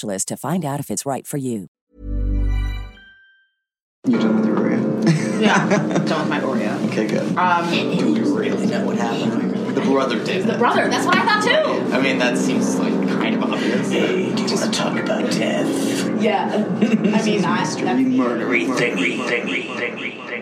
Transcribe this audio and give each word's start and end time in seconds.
to 0.00 0.36
find 0.36 0.64
out 0.64 0.80
if 0.80 0.90
it's 0.90 1.04
right 1.06 1.26
for 1.26 1.36
you. 1.36 1.68
You 4.06 4.18
done 4.18 4.36
with 4.36 4.46
your 4.46 4.56
Oreo? 4.56 4.80
Yeah, 5.40 5.68
done 6.04 6.20
with 6.20 6.28
my 6.28 6.40
Oreo. 6.40 6.86
Okay, 6.88 7.06
good. 7.06 7.36
Um, 7.36 7.70
Do 7.70 8.12
we 8.12 8.20
really 8.20 8.66
know 8.66 8.84
what 8.86 8.96
happened? 8.98 9.74
The 9.74 9.80
brother 9.80 10.22
did. 10.22 10.44
the 10.46 10.58
brother. 10.58 10.88
That's 10.88 11.06
what 11.06 11.16
I 11.16 11.24
thought 11.24 11.42
too. 11.42 11.94
I 11.94 12.00
mean, 12.00 12.18
that 12.18 12.36
seems 12.36 12.78
like 12.78 12.92
kind 13.08 13.36
of 13.36 13.42
obvious. 13.44 13.90
Hey, 13.90 14.34
do 14.34 14.42
you 14.42 14.48
want 14.48 14.62
to 14.64 14.70
talk 14.70 14.98
about 14.98 15.30
death? 15.30 16.22
Yeah. 16.22 16.50
I 16.52 17.22
mean, 17.24 17.44
I. 17.44 17.58
That's, 17.64 17.76
Murdery 17.76 18.66
thingy, 18.66 19.18
thingy, 19.26 20.36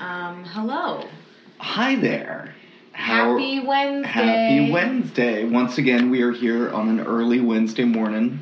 um. 0.00 0.44
Hello. 0.44 1.08
Hi 1.58 1.96
there. 1.96 2.54
How- 2.94 3.32
Happy 3.38 3.60
Wednesday. 3.60 4.08
Happy 4.08 4.72
Wednesday. 4.72 5.44
Once 5.44 5.78
again, 5.78 6.10
we 6.10 6.22
are 6.22 6.32
here 6.32 6.70
on 6.70 6.88
an 6.88 7.00
early 7.00 7.40
Wednesday 7.40 7.84
morning 7.84 8.40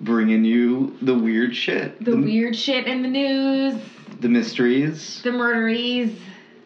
bringing 0.00 0.44
you 0.44 0.96
the 1.00 1.14
weird 1.14 1.54
shit. 1.54 2.04
The 2.04 2.16
weird 2.16 2.54
shit 2.56 2.86
in 2.86 3.02
the 3.02 3.08
news. 3.08 3.80
The 4.20 4.28
mysteries. 4.28 5.22
The 5.22 5.30
murderies. 5.30 6.12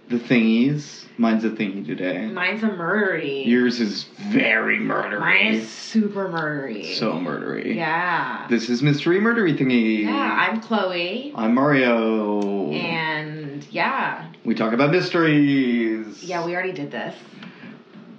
The 0.08 0.16
thingies. 0.18 1.04
Mine's 1.18 1.44
a 1.44 1.50
thingy 1.50 1.84
today. 1.86 2.26
Mine's 2.26 2.62
a 2.62 2.68
murdery. 2.70 3.46
Yours 3.46 3.78
is 3.78 4.04
very 4.30 4.78
murdery. 4.78 5.20
Mine 5.20 5.46
is 5.54 5.68
super 5.68 6.28
murdery. 6.28 6.94
so 6.96 7.12
murdery. 7.12 7.74
Yeah. 7.76 8.46
This 8.48 8.70
is 8.70 8.82
Mystery 8.82 9.20
Murdery 9.20 9.56
Thingy. 9.56 10.04
yeah. 10.04 10.48
I'm 10.50 10.60
Chloe. 10.62 11.32
I'm 11.36 11.54
Mario. 11.54 12.70
And 12.72 13.39
yeah. 13.70 14.30
we 14.44 14.54
talk 14.54 14.72
about 14.72 14.90
mysteries. 14.90 16.22
Yeah, 16.22 16.44
we 16.44 16.54
already 16.54 16.72
did 16.72 16.90
this. 16.90 17.14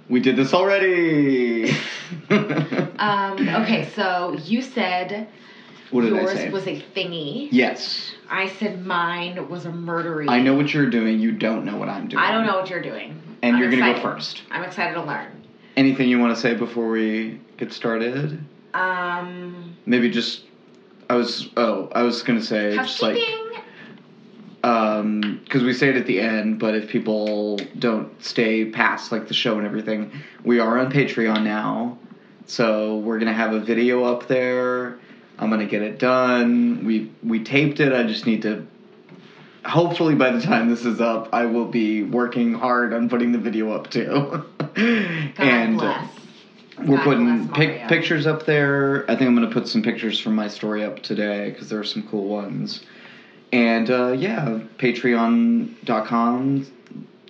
We 0.08 0.20
did 0.20 0.36
this 0.36 0.52
already. 0.54 1.74
Um, 3.02 3.48
okay, 3.48 3.88
so 3.96 4.38
you 4.44 4.62
said 4.62 5.26
what 5.90 6.02
did 6.02 6.14
I 6.14 6.20
yours 6.20 6.32
say? 6.32 6.50
was 6.50 6.66
a 6.66 6.80
thingy. 6.94 7.48
yes. 7.50 8.12
I 8.30 8.48
said 8.48 8.86
mine 8.86 9.48
was 9.48 9.66
a 9.66 9.70
murdery. 9.70 10.28
I 10.28 10.40
know 10.40 10.54
what 10.54 10.72
you're 10.72 10.88
doing. 10.88 11.18
You 11.18 11.32
don't 11.32 11.64
know 11.64 11.76
what 11.76 11.88
I'm 11.88 12.08
doing. 12.08 12.22
I 12.22 12.30
don't 12.32 12.46
know 12.46 12.54
what 12.54 12.70
you're 12.70 12.80
doing. 12.80 13.20
And 13.42 13.56
I'm 13.56 13.62
you're 13.62 13.70
gonna 13.70 13.94
go 13.94 14.00
first. 14.00 14.42
I'm 14.50 14.62
excited 14.62 14.94
to 14.94 15.02
learn. 15.02 15.30
Anything 15.76 16.08
you 16.08 16.18
want 16.18 16.34
to 16.34 16.40
say 16.40 16.54
before 16.54 16.88
we 16.88 17.40
get 17.56 17.72
started? 17.72 18.42
Um, 18.72 19.76
Maybe 19.84 20.08
just. 20.08 20.44
I 21.10 21.14
was. 21.14 21.50
Oh, 21.56 21.88
I 21.92 22.02
was 22.02 22.22
gonna 22.22 22.42
say 22.42 22.74
just 22.74 23.02
like. 23.02 23.18
Housekeeping. 24.62 25.24
um 25.24 25.40
because 25.44 25.62
we 25.62 25.72
say 25.72 25.88
it 25.90 25.96
at 25.96 26.06
the 26.06 26.20
end 26.20 26.58
but 26.58 26.74
if 26.74 26.88
people 26.88 27.58
don't 27.78 28.22
stay 28.22 28.64
past 28.64 29.12
like 29.12 29.28
the 29.28 29.34
show 29.34 29.56
and 29.58 29.66
everything 29.66 30.10
we 30.44 30.58
are 30.58 30.78
on 30.78 30.90
patreon 30.90 31.42
now 31.42 31.96
so 32.46 32.98
we're 32.98 33.18
gonna 33.18 33.32
have 33.32 33.52
a 33.52 33.60
video 33.60 34.04
up 34.04 34.26
there 34.28 34.98
i'm 35.38 35.50
gonna 35.50 35.66
get 35.66 35.82
it 35.82 35.98
done 35.98 36.84
we 36.84 37.10
we 37.22 37.42
taped 37.42 37.80
it 37.80 37.92
i 37.92 38.02
just 38.02 38.26
need 38.26 38.42
to 38.42 38.64
hopefully 39.64 40.14
by 40.14 40.30
the 40.30 40.40
time 40.40 40.68
this 40.68 40.84
is 40.84 41.00
up 41.00 41.28
i 41.32 41.44
will 41.44 41.66
be 41.66 42.02
working 42.02 42.52
hard 42.54 42.92
on 42.92 43.08
putting 43.08 43.32
the 43.32 43.38
video 43.38 43.70
up 43.70 43.90
too 43.90 44.42
and 44.76 45.80
uh, 45.80 46.04
bless. 46.04 46.08
we're 46.88 46.96
God 46.96 47.04
putting 47.04 47.48
pic- 47.50 47.88
pictures 47.88 48.26
up 48.26 48.46
there. 48.46 49.04
I 49.10 49.14
think 49.16 49.28
I'm 49.28 49.36
going 49.36 49.46
to 49.48 49.52
put 49.52 49.68
some 49.68 49.82
pictures 49.82 50.18
from 50.18 50.34
my 50.34 50.48
story 50.48 50.82
up 50.84 51.02
today 51.02 51.50
because 51.50 51.68
there 51.68 51.78
are 51.78 51.84
some 51.84 52.02
cool 52.08 52.26
ones. 52.26 52.80
And 53.52 53.90
uh, 53.90 54.12
yeah, 54.12 54.60
patreon.com, 54.78 56.66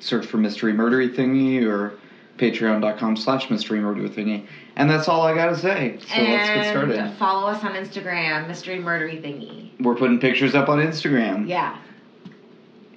search 0.00 0.26
for 0.26 0.36
Mystery 0.38 0.72
Murdery 0.72 1.14
Thingy 1.14 1.64
or 1.66 1.94
patreon.com 2.38 3.16
slash 3.16 3.50
Mystery 3.50 3.80
Murdery 3.80 4.08
Thingy. 4.08 4.46
And 4.76 4.88
that's 4.88 5.08
all 5.08 5.22
I 5.22 5.34
got 5.34 5.46
to 5.46 5.58
say. 5.58 5.98
So 6.00 6.14
and 6.14 6.32
let's 6.32 6.48
get 6.48 6.70
started. 6.70 7.12
follow 7.18 7.48
us 7.48 7.62
on 7.62 7.72
Instagram, 7.74 8.48
Mystery 8.48 8.78
Murdery 8.78 9.20
Thingy. 9.22 9.70
We're 9.82 9.96
putting 9.96 10.18
pictures 10.18 10.54
up 10.54 10.68
on 10.68 10.78
Instagram. 10.78 11.48
Yeah, 11.48 11.76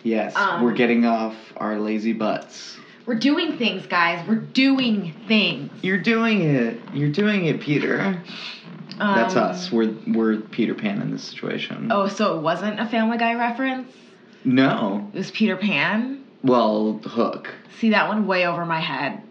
Yes, 0.04 0.36
Um, 0.36 0.62
we're 0.64 0.74
getting 0.74 1.04
off 1.08 1.36
our 1.58 1.80
lazy 1.80 2.14
butts. 2.14 2.78
we're 3.08 3.16
doing 3.16 3.58
things, 3.58 3.88
guys. 3.88 4.24
We're 4.28 4.36
doing 4.36 5.14
things. 5.28 5.72
You're 5.82 5.98
doing 5.98 6.44
it. 6.44 6.80
You're 6.94 7.10
doing 7.12 7.46
it, 7.48 7.60
Peter. 7.60 8.22
That's 8.98 9.36
Um, 9.36 9.44
us. 9.44 9.72
We're 9.72 9.94
we're 10.08 10.38
Peter 10.38 10.74
Pan 10.74 11.02
in 11.02 11.12
this 11.12 11.24
situation. 11.24 11.90
Oh, 11.92 12.08
so 12.08 12.38
it 12.38 12.42
wasn't 12.42 12.80
a 12.80 12.86
Family 12.86 13.18
Guy 13.18 13.34
reference. 13.36 13.92
No. 14.44 15.10
It 15.14 15.18
was 15.18 15.32
Peter 15.32 15.56
Pan. 15.56 16.24
Well, 16.44 17.00
Hook. 17.04 17.54
See 17.80 17.90
that 17.90 18.08
one 18.08 18.28
way 18.28 18.46
over 18.48 18.66
my 18.66 18.80
head 18.80 19.22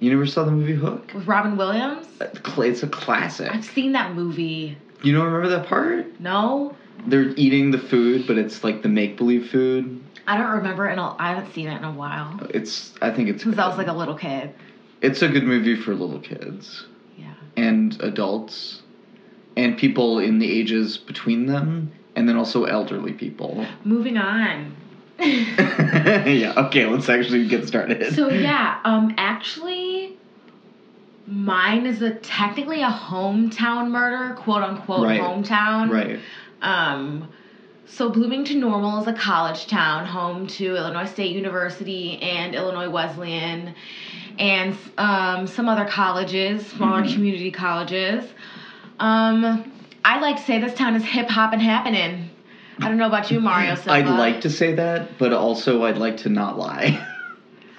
You 0.00 0.10
never 0.10 0.26
saw 0.26 0.44
the 0.44 0.50
movie 0.50 0.74
Hook? 0.74 1.10
with 1.14 1.26
Robin 1.26 1.56
Williams. 1.56 2.06
It's 2.20 2.82
a 2.82 2.86
classic. 2.88 3.50
I've 3.52 3.64
seen 3.64 3.92
that 3.92 4.14
movie. 4.14 4.76
You 5.02 5.14
don't 5.14 5.24
remember 5.24 5.48
that 5.56 5.66
part? 5.68 6.20
No, 6.20 6.74
They're 7.06 7.30
eating 7.36 7.70
the 7.70 7.78
food, 7.78 8.26
but 8.26 8.36
it's 8.38 8.62
like 8.62 8.82
the 8.82 8.88
make 8.88 9.16
believe 9.16 9.48
food. 9.50 10.02
I 10.26 10.36
don't 10.36 10.50
remember 10.58 10.86
it. 10.88 10.92
In 10.92 10.98
a, 10.98 11.16
I 11.18 11.32
haven't 11.34 11.54
seen 11.54 11.68
it 11.68 11.76
in 11.78 11.84
a 11.84 11.92
while 11.92 12.38
It's 12.50 12.92
I 13.00 13.10
think 13.10 13.30
it's 13.30 13.42
since 13.42 13.56
I 13.58 13.66
was 13.66 13.78
like 13.78 13.86
a 13.86 13.92
little 13.94 14.16
kid. 14.16 14.52
it's 15.00 15.22
a 15.22 15.28
good 15.28 15.44
movie 15.44 15.74
for 15.76 15.94
little 15.94 16.20
kids 16.20 16.86
Yeah. 17.16 17.32
and 17.56 17.98
adults 18.02 18.82
and 19.58 19.76
people 19.76 20.20
in 20.20 20.38
the 20.38 20.50
ages 20.50 20.96
between 20.96 21.46
them 21.46 21.90
and 22.14 22.28
then 22.28 22.36
also 22.36 22.64
elderly 22.64 23.12
people. 23.12 23.66
Moving 23.84 24.16
on. 24.16 24.72
yeah, 25.18 26.52
okay, 26.56 26.86
let's 26.86 27.08
actually 27.08 27.48
get 27.48 27.66
started. 27.66 28.14
So 28.14 28.28
yeah, 28.28 28.78
um, 28.84 29.12
actually, 29.18 30.16
mine 31.26 31.86
is 31.86 32.00
a 32.02 32.12
technically 32.12 32.82
a 32.82 32.88
hometown 32.88 33.90
murder, 33.90 34.34
quote 34.36 34.62
unquote 34.62 35.06
Right. 35.06 35.20
hometown. 35.20 35.90
right. 35.90 36.18
Um, 36.62 37.28
so 37.84 38.10
Bloomington 38.10 38.60
Normal 38.60 39.00
is 39.00 39.08
a 39.08 39.12
college 39.12 39.66
town, 39.66 40.06
home 40.06 40.46
to 40.48 40.76
Illinois 40.76 41.06
State 41.06 41.34
University 41.34 42.18
and 42.22 42.54
Illinois 42.54 42.88
Wesleyan, 42.90 43.74
and 44.38 44.76
um, 44.98 45.48
some 45.48 45.68
other 45.68 45.84
colleges, 45.86 46.64
smaller 46.66 47.02
Mhm. 47.02 47.14
community 47.14 47.50
colleges. 47.50 48.24
Um, 49.00 49.72
I 50.04 50.20
like 50.20 50.36
to 50.36 50.42
say 50.42 50.58
this 50.60 50.74
town 50.74 50.94
is 50.96 51.04
hip 51.04 51.28
hop 51.28 51.52
and 51.52 51.62
happening. 51.62 52.30
I 52.80 52.88
don't 52.88 52.96
know 52.96 53.06
about 53.08 53.30
you, 53.30 53.40
Mario. 53.40 53.74
Silva. 53.74 53.90
I'd 53.92 54.06
like 54.06 54.42
to 54.42 54.50
say 54.50 54.74
that, 54.74 55.18
but 55.18 55.32
also 55.32 55.84
I'd 55.84 55.98
like 55.98 56.18
to 56.18 56.28
not 56.28 56.58
lie. 56.58 57.04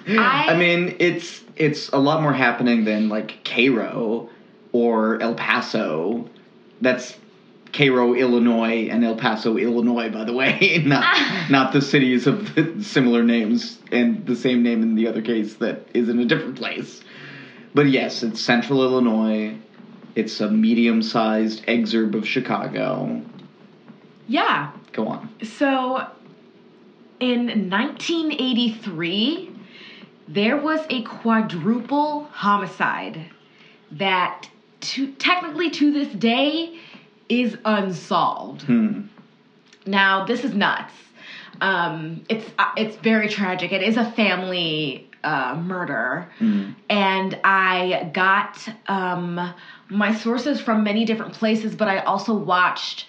I- 0.06 0.46
I 0.50 0.56
mean, 0.56 0.96
it's 0.98 1.42
it's 1.56 1.88
a 1.90 1.98
lot 1.98 2.22
more 2.22 2.32
happening 2.32 2.84
than 2.84 3.08
like 3.08 3.42
Cairo 3.44 4.28
or 4.72 5.20
El 5.22 5.34
Paso. 5.34 6.28
That's 6.82 7.16
Cairo, 7.72 8.14
Illinois, 8.14 8.88
and 8.90 9.04
El 9.04 9.16
Paso, 9.16 9.56
Illinois. 9.56 10.10
By 10.10 10.24
the 10.24 10.32
way, 10.34 10.82
not 10.86 11.04
not 11.50 11.72
the 11.72 11.80
cities 11.80 12.26
of 12.26 12.54
the 12.54 12.82
similar 12.84 13.22
names 13.22 13.78
and 13.90 14.26
the 14.26 14.36
same 14.36 14.62
name 14.62 14.82
in 14.82 14.94
the 14.96 15.06
other 15.06 15.22
case 15.22 15.54
that 15.56 15.86
is 15.94 16.08
in 16.08 16.18
a 16.18 16.24
different 16.26 16.56
place. 16.56 17.00
But 17.74 17.86
yes, 17.88 18.22
it's 18.22 18.40
Central 18.40 18.82
Illinois. 18.82 19.56
It's 20.14 20.40
a 20.40 20.50
medium-sized 20.50 21.64
exurb 21.66 22.14
of 22.14 22.26
Chicago. 22.26 23.22
Yeah. 24.26 24.72
Go 24.92 25.08
on. 25.08 25.28
So 25.42 26.06
in 27.20 27.68
1983, 27.70 29.50
there 30.28 30.56
was 30.56 30.80
a 30.90 31.02
quadruple 31.02 32.24
homicide 32.24 33.26
that 33.92 34.48
to, 34.80 35.12
technically 35.12 35.70
to 35.70 35.92
this 35.92 36.12
day 36.14 36.78
is 37.28 37.56
unsolved. 37.64 38.62
Hmm. 38.62 39.02
Now, 39.86 40.24
this 40.24 40.44
is 40.44 40.54
nuts. 40.54 40.92
Um, 41.60 42.24
it's 42.28 42.48
uh, 42.58 42.70
it's 42.76 42.96
very 42.96 43.28
tragic. 43.28 43.72
It 43.72 43.82
is 43.82 43.96
a 43.96 44.10
family 44.12 45.10
uh, 45.22 45.60
murder, 45.62 46.30
and 46.88 47.38
I 47.44 48.10
got 48.14 48.66
um, 48.88 49.52
my 49.90 50.14
sources 50.14 50.60
from 50.60 50.84
many 50.84 51.04
different 51.04 51.34
places. 51.34 51.74
But 51.74 51.88
I 51.88 51.98
also 51.98 52.34
watched 52.34 53.06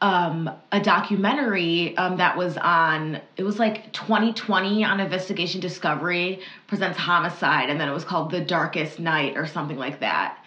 um, 0.00 0.50
a 0.72 0.80
documentary 0.80 1.96
um, 1.96 2.16
that 2.18 2.36
was 2.36 2.56
on. 2.56 3.20
It 3.36 3.44
was 3.44 3.58
like 3.58 3.92
2020 3.92 4.84
on 4.84 5.00
Investigation 5.00 5.60
Discovery 5.60 6.40
presents 6.66 6.98
homicide, 6.98 7.70
and 7.70 7.80
then 7.80 7.88
it 7.88 7.92
was 7.92 8.04
called 8.04 8.30
The 8.30 8.40
Darkest 8.40 8.98
Night 8.98 9.36
or 9.36 9.46
something 9.46 9.78
like 9.78 10.00
that. 10.00 10.38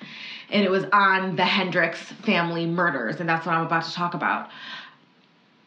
And 0.51 0.63
it 0.66 0.71
was 0.71 0.86
on 0.92 1.36
the 1.36 1.45
Hendricks 1.45 2.01
family 2.01 2.65
murders, 2.65 3.19
and 3.19 3.30
that's 3.30 3.45
what 3.45 3.56
I'm 3.56 3.65
about 3.65 3.86
to 3.86 3.94
talk 3.94 4.13
about 4.13 4.50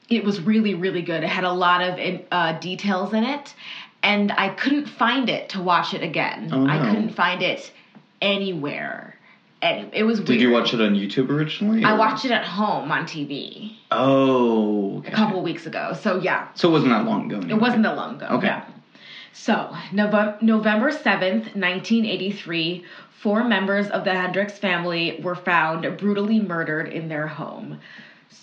it 0.08 0.24
was 0.24 0.40
really 0.40 0.74
really 0.74 1.02
good 1.02 1.22
it 1.22 1.28
had 1.28 1.44
a 1.44 1.52
lot 1.52 1.80
of 1.80 2.20
uh, 2.30 2.58
details 2.58 3.12
in 3.14 3.24
it 3.24 3.54
and 4.02 4.32
i 4.32 4.48
couldn't 4.48 4.86
find 4.86 5.28
it 5.30 5.48
to 5.48 5.60
watch 5.60 5.94
it 5.94 6.02
again 6.02 6.50
Oh, 6.52 6.66
i 6.66 6.78
couldn't 6.78 7.10
find 7.10 7.42
it 7.42 7.72
anywhere 8.20 9.11
it 9.62 10.02
was 10.04 10.18
weird. 10.18 10.26
Did 10.26 10.40
you 10.40 10.50
watch 10.50 10.74
it 10.74 10.80
on 10.80 10.94
YouTube 10.94 11.30
originally? 11.30 11.84
i 11.84 11.92
watched 11.96 12.24
it 12.24 12.30
at 12.32 12.44
home 12.44 12.90
on 12.90 13.04
tv 13.06 13.76
Oh. 13.90 15.02
a 15.06 15.10
couple 15.10 15.42
weeks 15.42 15.66
ago 15.66 15.96
so 16.00 16.18
yeah 16.20 16.48
So 16.54 16.68
it 16.68 16.72
wasn't 16.72 16.90
that 16.92 17.04
long 17.04 17.32
ago. 17.32 17.46
it 17.48 17.60
wasn't 17.60 17.82
that 17.84 17.96
long 17.96 18.16
ago 18.16 18.26
Okay. 18.32 18.48
yeah. 18.48 18.64
so 19.32 19.74
November, 19.92 20.36
november 20.42 20.90
7th 20.90 21.54
1983 21.54 22.84
four 23.20 23.44
members 23.44 23.88
of 23.90 24.04
the 24.04 24.12
hendricks 24.14 24.58
family 24.58 25.20
were 25.22 25.36
found 25.36 25.96
brutally 25.96 26.40
murdered 26.40 26.88
in 26.88 27.08
their 27.08 27.26
home 27.28 27.78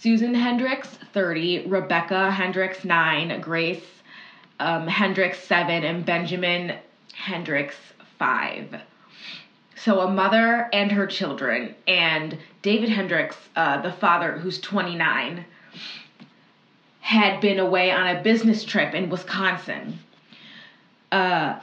Susan 0.01 0.33
Hendricks, 0.33 0.87
30, 1.13 1.65
Rebecca 1.67 2.31
Hendricks, 2.31 2.85
9, 2.85 3.41
Grace 3.41 3.83
um, 4.61 4.87
Hendricks, 4.87 5.39
7, 5.39 5.83
and 5.83 6.05
Benjamin 6.05 6.77
Hendricks, 7.13 7.75
5. 8.17 8.78
So 9.83 10.01
a 10.01 10.07
mother 10.07 10.67
and 10.73 10.91
her 10.91 11.07
children, 11.07 11.73
and 11.87 12.37
David 12.61 12.89
Hendricks, 12.89 13.37
uh, 13.55 13.77
the 13.81 13.91
father, 13.91 14.37
who's 14.37 14.59
29, 14.59 15.45
had 16.99 17.39
been 17.39 17.59
away 17.59 17.89
on 17.91 18.05
a 18.07 18.21
business 18.21 18.63
trip 18.63 18.93
in 18.93 19.09
Wisconsin. 19.09 19.97
Uh, 21.11 21.53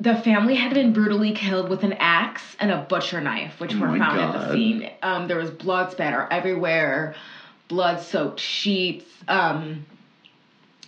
the 0.00 0.16
family 0.16 0.54
had 0.54 0.72
been 0.72 0.92
brutally 0.92 1.32
killed 1.32 1.68
with 1.68 1.82
an 1.82 1.94
axe 1.98 2.56
and 2.58 2.70
a 2.70 2.78
butcher 2.78 3.20
knife, 3.20 3.60
which 3.60 3.74
Oh 3.74 3.80
were 3.80 3.98
found 3.98 4.20
at 4.20 4.32
the 4.32 4.52
scene. 4.52 4.88
Um, 5.02 5.26
there 5.26 5.38
was 5.38 5.50
blood 5.50 5.90
spatter 5.90 6.26
everywhere, 6.30 7.14
blood 7.68 8.00
soaked 8.00 8.40
sheets. 8.40 9.04
Um, 9.28 9.84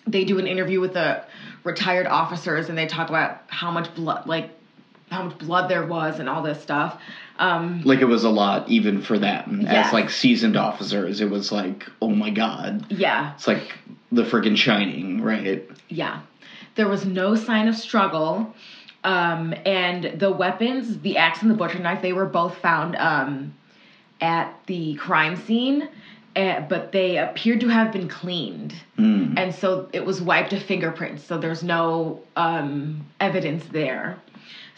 they 0.06 0.24
do 0.24 0.38
an 0.38 0.46
interview 0.46 0.80
with 0.80 0.94
the 0.94 1.20
retired 1.64 2.06
officers 2.06 2.70
and 2.70 2.78
they 2.78 2.86
talk 2.86 3.10
about 3.10 3.36
how 3.48 3.70
much 3.70 3.92
blood, 3.94 4.26
like, 4.26 4.48
how 5.10 5.24
much 5.24 5.38
blood 5.38 5.68
there 5.68 5.86
was 5.86 6.18
and 6.20 6.28
all 6.28 6.42
this 6.42 6.60
stuff. 6.60 7.00
Um, 7.38 7.82
Like 7.84 8.00
it 8.00 8.06
was 8.06 8.24
a 8.24 8.30
lot 8.30 8.68
even 8.68 9.00
for 9.00 9.18
them 9.18 9.60
Yeah. 9.62 9.86
as 9.86 9.92
like 9.92 10.10
seasoned 10.10 10.56
officers. 10.56 11.20
It 11.20 11.30
was 11.30 11.52
like, 11.52 11.86
oh 12.02 12.10
my 12.10 12.30
god, 12.30 12.86
yeah, 12.90 13.34
it's 13.34 13.46
like 13.46 13.72
the 14.10 14.22
friggin' 14.22 14.56
Shining, 14.56 15.20
right? 15.22 15.68
Yeah. 15.88 16.20
There 16.74 16.88
was 16.88 17.04
no 17.04 17.34
sign 17.34 17.68
of 17.68 17.76
struggle. 17.76 18.54
Um, 19.04 19.54
and 19.64 20.18
the 20.18 20.30
weapons, 20.30 20.98
the 21.00 21.16
axe 21.18 21.42
and 21.42 21.50
the 21.50 21.54
butcher 21.54 21.78
knife, 21.78 22.02
they 22.02 22.12
were 22.12 22.26
both 22.26 22.58
found 22.58 22.96
um, 22.96 23.54
at 24.20 24.52
the 24.66 24.94
crime 24.94 25.36
scene, 25.36 25.88
uh, 26.34 26.60
but 26.62 26.90
they 26.92 27.16
appeared 27.18 27.60
to 27.60 27.68
have 27.68 27.92
been 27.92 28.08
cleaned. 28.08 28.74
Mm. 28.98 29.38
And 29.38 29.54
so 29.54 29.88
it 29.92 30.04
was 30.04 30.20
wiped 30.20 30.52
of 30.52 30.62
fingerprints, 30.62 31.22
so 31.24 31.38
there's 31.38 31.62
no 31.62 32.20
um, 32.36 33.06
evidence 33.20 33.64
there. 33.66 34.18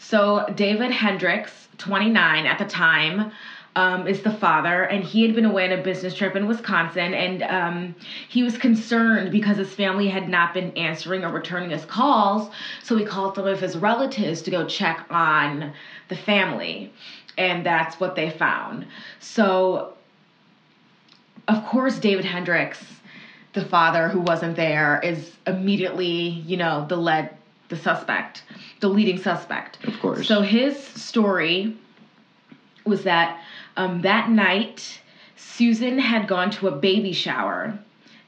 So 0.01 0.45
David 0.55 0.91
Hendricks, 0.91 1.69
29 1.77 2.45
at 2.45 2.57
the 2.57 2.65
time, 2.65 3.31
um, 3.75 4.07
is 4.07 4.21
the 4.21 4.31
father, 4.31 4.83
and 4.83 5.01
he 5.01 5.21
had 5.21 5.33
been 5.33 5.45
away 5.45 5.71
on 5.71 5.79
a 5.79 5.81
business 5.81 6.13
trip 6.13 6.35
in 6.35 6.45
Wisconsin, 6.47 7.13
and 7.13 7.43
um, 7.43 7.95
he 8.27 8.43
was 8.43 8.57
concerned 8.57 9.31
because 9.31 9.55
his 9.55 9.73
family 9.73 10.09
had 10.09 10.27
not 10.27 10.53
been 10.53 10.75
answering 10.75 11.23
or 11.23 11.31
returning 11.31 11.69
his 11.69 11.85
calls. 11.85 12.51
So 12.83 12.97
he 12.97 13.05
called 13.05 13.35
some 13.35 13.47
of 13.47 13.61
his 13.61 13.77
relatives 13.77 14.41
to 14.41 14.51
go 14.51 14.67
check 14.67 15.05
on 15.09 15.71
the 16.09 16.17
family, 16.17 16.91
and 17.37 17.65
that's 17.65 17.97
what 17.97 18.15
they 18.15 18.29
found. 18.29 18.87
So 19.19 19.93
of 21.47 21.65
course, 21.65 21.99
David 21.99 22.25
Hendricks, 22.25 22.83
the 23.53 23.65
father 23.65 24.09
who 24.09 24.21
wasn't 24.21 24.55
there, 24.55 24.99
is 25.03 25.37
immediately, 25.47 26.43
you 26.45 26.57
know, 26.57 26.85
the 26.87 26.97
lead, 26.97 27.29
the 27.71 27.75
suspect, 27.75 28.43
the 28.79 28.87
leading 28.87 29.17
suspect. 29.17 29.83
Of 29.85 29.99
course. 29.99 30.27
So 30.27 30.43
his 30.43 30.77
story 30.77 31.75
was 32.85 33.03
that 33.03 33.41
um, 33.75 34.01
that 34.01 34.29
night, 34.29 35.01
Susan 35.35 35.97
had 35.97 36.27
gone 36.27 36.51
to 36.51 36.67
a 36.67 36.71
baby 36.71 37.13
shower, 37.13 37.79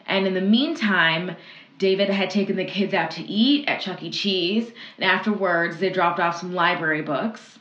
and 0.07 0.25
in 0.25 0.33
the 0.33 0.41
meantime, 0.41 1.35
David 1.77 2.09
had 2.09 2.31
taken 2.31 2.55
the 2.55 2.65
kids 2.65 2.93
out 2.93 3.11
to 3.11 3.23
eat 3.23 3.67
at 3.67 3.81
Chuck 3.81 4.01
E. 4.01 4.09
Cheese, 4.09 4.71
and 4.97 5.03
afterwards, 5.03 5.77
they 5.77 5.91
dropped 5.91 6.19
off 6.19 6.39
some 6.39 6.55
library 6.55 7.03
books. 7.03 7.59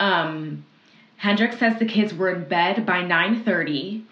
Um, 0.00 0.64
Hendricks 1.16 1.58
says 1.58 1.78
the 1.78 1.86
kids 1.86 2.14
were 2.14 2.30
in 2.30 2.44
bed 2.44 2.86
by 2.86 3.02
9:30 3.02 4.02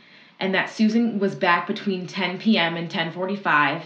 and 0.40 0.54
that 0.54 0.70
Susan 0.70 1.18
was 1.18 1.34
back 1.34 1.66
between 1.66 2.06
10 2.06 2.38
p.m. 2.38 2.76
and 2.76 2.90
10:45 2.90 3.82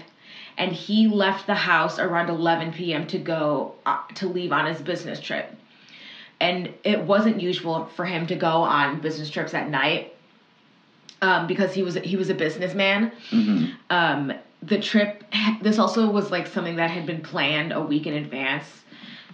and 0.59 0.73
he 0.73 1.07
left 1.07 1.47
the 1.47 1.55
house 1.55 1.99
around 1.99 2.29
11 2.29 2.73
p.m. 2.73 3.07
to 3.07 3.19
go 3.19 3.75
uh, 3.87 3.99
to 4.17 4.29
leave 4.29 4.53
on 4.53 4.67
his 4.67 4.83
business 4.83 5.21
trip. 5.21 5.51
And 6.41 6.71
it 6.85 7.01
wasn't 7.01 7.41
usual 7.41 7.87
for 7.97 8.05
him 8.05 8.27
to 8.27 8.37
go 8.37 8.63
on 8.63 9.01
business 9.01 9.31
trips 9.31 9.55
at 9.55 9.71
night 9.71 10.13
um, 11.23 11.47
because 11.47 11.73
he 11.73 11.83
was 11.83 11.95
he 11.97 12.17
was 12.17 12.29
a 12.29 12.35
businessman. 12.35 13.13
Mhm. 13.31 13.71
Um, 13.91 14.33
the 14.63 14.79
trip 14.79 15.25
this 15.63 15.79
also 15.79 16.11
was 16.11 16.31
like 16.31 16.47
something 16.47 16.77
that 16.77 16.91
had 16.91 17.07
been 17.07 17.23
planned 17.23 17.73
a 17.73 17.81
week 17.81 18.07
in 18.07 18.15
advance 18.15 18.85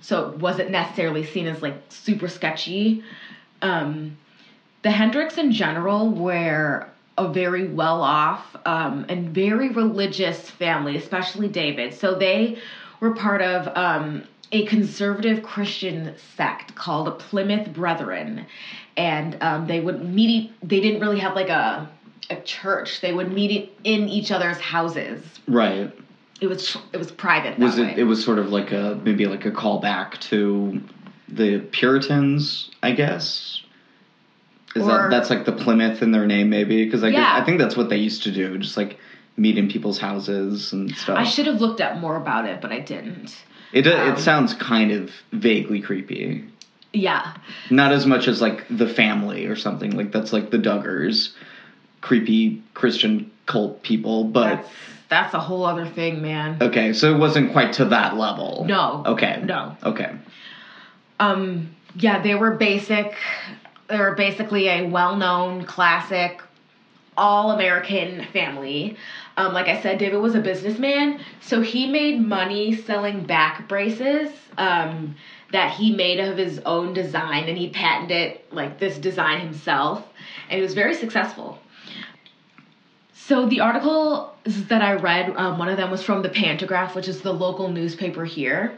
so 0.00 0.30
it 0.30 0.38
wasn't 0.38 0.70
necessarily 0.70 1.24
seen 1.24 1.46
as 1.46 1.62
like 1.62 1.76
super 1.88 2.28
sketchy 2.28 3.02
um, 3.62 4.16
the 4.82 4.90
hendricks 4.90 5.38
in 5.38 5.50
general 5.50 6.10
were 6.10 6.86
a 7.16 7.33
very 7.33 7.68
well 7.68 8.02
off 8.02 8.56
um, 8.66 9.06
and 9.09 9.30
very 9.30 9.68
religious 9.71 10.50
family 10.50 10.97
especially 10.97 11.49
david 11.49 11.94
so 11.94 12.14
they 12.14 12.59
were 13.00 13.14
part 13.14 13.40
of 13.42 13.68
um, 13.76 14.23
a 14.52 14.64
conservative 14.66 15.42
christian 15.42 16.14
sect 16.37 16.75
called 16.75 17.06
the 17.06 17.12
plymouth 17.12 17.73
brethren 17.73 18.44
and 18.97 19.37
um, 19.42 19.66
they 19.66 19.80
would 19.80 20.02
meet 20.04 20.52
they 20.68 20.80
didn't 20.80 21.00
really 21.00 21.18
have 21.21 21.35
like 21.35 21.49
a 21.49 21.88
a 22.30 22.37
church 22.40 23.00
they 23.00 23.12
would 23.12 23.30
meet 23.33 23.71
in 23.85 24.09
each 24.09 24.30
other's 24.30 24.59
houses 24.59 25.21
Right. 25.47 25.92
it 26.40 26.47
was 26.47 26.76
it 26.92 26.97
was 26.97 27.12
private 27.12 27.59
Was 27.59 27.78
way. 27.78 27.90
it? 27.92 27.99
It 27.99 28.04
was 28.04 28.25
sort 28.25 28.38
of 28.38 28.50
like 28.50 28.73
a 28.73 28.99
maybe 29.04 29.26
like 29.26 29.44
a 29.44 29.50
callback 29.52 30.18
to 30.30 30.80
the 31.28 31.59
Puritans, 31.73 32.71
I 32.83 32.92
guess. 32.92 33.61
Is 34.74 34.82
Or- 34.82 34.88
that 34.88 35.10
that's 35.10 35.30
like 35.30 35.44
the 35.44 35.52
Plymouth 35.52 36.02
in 36.02 36.10
their 36.10 36.26
name, 36.26 36.50
maybe? 36.50 36.84
Because 36.84 37.04
I 37.04 37.10
guess- 37.10 37.18
Yeah. 37.20 37.36
I 37.40 37.44
think 37.44 37.58
that's 37.58 37.76
what 37.76 37.88
they 37.88 37.98
used 37.98 38.24
to 38.24 38.30
do, 38.32 38.58
just 38.58 38.76
like 38.76 38.98
meet 39.36 39.56
in 39.58 39.68
people's 39.68 39.98
houses 39.98 40.72
and 40.72 40.94
stuff. 40.96 41.18
I 41.18 41.24
should 41.24 41.46
have 41.46 41.60
looked 41.60 41.80
up 41.80 41.98
more 41.98 42.16
about 42.16 42.46
it, 42.46 42.60
but 42.60 42.72
I 42.72 42.80
didn't. 42.80 43.34
It 43.72 43.86
um, 43.86 44.12
it 44.12 44.18
sounds 44.18 44.54
kind 44.54 44.90
of 44.92 45.10
vaguely 45.32 45.80
creepy. 45.80 46.44
Yeah, 46.92 47.32
Not 47.70 47.90
as 47.90 48.06
much 48.06 48.28
as 48.28 48.40
like 48.40 48.64
the 48.70 48.86
family 48.88 49.46
or 49.46 49.56
something 49.56 49.96
like 49.96 50.12
that's 50.12 50.32
like 50.32 50.50
the 50.50 50.58
Duggars, 50.58 51.32
creepy 52.00 52.62
Christian 52.74 53.32
cult 53.46 53.82
people. 53.82 54.22
But 54.24 54.56
that's 54.56 54.68
that's 55.08 55.34
a 55.34 55.40
whole 55.40 55.64
other 55.64 55.86
thing, 55.86 56.22
man. 56.22 56.58
okay, 56.60 56.92
so 56.92 57.12
it 57.14 57.18
wasn't 57.18 57.52
quite 57.52 57.72
to 57.74 57.86
that 57.86 58.16
level. 58.16 58.64
No. 58.68 59.02
Okay. 59.06 59.42
No. 59.44 59.76
Okay. 59.82 60.12
Um, 61.20 61.74
yeah, 61.96 62.22
they 62.22 62.34
were 62.34 62.52
basic. 62.52 63.14
They 63.94 64.00
were 64.00 64.16
basically 64.16 64.66
a 64.66 64.88
well-known 64.88 65.66
classic 65.66 66.42
all 67.16 67.52
American 67.52 68.24
family. 68.32 68.96
Um, 69.36 69.54
like 69.54 69.68
I 69.68 69.80
said, 69.80 69.98
David 69.98 70.16
was 70.16 70.34
a 70.34 70.40
businessman, 70.40 71.20
so 71.40 71.60
he 71.60 71.86
made 71.86 72.20
money 72.20 72.74
selling 72.74 73.22
back 73.22 73.68
braces 73.68 74.32
um, 74.58 75.14
that 75.52 75.74
he 75.74 75.94
made 75.94 76.18
of 76.18 76.36
his 76.36 76.58
own 76.66 76.92
design, 76.92 77.44
and 77.44 77.56
he 77.56 77.70
patented 77.70 78.40
like 78.50 78.80
this 78.80 78.98
design 78.98 79.38
himself, 79.38 80.04
and 80.50 80.56
he 80.56 80.60
was 80.62 80.74
very 80.74 80.94
successful. 80.94 81.60
So 83.12 83.46
the 83.46 83.60
articles 83.60 84.32
that 84.44 84.82
I 84.82 84.94
read, 84.94 85.36
um, 85.36 85.56
one 85.56 85.68
of 85.68 85.76
them 85.76 85.92
was 85.92 86.02
from 86.02 86.22
the 86.22 86.30
Pantagraph, 86.30 86.96
which 86.96 87.06
is 87.06 87.20
the 87.20 87.32
local 87.32 87.68
newspaper 87.68 88.24
here, 88.24 88.76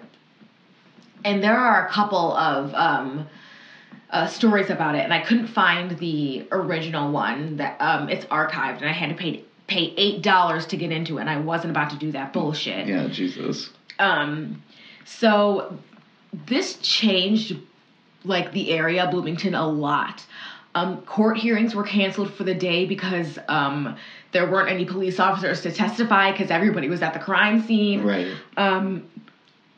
and 1.24 1.42
there 1.42 1.56
are 1.56 1.86
a 1.86 1.90
couple 1.90 2.36
of 2.36 2.74
um, 2.74 3.26
uh, 4.10 4.26
stories 4.26 4.70
about 4.70 4.94
it, 4.94 5.02
and 5.02 5.12
I 5.12 5.20
couldn't 5.20 5.48
find 5.48 5.98
the 5.98 6.46
original 6.52 7.10
one. 7.10 7.56
That 7.56 7.80
um, 7.80 8.08
it's 8.08 8.24
archived, 8.26 8.78
and 8.78 8.86
I 8.86 8.92
had 8.92 9.10
to 9.10 9.14
pay 9.14 9.44
pay 9.66 9.92
eight 9.96 10.22
dollars 10.22 10.66
to 10.66 10.76
get 10.76 10.92
into 10.92 11.18
it. 11.18 11.22
And 11.22 11.30
I 11.30 11.38
wasn't 11.38 11.70
about 11.70 11.90
to 11.90 11.96
do 11.96 12.12
that 12.12 12.32
bullshit. 12.32 12.86
Yeah, 12.86 13.08
Jesus. 13.08 13.70
Um, 13.98 14.62
so 15.04 15.78
this 16.46 16.76
changed 16.76 17.56
like 18.24 18.52
the 18.52 18.72
area 18.72 19.08
Bloomington 19.10 19.54
a 19.54 19.66
lot. 19.66 20.24
Um, 20.74 21.00
court 21.02 21.38
hearings 21.38 21.74
were 21.74 21.84
canceled 21.84 22.34
for 22.34 22.44
the 22.44 22.54
day 22.54 22.84
because 22.84 23.38
um, 23.48 23.96
there 24.32 24.50
weren't 24.50 24.68
any 24.70 24.84
police 24.84 25.18
officers 25.18 25.62
to 25.62 25.72
testify 25.72 26.32
because 26.32 26.50
everybody 26.50 26.88
was 26.88 27.00
at 27.00 27.14
the 27.14 27.18
crime 27.18 27.62
scene. 27.62 28.02
Right. 28.02 28.34
Um, 28.58 29.08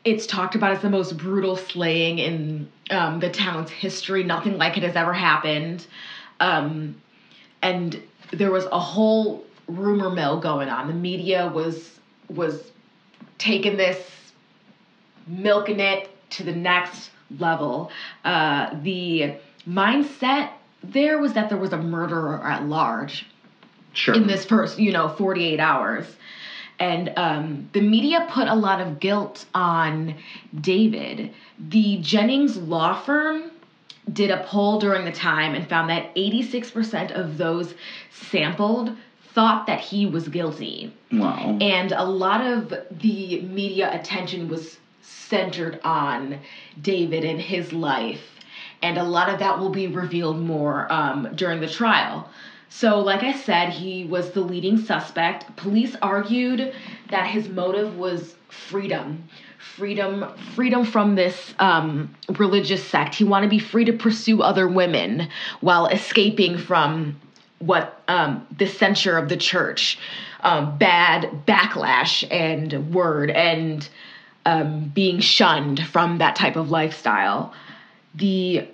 it's 0.03 0.25
talked 0.25 0.55
about 0.55 0.71
as 0.71 0.81
the 0.81 0.89
most 0.89 1.17
brutal 1.17 1.55
slaying 1.55 2.19
in 2.19 2.69
um, 2.89 3.19
the 3.19 3.29
town's 3.29 3.69
history. 3.69 4.23
Nothing 4.23 4.57
like 4.57 4.77
it 4.77 4.83
has 4.83 4.95
ever 4.95 5.13
happened. 5.13 5.85
Um, 6.39 7.01
and 7.61 8.01
there 8.31 8.51
was 8.51 8.65
a 8.65 8.79
whole 8.79 9.43
rumor 9.67 10.09
mill 10.09 10.39
going 10.39 10.69
on. 10.69 10.87
The 10.87 10.93
media 10.93 11.51
was 11.53 11.99
was 12.29 12.71
taking 13.37 13.77
this, 13.77 13.99
milking 15.27 15.79
it 15.79 16.09
to 16.31 16.43
the 16.43 16.55
next 16.55 17.09
level. 17.39 17.91
Uh, 18.23 18.75
the 18.81 19.35
mindset 19.67 20.51
there 20.83 21.19
was 21.19 21.33
that 21.33 21.49
there 21.49 21.57
was 21.57 21.73
a 21.73 21.77
murderer 21.77 22.41
at 22.43 22.65
large 22.65 23.25
Sure. 23.93 24.13
in 24.15 24.27
this 24.27 24.45
first, 24.45 24.79
you 24.79 24.91
know, 24.91 25.09
48 25.09 25.59
hours. 25.59 26.05
And 26.79 27.11
um, 27.17 27.69
the 27.73 27.81
media 27.81 28.25
put 28.29 28.47
a 28.47 28.55
lot 28.55 28.79
of 28.79 28.99
guilt 28.99 29.45
on 29.53 30.15
David. 30.59 31.33
The 31.59 31.97
Jennings 31.97 32.55
law 32.57 33.01
firm 33.01 33.51
did 34.11 34.31
a 34.31 34.43
poll 34.43 34.79
during 34.79 35.05
the 35.05 35.11
time 35.11 35.55
and 35.55 35.67
found 35.67 35.89
that 35.89 36.15
86% 36.15 37.11
of 37.11 37.37
those 37.37 37.73
sampled 38.11 38.95
thought 39.33 39.67
that 39.67 39.79
he 39.79 40.05
was 40.05 40.27
guilty. 40.27 40.93
Wow. 41.11 41.57
And 41.61 41.91
a 41.91 42.03
lot 42.03 42.41
of 42.41 42.73
the 42.91 43.41
media 43.41 43.93
attention 43.93 44.47
was 44.49 44.77
centered 45.01 45.79
on 45.83 46.39
David 46.81 47.23
and 47.23 47.39
his 47.39 47.71
life. 47.71 48.39
And 48.81 48.97
a 48.97 49.03
lot 49.03 49.29
of 49.29 49.39
that 49.39 49.59
will 49.59 49.69
be 49.69 49.87
revealed 49.87 50.39
more 50.39 50.91
um, 50.91 51.29
during 51.35 51.59
the 51.59 51.69
trial. 51.69 52.29
So, 52.69 52.99
like 52.99 53.23
I 53.23 53.33
said, 53.33 53.69
he 53.69 54.05
was 54.05 54.31
the 54.31 54.41
leading 54.41 54.77
suspect. 54.77 55.55
Police 55.57 55.95
argued 56.01 56.73
that 57.09 57.27
his 57.27 57.49
motive 57.49 57.97
was 57.97 58.35
freedom. 58.47 59.27
Freedom, 59.57 60.33
freedom 60.55 60.85
from 60.85 61.15
this 61.15 61.53
um, 61.59 62.13
religious 62.37 62.85
sect. 62.85 63.15
He 63.15 63.23
wanted 63.23 63.47
to 63.47 63.49
be 63.49 63.59
free 63.59 63.85
to 63.85 63.93
pursue 63.93 64.41
other 64.41 64.67
women 64.67 65.29
while 65.61 65.87
escaping 65.87 66.57
from 66.57 67.19
what 67.59 68.01
um, 68.07 68.45
the 68.57 68.67
censure 68.67 69.17
of 69.17 69.29
the 69.29 69.37
church, 69.37 69.97
um, 70.41 70.77
bad 70.77 71.45
backlash 71.45 72.25
and 72.31 72.93
word, 72.93 73.31
and 73.31 73.89
um, 74.45 74.89
being 74.89 75.19
shunned 75.19 75.85
from 75.87 76.19
that 76.19 76.35
type 76.35 76.55
of 76.55 76.71
lifestyle. 76.71 77.53
The 78.15 78.67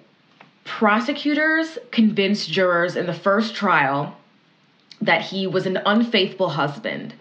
prosecutors 0.65 1.77
convinced 1.91 2.51
jurors 2.51 2.97
in 2.97 3.05
the 3.05 3.13
first 3.13 3.55
trial 3.55 4.17
that 4.99 5.21
he 5.21 5.47
was 5.47 5.65
an 5.65 5.79
unfaithful 5.85 6.49
husband. 6.49 7.13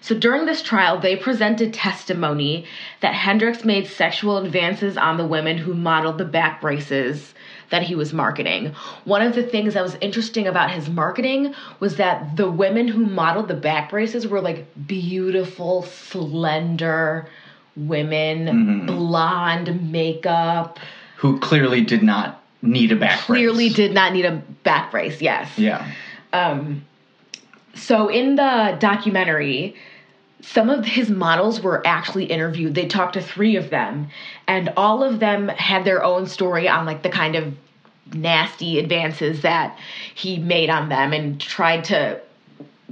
So 0.00 0.16
during 0.16 0.46
this 0.46 0.62
trial, 0.62 0.98
they 0.98 1.16
presented 1.16 1.74
testimony 1.74 2.66
that 3.00 3.14
Hendricks 3.14 3.64
made 3.64 3.86
sexual 3.86 4.38
advances 4.38 4.96
on 4.96 5.16
the 5.16 5.26
women 5.26 5.58
who 5.58 5.74
modeled 5.74 6.18
the 6.18 6.24
back 6.24 6.60
braces 6.60 7.34
that 7.70 7.82
he 7.82 7.94
was 7.94 8.12
marketing. 8.12 8.72
One 9.04 9.22
of 9.22 9.34
the 9.34 9.42
things 9.42 9.74
that 9.74 9.82
was 9.82 9.96
interesting 10.00 10.46
about 10.46 10.70
his 10.70 10.88
marketing 10.88 11.54
was 11.80 11.96
that 11.96 12.36
the 12.36 12.50
women 12.50 12.86
who 12.88 13.04
modeled 13.04 13.48
the 13.48 13.54
back 13.54 13.90
braces 13.90 14.26
were 14.26 14.40
like 14.40 14.66
beautiful, 14.86 15.82
slender 15.82 17.28
women, 17.76 18.46
mm-hmm. 18.46 18.86
blonde 18.86 19.90
makeup. 19.90 20.78
Who 21.16 21.40
clearly 21.40 21.82
did 21.82 22.02
not 22.04 22.45
need 22.66 22.92
a 22.92 22.96
back 22.96 23.20
Clearly 23.20 23.68
brace. 23.68 23.76
did 23.76 23.92
not 23.92 24.12
need 24.12 24.24
a 24.24 24.42
back 24.62 24.90
brace, 24.90 25.20
yes. 25.20 25.50
Yeah. 25.58 25.90
Um, 26.32 26.84
so 27.74 28.08
in 28.08 28.36
the 28.36 28.76
documentary, 28.80 29.76
some 30.40 30.70
of 30.70 30.84
his 30.84 31.10
models 31.10 31.60
were 31.60 31.86
actually 31.86 32.26
interviewed. 32.26 32.74
They 32.74 32.86
talked 32.86 33.14
to 33.14 33.22
three 33.22 33.56
of 33.56 33.70
them, 33.70 34.08
and 34.46 34.72
all 34.76 35.02
of 35.02 35.18
them 35.20 35.48
had 35.48 35.84
their 35.84 36.04
own 36.04 36.26
story 36.26 36.68
on 36.68 36.86
like 36.86 37.02
the 37.02 37.08
kind 37.08 37.34
of 37.36 37.54
nasty 38.12 38.78
advances 38.78 39.42
that 39.42 39.76
he 40.14 40.38
made 40.38 40.70
on 40.70 40.88
them 40.88 41.12
and 41.12 41.40
tried 41.40 41.84
to 41.84 42.20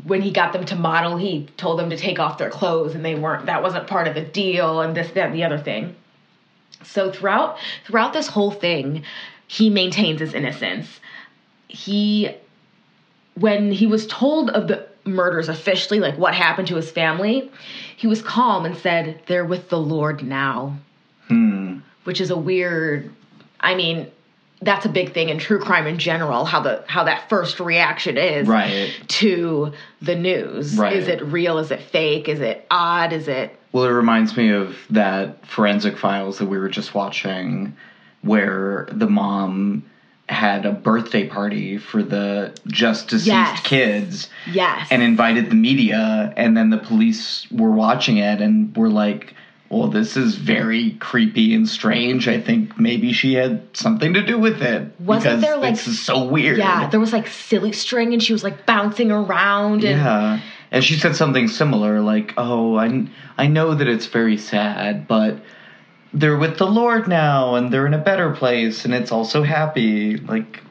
when 0.03 0.21
he 0.21 0.33
got 0.33 0.53
them 0.53 0.65
to 0.65 0.75
model 0.75 1.17
he 1.17 1.47
told 1.57 1.79
them 1.79 1.89
to 1.91 1.97
take 1.97 2.19
off 2.19 2.37
their 2.37 2.51
clothes 2.51 2.95
and 2.97 3.05
they 3.05 3.15
weren't 3.15 3.47
that 3.47 3.63
wasn't 3.63 3.87
part 3.87 4.09
of 4.09 4.15
the 4.15 4.21
deal 4.21 4.81
and 4.81 4.97
this 4.97 5.09
that 5.13 5.27
and 5.27 5.35
the 5.35 5.45
other 5.45 5.57
thing 5.57 5.95
so 6.83 7.13
throughout 7.13 7.57
throughout 7.87 8.13
this 8.13 8.27
whole 8.27 8.51
thing 8.51 9.05
he 9.55 9.71
maintains 9.71 10.21
his 10.21 10.35
innocence 10.35 11.01
he 11.69 12.31
when 13.35 13.73
he 13.73 13.87
was 13.87 14.07
told 14.07 14.51
of 14.51 14.69
the 14.69 14.87
murders 15.05 15.49
officially, 15.49 16.01
like 16.01 16.17
what 16.17 16.35
happened 16.35 16.69
to 16.69 16.77
his 16.77 16.91
family, 16.91 17.51
he 17.97 18.07
was 18.07 18.23
calm 18.23 18.65
and 18.65 18.77
said, 18.77 19.21
They're 19.27 19.45
with 19.45 19.69
the 19.69 19.79
Lord 19.79 20.23
now. 20.23 20.79
Hmm. 21.29 21.79
Which 22.05 22.21
is 22.21 22.31
a 22.31 22.37
weird 22.37 23.11
I 23.61 23.75
mean, 23.75 24.11
that's 24.61 24.85
a 24.85 24.89
big 24.91 25.15
thing 25.15 25.31
in 25.31 25.39
true 25.39 25.59
crime 25.59 25.87
in 25.87 25.99
general, 25.99 26.45
how 26.45 26.61
the 26.61 26.85
how 26.87 27.05
that 27.05 27.29
first 27.29 27.61
reaction 27.61 28.17
is 28.17 28.47
Right. 28.47 28.93
to 29.09 29.73
the 30.01 30.15
news. 30.15 30.77
Right. 30.79 30.93
Is 30.95 31.09
it 31.09 31.23
real? 31.25 31.59
Is 31.59 31.71
it 31.71 31.81
fake? 31.81 32.29
Is 32.29 32.41
it 32.41 32.67
odd? 32.71 33.13
Is 33.13 33.27
it 33.27 33.59
Well, 33.73 33.85
it 33.85 33.91
reminds 33.91 34.37
me 34.37 34.51
of 34.51 34.77
that 34.91 35.45
forensic 35.47 35.99
files 35.99 36.39
that 36.39 36.47
we 36.47 36.59
were 36.59 36.69
just 36.69 36.95
watching, 36.95 37.77
where 38.25 38.89
the 38.93 39.07
mom 39.07 39.85
had 40.29 40.65
a 40.65 40.73
birthday 40.73 41.27
party 41.29 41.77
for 41.77 42.03
the 42.03 42.55
just 42.67 43.09
deceased 43.09 43.27
Yes. 43.27 43.61
kids 43.63 44.29
yes. 44.51 44.89
and 44.91 45.03
invited 45.03 45.51
the 45.51 45.55
media, 45.55 46.33
and 46.37 46.57
then 46.57 46.71
the 46.71 46.79
police 46.79 47.47
were 47.51 47.71
watching 47.71 48.17
it 48.17 48.41
and 48.41 48.75
were 48.75 48.89
like, 48.89 49.35
"Well, 49.69 49.89
this 49.89 50.17
is 50.17 50.37
very 50.37 50.93
creepy 50.93 51.55
and 51.55 51.69
strange. 51.69 52.27
I 52.27 52.41
think 52.41 52.81
maybe 52.81 53.13
she 53.13 53.35
had 53.35 53.61
something 53.75 54.15
to 54.15 54.23
do 54.25 54.39
with 54.39 54.63
it 54.63 54.95
Wasn't 54.99 55.25
because 55.25 55.41
there, 55.43 55.57
like- 55.59 55.75
this 55.75 55.87
is 55.87 56.01
so 56.01 56.25
weird." 56.25 56.57
yeah, 56.57 56.89
there 56.89 57.01
was 57.01 57.13
like 57.13 57.27
silly 57.29 57.73
string 57.73 58.15
and 58.15 58.23
she 58.23 58.33
was 58.33 58.43
like 58.43 58.65
bouncing 58.65 59.11
around 59.13 59.85
and 59.85 59.99
Yeah. 60.01 60.41
And 60.73 60.83
she 60.83 60.95
said 60.99 61.15
something 61.15 61.47
similar, 61.49 62.01
like, 62.01 62.33
"Oh, 62.39 62.77
I, 62.77 63.07
I 63.39 63.47
know 63.47 63.75
that 63.75 63.87
it's 63.87 64.07
very 64.07 64.37
sad, 64.39 65.07
but 65.07 65.39
they're 66.15 66.39
with 66.39 66.59
the 66.59 66.67
Lord 66.67 67.09
now, 67.09 67.57
and 67.57 67.73
they're 67.73 67.87
in 67.87 67.95
a 67.95 67.99
better 67.99 68.31
place, 68.31 68.85
and 68.85 68.95
it's 68.95 69.13
also 69.13 69.43
happy." 69.43 70.17
Like, 70.17 70.63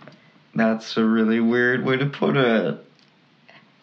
that's 0.56 0.98
a 0.98 1.04
really 1.04 1.40
weird 1.40 1.86
way 1.86 1.98
to 1.98 2.06
put 2.06 2.38
it. 2.38 2.86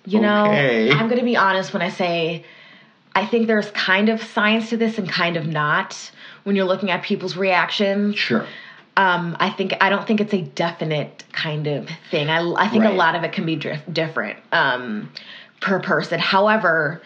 You 0.06 0.20
know, 0.20 0.46
Okay. 0.46 0.90
I'm 0.90 1.08
going 1.08 1.18
to 1.18 1.24
be 1.24 1.36
honest 1.36 1.72
when 1.72 1.82
I 1.82 1.90
say 1.90 2.44
I 3.14 3.26
think 3.26 3.46
there's 3.46 3.70
kind 3.72 4.08
of 4.08 4.22
science 4.22 4.70
to 4.70 4.76
this 4.76 4.98
and 4.98 5.08
kind 5.08 5.36
of 5.36 5.46
not 5.46 6.10
when 6.44 6.56
you're 6.56 6.66
looking 6.66 6.90
at 6.90 7.02
people's 7.02 7.36
reactions. 7.36 8.16
Sure. 8.16 8.46
Um, 8.96 9.36
I 9.40 9.50
think 9.50 9.74
I 9.80 9.88
don't 9.88 10.06
think 10.06 10.20
it's 10.20 10.34
a 10.34 10.42
definite 10.42 11.24
kind 11.32 11.66
of 11.66 11.88
thing. 12.10 12.28
I, 12.28 12.40
I 12.52 12.68
think 12.68 12.84
a 12.84 12.90
lot 12.90 13.14
of 13.14 13.24
it 13.24 13.32
can 13.32 13.46
be 13.46 13.56
dif- 13.56 13.82
different 13.90 14.38
um, 14.52 15.10
per 15.60 15.80
person. 15.80 16.18
However, 16.18 17.00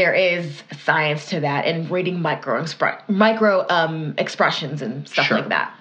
there 0.00 0.14
is 0.14 0.62
science 0.82 1.26
to 1.26 1.40
that 1.40 1.66
and 1.66 1.90
reading 1.90 2.22
micro 2.22 2.62
expre- 2.62 3.06
micro 3.06 3.66
um, 3.68 4.14
expressions 4.16 4.80
and 4.80 5.06
stuff 5.06 5.26
Sure. 5.26 5.36
like 5.40 5.50
that. 5.50 5.74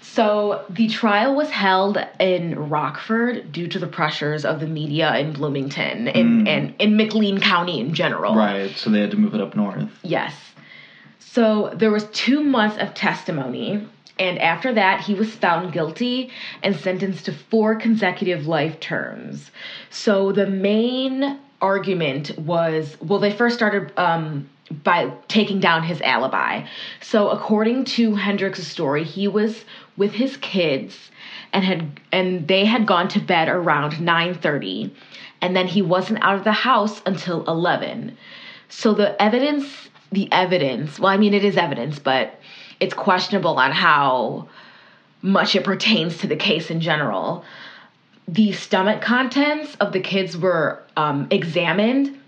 So 0.00 0.64
the 0.70 0.86
trial 0.88 1.34
was 1.34 1.50
held 1.50 1.98
in 2.20 2.56
Rockford 2.70 3.50
due 3.50 3.66
to 3.66 3.80
the 3.80 3.88
pressures 3.88 4.44
of 4.44 4.60
the 4.60 4.68
media 4.68 5.16
in 5.16 5.32
Bloomington 5.32 6.06
in, 6.06 6.46
and 6.46 6.72
in 6.78 6.96
McLean 6.96 7.40
County 7.40 7.80
in 7.80 7.94
general. 7.94 8.36
Right. 8.36 8.70
So 8.76 8.90
they 8.90 9.00
had 9.00 9.10
to 9.10 9.16
move 9.16 9.34
it 9.34 9.40
up 9.40 9.56
north. 9.56 9.90
Yes. 10.04 10.32
So 11.18 11.72
there 11.74 11.90
was 11.90 12.04
two 12.12 12.44
months 12.44 12.78
of 12.78 12.94
testimony, 12.94 13.86
And 14.18 14.38
after 14.38 14.72
that, 14.72 15.00
he 15.00 15.14
was 15.14 15.34
found 15.34 15.72
guilty 15.72 16.30
and 16.62 16.74
sentenced 16.76 17.24
to 17.26 17.32
four 17.32 17.74
consecutive 17.74 18.46
life 18.46 18.78
terms. 18.80 19.50
So 19.90 20.32
the 20.32 20.46
main 20.46 21.40
argument 21.60 22.38
was 22.38 22.96
well, 23.00 23.18
they 23.18 23.32
first 23.32 23.56
started 23.56 23.92
um, 23.98 24.48
by 24.70 25.12
taking 25.28 25.60
down 25.60 25.82
his 25.82 26.00
alibi. 26.02 26.66
So 27.00 27.30
according 27.30 27.84
to 27.96 28.14
Hendricks' 28.14 28.66
story, 28.66 29.04
he 29.04 29.28
was 29.28 29.64
with 29.96 30.12
his 30.12 30.36
kids 30.38 31.10
and 31.52 31.64
had 31.64 32.00
and 32.12 32.48
they 32.48 32.64
had 32.64 32.86
gone 32.86 33.08
to 33.08 33.20
bed 33.20 33.48
around 33.48 33.92
9:30 33.92 34.90
and 35.40 35.54
then 35.54 35.66
he 35.68 35.82
wasn't 35.82 36.22
out 36.22 36.36
of 36.36 36.44
the 36.44 36.52
house 36.52 37.02
until 37.06 37.44
11. 37.46 38.16
So 38.68 38.94
the 38.94 39.20
evidence 39.20 39.88
the 40.12 40.30
evidence, 40.32 40.98
well 40.98 41.12
I 41.12 41.16
mean 41.16 41.34
it 41.34 41.44
is 41.44 41.56
evidence, 41.56 41.98
but 41.98 42.38
it's 42.80 42.94
questionable 42.94 43.56
on 43.58 43.72
how 43.72 44.48
much 45.22 45.56
it 45.56 45.64
pertains 45.64 46.18
to 46.18 46.26
the 46.26 46.36
case 46.36 46.70
in 46.70 46.80
general. 46.80 47.44
The 48.28 48.52
stomach 48.52 49.00
contents 49.02 49.76
of 49.76 49.92
the 49.92 50.00
kids 50.00 50.36
were 50.36 50.82
um, 50.96 51.28
examined 51.30 52.18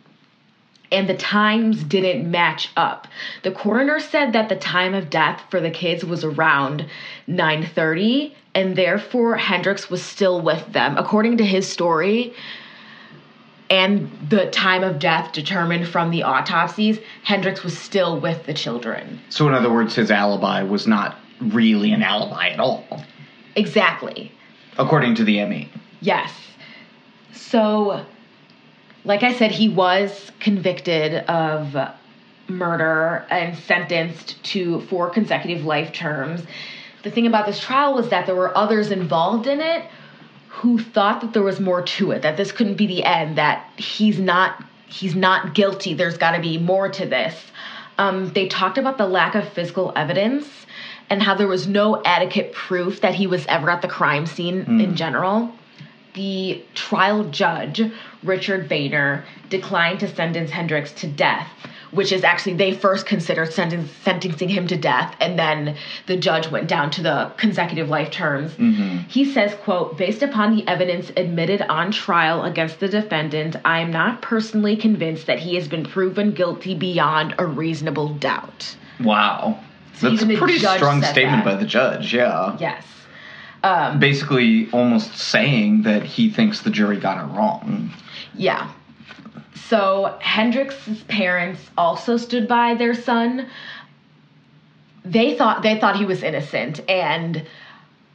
and 0.91 1.09
the 1.09 1.17
times 1.17 1.83
didn't 1.83 2.31
match 2.31 2.71
up. 2.77 3.07
The 3.43 3.51
coroner 3.51 4.01
said 4.01 4.33
that 4.33 4.49
the 4.49 4.57
time 4.57 4.95
of 4.95 5.11
death 5.11 5.43
for 5.51 5.61
the 5.61 5.71
kids 5.71 6.05
was 6.05 6.25
around 6.25 6.87
9:30 7.29 8.33
and 8.55 8.75
therefore 8.77 9.37
Hendricks 9.37 9.91
was 9.91 10.03
still 10.03 10.41
with 10.41 10.73
them. 10.73 10.97
According 10.97 11.37
to 11.39 11.45
his 11.45 11.69
story 11.69 12.33
and 13.71 14.11
the 14.31 14.47
time 14.47 14.83
of 14.83 14.99
death 14.99 15.33
determined 15.33 15.89
from 15.89 16.11
the 16.11 16.23
autopsies, 16.23 16.99
Hendricks 17.23 17.63
was 17.63 17.77
still 17.77 18.19
with 18.19 18.47
the 18.47 18.55
children. 18.55 19.21
So, 19.29 19.47
in 19.47 19.53
other 19.55 19.71
words, 19.71 19.95
his 19.95 20.11
alibi 20.11 20.63
was 20.63 20.87
not 20.87 21.19
really 21.41 21.93
an 21.93 22.03
alibi 22.03 22.49
at 22.49 22.61
all, 22.61 23.05
Exactly. 23.57 24.33
according 24.79 25.15
to 25.17 25.25
the 25.25 25.45
ME. 25.45 25.69
Yes. 26.01 26.33
So, 27.33 28.05
like 29.05 29.23
I 29.23 29.35
said, 29.35 29.53
he 29.53 29.69
was 29.69 30.31
convicted 30.41 31.25
of 31.27 31.77
murder 32.49 33.27
and 33.31 33.57
sentenced 33.57 34.43
to 34.43 34.81
four 34.83 35.11
consecutive 35.11 35.65
life 35.65 35.93
terms. 35.93 36.43
The 37.03 37.11
thing 37.11 37.27
about 37.27 37.47
this 37.47 37.61
trial 37.61 37.95
was 37.95 38.09
that 38.11 38.27
there 38.27 38.35
were 38.35 38.57
others 38.57 38.91
involved 38.91 39.47
in 39.47 39.61
it 39.61 39.85
who 40.49 40.79
thought 40.79 41.21
that 41.21 41.33
there 41.33 41.43
was 41.43 41.61
more 41.61 41.83
to 41.83 42.11
it, 42.11 42.23
that 42.23 42.37
this 42.37 42.51
couldn't 42.53 42.75
be 42.75 42.87
the 42.87 43.05
end, 43.05 43.39
that 43.39 43.69
he's 43.77 44.19
not 44.19 44.65
he's 44.87 45.15
not 45.15 45.55
guilty. 45.55 45.95
There's 45.95 46.17
got 46.17 46.33
to 46.33 46.41
be 46.41 46.59
more 46.59 46.89
to 46.89 47.07
this. 47.07 47.35
Um, 47.99 48.33
they 48.33 48.49
talked 48.49 48.79
about 48.79 48.97
the 48.97 49.07
lack 49.07 49.35
of 49.35 49.47
physical 49.53 49.93
evidence 49.95 50.49
and 51.11 51.23
how 51.23 51.35
there 51.35 51.49
was 51.49 51.67
no 51.67 52.03
adequate 52.05 52.53
proof 52.53 53.03
that 53.03 53.15
he 53.15 53.27
was 53.27 53.45
ever 53.47 53.71
at 53.71 53.83
the 53.83 53.89
crime 53.89 54.25
scene 54.27 54.81
in 54.81 54.97
general 54.97 55.53
the 56.15 56.63
trial 56.75 57.25
judge, 57.25 57.81
Richard 58.23 58.69
Boehner, 58.69 59.25
declined 59.49 60.01
to 60.01 60.09
sentence 60.09 60.51
Hendricks 60.51 60.93
to 60.93 61.07
death, 61.07 61.49
which 61.91 62.13
is 62.13 62.25
actually, 62.25 62.55
they 62.55 62.75
first 62.75 63.07
considered 63.07 63.53
sentence, 63.53 63.91
sentencing 64.03 64.49
him 64.49 64.67
to 64.67 64.77
death, 64.77 65.15
and 65.21 65.39
then 65.39 65.77
the 66.07 66.17
judge 66.17 66.51
went 66.51 66.69
down 66.69 66.91
to 66.91 67.03
the 67.03 67.33
consecutive 67.37 67.89
life 67.89 68.11
terms. 68.11 68.53
Mm-hmm. 68.53 69.09
He 69.09 69.25
says, 69.33 69.55
quote, 69.63 69.97
based 69.97 70.23
upon 70.23 70.55
the 70.55 70.67
evidence 70.69 71.11
admitted 71.17 71.63
on 71.63 71.93
trial 71.93 72.45
against 72.45 72.81
the 72.81 72.89
defendant, 72.89 73.57
I 73.65 73.81
am 73.81 73.91
not 73.91 74.21
personally 74.21 74.77
convinced 74.77 75.27
that 75.27 75.39
he 75.39 75.55
has 75.55 75.69
been 75.69 75.85
proven 75.85 76.33
guilty 76.33 76.75
beyond 76.75 77.35
a 77.39 77.47
reasonable 77.47 78.15
doubt. 78.15 78.77
Wow. 79.01 79.61
So 79.95 80.11
That's 80.11 80.23
a 80.23 80.37
pretty 80.37 80.59
strong 80.59 81.03
statement 81.03 81.45
that. 81.45 81.45
by 81.45 81.55
the 81.55 81.67
judge, 81.67 82.15
yeah. 82.15 82.57
Yes. 82.61 82.85
Basically, 83.63 84.71
almost 84.71 85.17
saying 85.17 85.83
that 85.83 86.03
he 86.03 86.31
thinks 86.31 86.63
the 86.63 86.71
jury 86.71 86.99
got 86.99 87.19
it 87.25 87.37
wrong. 87.37 87.91
Yeah. 88.35 88.71
So 89.69 90.17
Hendricks's 90.21 91.03
parents 91.05 91.61
also 91.77 92.17
stood 92.17 92.49
by 92.49 92.75
their 92.75 92.95
son. 92.95 93.49
They 95.05 95.37
thought 95.37 95.63
they 95.63 95.79
thought 95.79 95.97
he 95.97 96.05
was 96.05 96.23
innocent 96.23 96.81
and 96.89 97.47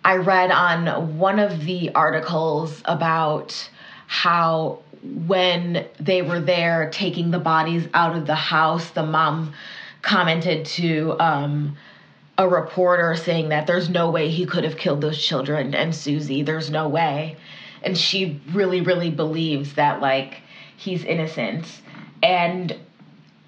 I 0.06 0.17
read 0.17 0.52
on 0.52 1.17
one 1.17 1.39
of 1.39 1.63
the 1.63 1.94
articles 1.96 2.82
about 2.86 3.70
how 4.08 4.80
when 5.02 5.86
they 6.00 6.22
were 6.22 6.39
there 6.39 6.89
taking 6.91 7.32
the 7.32 7.39
bodies 7.39 7.88
out 7.94 8.15
of 8.15 8.26
the 8.26 8.36
house, 8.36 8.89
the 8.91 9.06
mom 9.06 9.54
commented 10.02 10.65
to 10.65 11.15
um, 11.20 11.78
a 12.38 12.48
reporter 12.48 13.15
saying 13.15 13.50
that 13.50 13.67
there's 13.67 13.89
no 13.89 14.10
way 14.10 14.30
he 14.30 14.46
could 14.46 14.63
have 14.63 14.78
killed 14.78 15.02
those 15.02 15.22
children 15.22 15.76
and 15.76 15.93
Susie, 15.93 16.41
there's 16.41 16.69
no 16.69 16.88
way. 16.88 17.38
And 17.84 17.98
she 17.98 18.41
really, 18.54 18.82
really 18.82 19.12
believes 19.12 19.74
that, 19.74 20.02
like, 20.02 20.41
he's 20.78 21.04
innocent. 21.04 21.65
And 22.24 22.76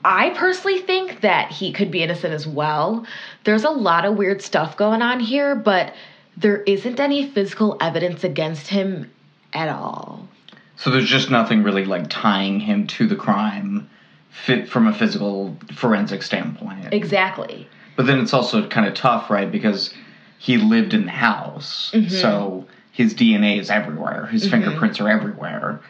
I 0.03 0.31
personally 0.31 0.81
think 0.81 1.21
that 1.21 1.51
he 1.51 1.71
could 1.71 1.89
be 1.89 2.03
innocent 2.03 2.33
as 2.33 2.45
well. 2.45 3.07
There's 3.43 3.63
a 3.63 3.69
lot 3.69 4.05
of 4.05 4.17
weird 4.17 4.41
stuff 4.41 4.77
going 4.77 5.01
on 5.01 5.19
here, 5.19 5.55
but 5.55 5.95
there 6.37 6.61
isn't 6.63 6.99
any 6.99 7.27
physical 7.27 7.77
evidence 7.79 8.23
against 8.23 8.67
him 8.67 9.09
at 9.53 9.69
all. 9.69 10.27
So 10.75 10.91
there's 10.91 11.09
just 11.09 11.31
nothing 11.31 11.63
really 11.63 11.85
like 11.85 12.09
tying 12.09 12.59
him 12.59 12.85
to 12.87 13.07
the 13.07 13.15
crime 13.15 13.89
fit 14.29 14.67
from 14.67 14.85
a 14.85 14.93
physical 14.93 15.57
forensic 15.73 16.21
standpoint. 16.21 16.93
Exactly. 16.93 17.67
But 17.95 18.05
then 18.07 18.19
it's 18.19 18.33
also 18.33 18.67
kind 18.67 18.87
of 18.87 18.93
tough, 18.93 19.29
right? 19.29 19.51
Because 19.51 19.93
he 20.37 20.57
lived 20.57 20.93
in 20.93 21.05
the 21.05 21.11
house, 21.11 21.91
Mm-hmm. 21.93 22.09
so 22.09 22.65
his 22.91 23.13
DNA 23.13 23.59
is 23.59 23.69
everywhere. 23.69 24.25
His 24.27 24.47
fingerprints 24.49 24.99
are 25.01 25.09
everywhere. 25.09 25.81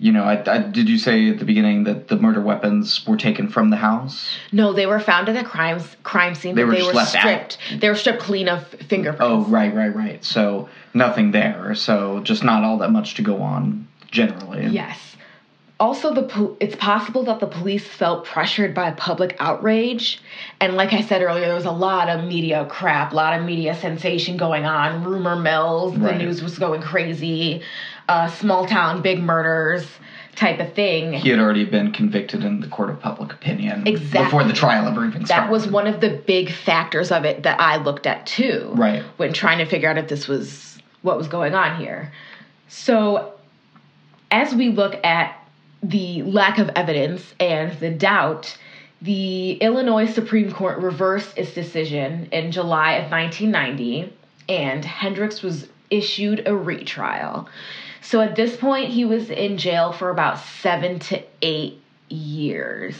You 0.00 0.12
know, 0.12 0.22
I, 0.22 0.40
I, 0.48 0.58
did 0.58 0.88
you 0.88 0.96
say 0.96 1.28
at 1.30 1.40
the 1.40 1.44
beginning 1.44 1.82
that 1.84 2.06
the 2.06 2.16
murder 2.16 2.40
weapons 2.40 3.04
were 3.06 3.16
taken 3.16 3.48
from 3.48 3.70
the 3.70 3.76
house? 3.76 4.28
No, 4.52 4.72
they 4.72 4.86
were 4.86 5.00
found 5.00 5.28
at 5.28 5.34
the 5.34 5.42
crime 5.42 5.80
crime 6.04 6.36
scene, 6.36 6.54
They 6.54 6.62
were 6.62 6.70
they 6.70 6.78
just 6.78 6.88
were 6.90 6.94
left 6.94 7.16
out. 7.16 7.20
stripped. 7.52 7.80
They 7.80 7.88
were 7.88 7.96
stripped 7.96 8.20
clean 8.20 8.48
of 8.48 8.64
fingerprints. 8.68 9.20
Oh, 9.20 9.44
right, 9.50 9.74
right, 9.74 9.94
right. 9.94 10.24
So 10.24 10.68
nothing 10.94 11.32
there. 11.32 11.74
So 11.74 12.20
just 12.20 12.44
not 12.44 12.62
all 12.62 12.78
that 12.78 12.90
much 12.92 13.14
to 13.14 13.22
go 13.22 13.42
on 13.42 13.88
generally. 14.10 14.66
Yes. 14.68 15.16
Also, 15.80 16.12
the 16.12 16.24
pol- 16.24 16.56
it's 16.58 16.74
possible 16.74 17.22
that 17.24 17.38
the 17.38 17.46
police 17.46 17.86
felt 17.86 18.24
pressured 18.24 18.74
by 18.74 18.90
public 18.90 19.36
outrage, 19.38 20.20
and 20.60 20.74
like 20.74 20.92
I 20.92 21.02
said 21.02 21.22
earlier, 21.22 21.46
there 21.46 21.54
was 21.54 21.66
a 21.66 21.70
lot 21.70 22.08
of 22.08 22.24
media 22.24 22.66
crap, 22.68 23.12
a 23.12 23.14
lot 23.14 23.38
of 23.38 23.44
media 23.46 23.76
sensation 23.76 24.36
going 24.36 24.64
on, 24.64 25.04
rumor 25.04 25.36
mills. 25.36 25.94
The 25.94 26.00
Right. 26.00 26.16
news 26.18 26.42
was 26.42 26.58
going 26.58 26.82
crazy, 26.82 27.62
uh, 28.08 28.26
small 28.26 28.66
town, 28.66 29.02
big 29.02 29.20
murders 29.20 29.86
type 30.34 30.58
of 30.58 30.72
thing. 30.72 31.12
He 31.12 31.28
had 31.30 31.38
already 31.38 31.64
been 31.64 31.92
convicted 31.92 32.42
in 32.44 32.60
the 32.60 32.66
court 32.68 32.90
of 32.90 33.00
public 33.00 33.32
opinion 33.32 33.86
Exactly. 33.86 34.24
before 34.24 34.44
the 34.44 34.52
trial 34.52 34.86
ever 34.88 35.04
even 35.06 35.26
started. 35.26 35.44
that 35.46 35.50
was 35.50 35.68
one 35.68 35.86
of 35.86 36.00
the 36.00 36.10
big 36.10 36.50
factors 36.50 37.12
of 37.12 37.24
it 37.24 37.44
that 37.44 37.60
I 37.60 37.76
looked 37.76 38.06
at 38.08 38.26
too. 38.26 38.70
Right. 38.74 39.02
When 39.16 39.32
trying 39.32 39.58
to 39.58 39.64
figure 39.64 39.88
out 39.88 39.96
if 39.98 40.08
this 40.08 40.26
was 40.26 40.78
what 41.02 41.16
was 41.16 41.28
going 41.28 41.54
on 41.54 41.76
here. 41.80 42.12
So, 42.68 43.32
as 44.32 44.54
we 44.54 44.68
look 44.70 44.94
at 45.04 45.34
the 45.82 46.22
lack 46.22 46.58
of 46.58 46.70
evidence 46.70 47.34
and 47.38 47.78
the 47.78 47.90
doubt, 47.90 48.56
the 49.00 49.52
Illinois 49.52 50.06
Supreme 50.06 50.50
Court 50.50 50.78
reversed 50.78 51.38
its 51.38 51.54
decision 51.54 52.28
in 52.32 52.50
July 52.50 52.94
of 52.94 53.10
1990, 53.10 54.12
and 54.48 54.84
Hendricks 54.84 55.42
was 55.42 55.68
issued 55.90 56.46
a 56.46 56.56
retrial. 56.56 57.48
So 58.00 58.20
at 58.20 58.36
this 58.36 58.56
point, 58.56 58.90
he 58.90 59.04
was 59.04 59.30
in 59.30 59.58
jail 59.58 59.92
for 59.92 60.10
about 60.10 60.38
seven 60.38 60.98
to 61.00 61.22
eight 61.42 61.80
years. 62.08 62.96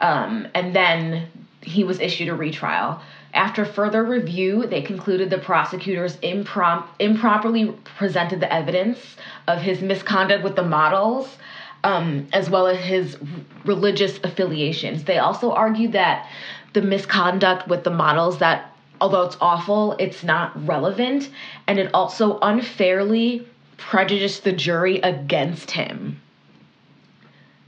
Um, 0.00 0.48
and 0.54 0.74
then 0.74 1.28
he 1.60 1.84
was 1.84 2.00
issued 2.00 2.28
a 2.28 2.34
retrial. 2.34 3.00
After 3.32 3.64
further 3.64 4.04
review, 4.04 4.66
they 4.66 4.82
concluded 4.82 5.30
the 5.30 5.38
prosecutors 5.38 6.16
improm- 6.18 6.84
improperly 7.00 7.74
presented 7.96 8.40
the 8.40 8.52
evidence 8.52 9.16
of 9.48 9.60
his 9.60 9.80
misconduct 9.80 10.44
with 10.44 10.54
the 10.54 10.62
models, 10.62 11.36
um, 11.84 12.26
as 12.32 12.50
well 12.50 12.66
as 12.66 12.78
his 12.78 13.16
religious 13.64 14.18
affiliations. 14.24 15.04
They 15.04 15.18
also 15.18 15.52
argued 15.52 15.92
that 15.92 16.28
the 16.72 16.82
misconduct 16.82 17.68
with 17.68 17.84
the 17.84 17.90
models 17.90 18.38
that 18.38 18.74
although 19.00 19.22
it's 19.22 19.36
awful, 19.40 19.94
it's 19.98 20.24
not 20.24 20.66
relevant, 20.66 21.28
and 21.66 21.78
it 21.78 21.90
also 21.94 22.38
unfairly 22.40 23.46
prejudiced 23.76 24.44
the 24.44 24.52
jury 24.52 24.98
against 25.00 25.70
him. 25.70 26.20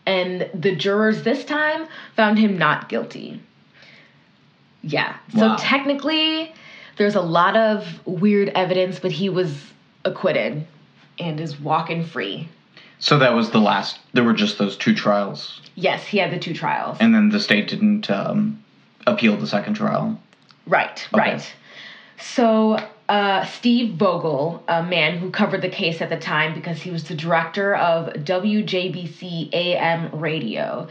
And 0.06 0.48
the 0.54 0.74
jurors 0.74 1.22
this 1.22 1.44
time 1.44 1.86
found 2.14 2.38
him 2.38 2.56
not 2.56 2.88
guilty. 2.88 3.42
Yeah. 4.82 5.16
Wow. 5.34 5.56
So 5.56 5.62
technically, 5.62 6.54
there's 6.96 7.16
a 7.16 7.20
lot 7.20 7.56
of 7.56 7.86
weird 8.06 8.50
evidence, 8.50 8.98
but 9.00 9.10
he 9.12 9.28
was 9.28 9.72
acquitted 10.04 10.66
and 11.18 11.40
is 11.40 11.58
walking 11.58 12.04
free. 12.04 12.48
So 12.98 13.18
that 13.18 13.34
was 13.34 13.50
the 13.50 13.58
last. 13.60 13.98
There 14.12 14.24
were 14.24 14.32
just 14.32 14.58
those 14.58 14.76
two 14.76 14.94
trials, 14.94 15.60
Yes, 15.74 16.06
he 16.06 16.16
had 16.18 16.30
the 16.32 16.38
two 16.38 16.54
trials. 16.54 16.96
and 17.00 17.14
then 17.14 17.28
the 17.28 17.38
state 17.40 17.68
didn't 17.68 18.10
um, 18.10 18.62
appeal 19.06 19.36
the 19.36 19.46
second 19.46 19.74
trial. 19.74 20.18
Right, 20.66 21.06
Okay. 21.12 21.32
right. 21.32 21.54
So, 22.18 22.78
uh, 23.10 23.44
Steve 23.44 23.94
Vogel, 23.96 24.64
a 24.68 24.82
man 24.82 25.18
who 25.18 25.30
covered 25.30 25.60
the 25.60 25.68
case 25.68 26.00
at 26.00 26.08
the 26.08 26.16
time 26.16 26.54
because 26.54 26.80
he 26.80 26.90
was 26.90 27.04
the 27.04 27.14
director 27.14 27.76
of 27.76 28.06
WJBC 28.24 29.50
AM 29.52 30.18
radio, 30.18 30.88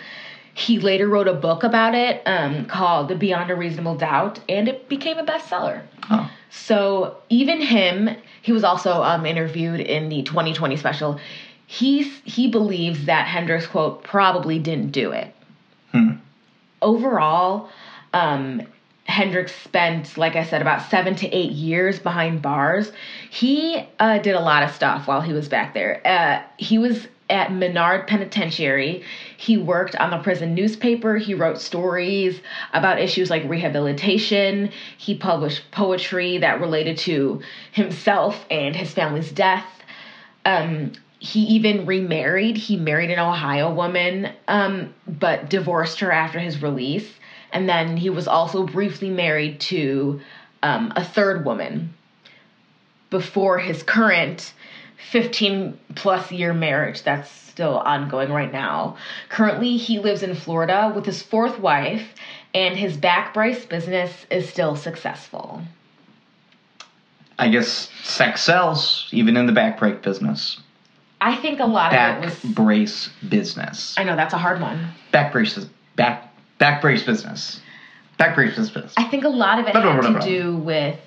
he 0.54 0.80
later 0.80 1.08
wrote 1.10 1.28
a 1.28 1.34
book 1.34 1.63
about 1.63 1.96
it 1.96 2.22
um, 2.28 2.65
called 2.68 3.18
Beyond 3.20 3.50
a 3.50 3.56
Reasonable 3.56 3.96
Doubt, 3.96 4.39
and 4.48 4.68
it 4.68 4.88
became 4.88 5.18
a 5.18 5.26
bestseller. 5.26 5.82
Oh. 6.10 6.30
So 6.52 7.18
even 7.30 7.60
him, 7.60 8.10
he 8.41 8.52
was 8.52 8.63
also 8.63 9.02
um, 9.04 9.26
interviewed 9.26 9.80
in 9.82 10.08
the 10.10 10.22
2020 10.24 10.78
special. 10.78 11.20
He's 11.67 12.21
he 12.23 12.47
believes 12.49 13.06
that 13.06 13.28
Hendricks 13.28 13.67
quote 13.67 14.04
probably 14.04 14.60
didn't 14.60 14.91
do 14.91 15.12
it. 15.12 15.34
Overall, 16.82 17.69
um, 18.13 18.62
Hendricks 19.06 19.56
spent, 19.56 20.17
like 20.17 20.36
I 20.36 20.43
said, 20.43 20.62
about 20.62 20.89
seven 20.89 21.15
to 21.15 21.28
eight 21.28 21.51
years 21.51 21.99
behind 21.99 22.41
bars. 22.41 22.91
He 23.30 23.88
uh, 23.99 24.19
did 24.19 24.36
a 24.36 24.39
lot 24.39 24.63
of 24.63 24.71
stuff 24.71 25.08
while 25.08 25.21
he 25.21 25.32
was 25.34 25.47
back 25.47 25.73
there. 25.73 26.01
Uh, 26.06 26.41
he 26.58 26.78
was 26.78 27.08
at 27.30 27.51
Menard 27.51 28.08
Penitentiary. 28.08 29.04
He 29.38 29.58
worked 29.58 29.95
on 29.95 30.12
the 30.12 30.17
prison 30.19 30.54
newspaper. 30.54 31.17
He 31.17 31.34
wrote 31.34 31.60
stories 31.60 32.39
about 32.73 32.99
issues 32.99 33.30
like 33.30 33.43
rehabilitation. 33.45 34.71
He 34.97 35.15
published 35.15 35.71
poetry 35.71 36.39
that 36.39 36.62
related 36.62 36.97
to 36.99 37.41
himself 37.71 38.45
and 38.51 38.75
his 38.75 38.91
family's 38.91 39.32
death. 39.32 39.65
Um, 40.45 40.93
he 41.25 41.41
even 41.41 41.88
remarried. 41.88 42.55
He 42.55 42.77
married 42.77 43.09
an 43.09 43.17
Ohio 43.17 43.73
woman, 43.73 44.31
um, 44.47 44.93
but 45.07 45.49
divorced 45.49 45.99
her 46.01 46.11
after 46.11 46.38
his 46.38 46.61
release. 46.61 47.11
And 47.51 47.67
then 47.67 47.97
he 47.97 48.11
was 48.11 48.27
also 48.27 48.63
briefly 48.67 49.09
married 49.09 49.59
to 49.61 50.21
um, 50.61 50.93
a 50.95 51.03
third 51.03 51.43
woman 51.43 51.95
before 53.09 53.57
his 53.57 53.81
current 53.81 54.53
15 55.09 55.79
plus 55.95 56.31
year 56.31 56.53
marriage 56.53 57.01
that's 57.01 57.31
still 57.31 57.79
ongoing 57.79 58.31
right 58.31 58.53
now. 58.53 58.97
Currently, 59.29 59.77
he 59.77 59.97
lives 59.97 60.21
in 60.21 60.35
Florida 60.35 60.91
with 60.95 61.07
his 61.07 61.23
fourth 61.23 61.59
wife, 61.59 62.13
and 62.53 62.77
his 62.77 62.97
back 62.97 63.33
brace 63.33 63.65
business 63.65 64.27
is 64.29 64.47
still 64.47 64.75
successful. 64.75 65.63
I 67.39 67.49
guess 67.49 67.89
sex 68.03 68.43
sells, 68.43 69.07
even 69.11 69.38
in 69.38 69.47
the 69.47 69.53
back 69.53 69.79
break 69.79 70.03
business. 70.03 70.59
I 71.25 71.35
think 71.38 71.59
a 71.59 71.65
lot 71.65 71.88
of 71.88 71.91
Back 71.91 72.23
it 72.23 72.25
was. 72.43 72.53
brace 72.53 73.09
business. 73.27 73.95
I 73.97 74.03
know 74.03 74.15
that's 74.15 74.33
a 74.33 74.38
hard 74.38 74.61
one. 74.61 74.89
Back 75.11 75.31
braces. 75.31 75.67
Back 75.95 76.31
back 76.59 76.81
brace 76.81 77.03
business. 77.03 77.59
Back 78.17 78.35
brace 78.35 78.55
business. 78.55 78.93
I 78.95 79.05
think 79.05 79.23
a 79.23 79.29
lot 79.29 79.59
of 79.59 79.65
it 79.67 79.73
Blah, 79.73 79.81
had 79.93 80.01
blah, 80.01 80.19
to 80.19 80.25
do 80.25 80.55
with 80.55 80.99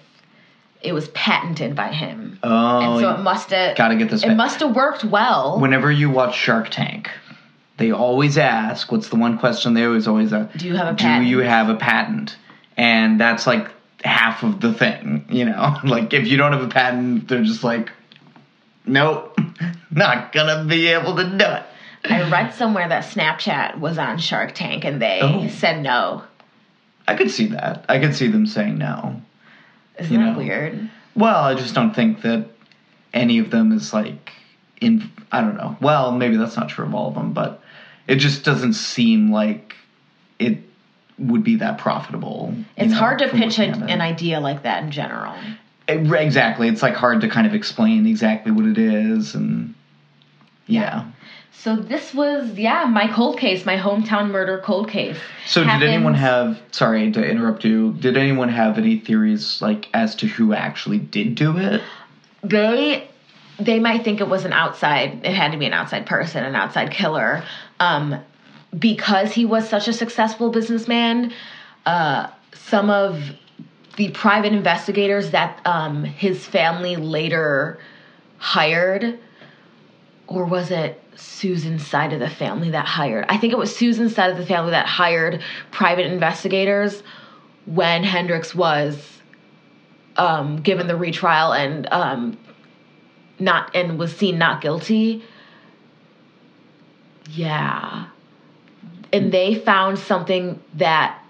it 0.83 0.93
was 0.93 1.09
patented 1.09 1.75
by 1.75 1.89
him, 1.93 2.39
Oh, 2.43 2.81
and 2.81 3.01
so 3.01 3.15
it 3.15 3.19
must 3.21 3.51
have. 3.51 3.77
gotta 3.77 3.97
get 3.97 4.11
this 4.11 4.23
It 4.25 4.35
must 4.35 4.61
have 4.61 4.75
worked 4.77 5.05
well. 5.05 5.59
whenever 5.61 5.91
you 5.91 6.09
watch 6.11 6.37
Shark 6.37 6.69
Tank, 6.71 7.11
they 7.79 7.91
always 7.93 8.39
ask, 8.39 8.91
what's 8.93 9.09
the 9.09 9.17
one 9.17 9.39
question 9.39 9.75
they 9.75 9.85
always 9.85 10.07
always 10.09 10.33
ask? 10.33 10.57
Do 10.59 10.67
you 10.67 10.77
have 10.77 10.89
a 10.89 10.97
Do 10.97 11.03
patent? 11.05 11.27
you 11.29 11.39
have 11.41 11.69
a 11.69 11.75
patent? 11.77 12.37
And 12.77 13.21
that's 13.21 13.47
like 13.47 13.69
half 14.05 14.43
of 14.45 14.61
the 14.61 14.73
thing, 14.73 15.25
you 15.29 15.45
know? 15.47 15.77
like 15.85 16.13
if 16.13 16.29
you 16.29 16.37
don't 16.37 16.53
have 16.53 16.63
a 16.63 16.69
patent, 16.69 17.27
they're 17.29 17.43
just 17.43 17.65
like, 17.65 17.91
nope, 18.87 19.28
not 19.91 20.33
gonna 20.33 20.65
be 20.65 20.89
able 20.89 21.17
to 21.17 21.25
do 21.25 21.45
it. 21.45 21.63
I 22.11 22.29
read 22.31 22.55
somewhere 22.55 22.89
that 22.89 23.05
Snapchat 23.05 23.79
was 23.79 23.99
on 23.99 24.19
Shark 24.19 24.55
Tank, 24.55 24.85
and 24.85 25.01
they 25.03 25.21
Oh. 25.23 25.49
said 25.49 25.83
no. 25.83 26.23
I 27.07 27.15
could 27.15 27.31
see 27.31 27.47
that. 27.49 27.85
I 27.89 27.99
could 27.99 28.15
see 28.15 28.29
them 28.29 28.47
saying 28.47 28.79
no. 28.79 29.21
Isn't 29.99 30.13
You 30.13 30.19
that 30.25 30.33
know. 30.33 30.39
weird? 30.39 30.89
Well, 31.17 31.43
I 31.43 31.55
just 31.55 31.75
don't 31.75 31.95
think 31.95 32.23
that 32.23 32.47
any 33.13 33.39
of 33.39 33.51
them 33.51 33.73
is 33.73 33.93
like 33.93 34.33
in. 34.81 35.11
I 35.33 35.41
don't 35.41 35.57
know. 35.57 35.77
Well, 35.81 36.13
maybe 36.13 36.37
that's 36.37 36.57
not 36.57 36.69
true 36.69 36.85
of 36.85 36.95
all 36.95 37.09
of 37.09 37.15
them, 37.15 37.33
but 37.33 37.61
it 38.07 38.17
just 38.17 38.45
doesn't 38.45 38.75
seem 38.75 39.31
like 39.33 39.75
it 40.39 40.59
would 41.19 41.43
be 41.43 41.57
that 41.57 41.79
profitable. 41.79 42.55
It's 42.77 42.93
know, 42.93 42.99
hard 42.99 43.19
to 43.19 43.29
pitch 43.29 43.59
a, 43.59 43.67
looking 43.67 43.83
at 43.83 43.91
it. 43.91 43.93
an 43.93 44.01
idea 44.01 44.39
like 44.41 44.63
that 44.63 44.85
in 44.85 44.91
general. 44.93 45.35
It- 45.89 46.11
exactly. 46.13 46.69
It's 46.69 46.83
like 46.83 46.95
hard 46.95 47.23
to 47.23 47.29
kind 47.29 47.47
of 47.47 47.55
explain 47.55 48.07
exactly 48.07 48.53
what 48.53 48.67
it 48.67 48.79
is, 48.79 49.35
and 49.35 49.75
yeah. 50.69 51.11
So 51.53 51.75
this 51.75 52.15
was, 52.15 52.57
yeah, 52.57 52.85
my 52.85 53.09
cold 53.09 53.39
case, 53.39 53.67
my 53.67 53.77
hometown 53.77 54.31
murder 54.31 54.63
cold 54.65 54.89
case. 54.89 55.19
So 55.47 55.65
did 55.65 55.83
anyone 55.83 56.15
have? 56.15 56.61
Sorry 56.71 57.11
to 57.11 57.25
interrupt 57.25 57.65
you. 57.65 57.95
Did 57.95 58.17
anyone 58.17 58.49
have 58.49 58.79
any 58.79 58.99
theories 58.99 59.61
like 59.61 59.89
as 59.93 60.15
to 60.17 60.29
who 60.29 60.53
actually 60.53 60.99
did 60.99 61.35
do 61.35 61.59
it? 61.59 61.83
They 62.45 63.09
they 63.59 63.81
might 63.81 64.05
think 64.05 64.21
it 64.21 64.29
was 64.29 64.45
an 64.45 64.53
outside. 64.53 65.25
It 65.25 65.35
had 65.35 65.51
to 65.51 65.59
be 65.59 65.67
an 65.67 65.73
outside 65.73 66.07
person, 66.07 66.45
an 66.45 66.55
outside 66.55 66.93
killer, 66.93 67.43
um, 67.81 68.23
because 68.79 69.33
he 69.33 69.45
was 69.45 69.69
such 69.69 69.89
a 69.89 69.93
successful 69.93 70.51
businessman. 70.51 71.33
Uh, 71.85 72.29
some 72.53 72.89
of 72.89 73.33
the 73.97 74.11
private 74.11 74.53
investigators 74.53 75.33
that 75.33 75.61
um, 75.65 76.05
his 76.05 76.47
family 76.47 76.95
later 76.95 77.81
hired, 78.39 79.19
or 80.29 80.45
was 80.45 80.71
it 80.71 81.03
Susan's 81.17 81.85
side 81.87 82.13
of 82.13 82.21
the 82.21 82.29
family 82.29 82.71
that 82.71 82.87
hired? 82.87 83.25
I 83.29 83.39
think 83.39 83.53
it 83.53 83.59
was 83.59 83.75
Susan's 83.75 84.15
side 84.15 84.31
of 84.31 84.37
the 84.37 84.47
family 84.47 84.71
that 84.71 84.87
hired 84.87 85.43
private 85.71 86.07
investigators 86.07 87.03
when 87.65 88.05
Hendricks 88.05 88.55
was 88.55 89.21
um, 90.17 90.61
given 90.61 90.87
the 90.87 90.97
retrial 90.97 91.53
and 91.53 91.89
um, 91.91 92.39
not 93.39 93.75
and 93.75 93.99
was 93.99 94.15
seen 94.15 94.39
not 94.39 94.61
guilty. 94.61 95.25
Yeah, 97.31 98.07
and 99.13 99.33
they 99.33 99.55
found 99.55 99.99
something 99.99 100.63
that 100.75 101.23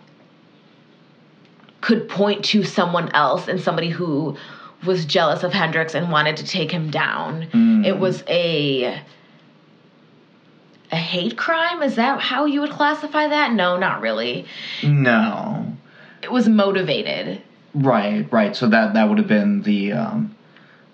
could 1.81 2.09
point 2.09 2.45
to 2.47 2.65
someone 2.65 3.11
else 3.15 3.47
and 3.47 3.61
somebody 3.61 3.89
who 3.89 4.37
was 4.85 5.05
jealous 5.05 5.43
of 5.43 5.53
Hendricks 5.53 5.95
and 5.95 6.11
wanted 6.11 6.37
to 6.39 6.47
take 6.47 6.71
him 6.71 6.91
down. 6.91 7.85
It 7.85 7.99
was 7.99 8.23
a 8.29 9.03
a 10.91 10.97
hate 10.97 11.37
crime. 11.37 11.83
Is 11.83 11.97
that 11.97 12.21
how 12.21 12.47
you 12.47 12.61
would 12.61 12.71
classify 12.71 13.29
that? 13.29 13.53
No, 13.53 13.77
not 13.77 14.01
really. 14.01 14.47
No. 14.83 15.77
It 16.23 16.33
was 16.33 16.49
motivated. 16.49 17.43
Right, 17.75 18.31
right. 18.33 18.57
So 18.57 18.69
that 18.69 18.95
that 18.95 19.09
would 19.09 19.19
have 19.19 19.29
been 19.29 19.63
the 19.63 19.93
um, 19.93 20.35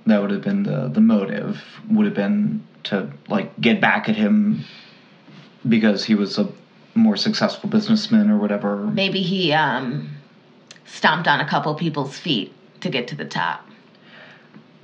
that 0.07 0.21
would 0.21 0.31
have 0.31 0.43
been 0.43 0.65
the 0.65 0.89
the 0.89 1.01
motive 1.01 1.63
would 1.91 2.07
have 2.07 2.15
been 2.15 2.65
to 2.85 3.11
like 3.29 3.59
get 3.61 3.81
back 3.81 4.09
at 4.09 4.17
him 4.17 4.65
because 5.67 6.05
he 6.05 6.15
was 6.15 6.39
a 6.39 6.51
more 6.95 7.17
successful 7.17 7.69
businessman 7.69 8.31
or 8.31 8.39
whatever. 8.39 8.77
Maybe 8.77 9.23
he 9.23 9.53
um, 9.53 10.11
stomped 10.85 11.27
on 11.27 11.41
a 11.41 11.49
couple 11.49 11.75
people's 11.75 12.19
feet 12.19 12.53
to 12.81 12.91
get 12.91 13.09
to 13.09 13.17
the 13.17 13.25
top. 13.25 13.64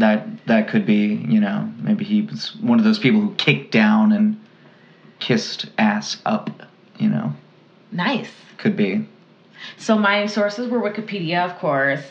That 0.00 0.46
that 0.46 0.68
could 0.68 0.86
be, 0.86 1.24
you 1.28 1.40
know, 1.40 1.70
maybe 1.78 2.04
he 2.04 2.22
was 2.22 2.56
one 2.56 2.78
of 2.78 2.84
those 2.84 2.98
people 2.98 3.20
who 3.20 3.34
kicked 3.34 3.70
down 3.70 4.12
and 4.12 4.40
kissed 5.18 5.66
ass 5.78 6.20
up, 6.26 6.50
you 6.98 7.08
know. 7.08 7.34
Nice. 7.92 8.30
Could 8.58 8.76
be. 8.76 9.06
So 9.76 9.98
my 9.98 10.26
sources 10.26 10.68
were 10.68 10.80
Wikipedia, 10.80 11.44
of 11.44 11.58
course, 11.58 12.02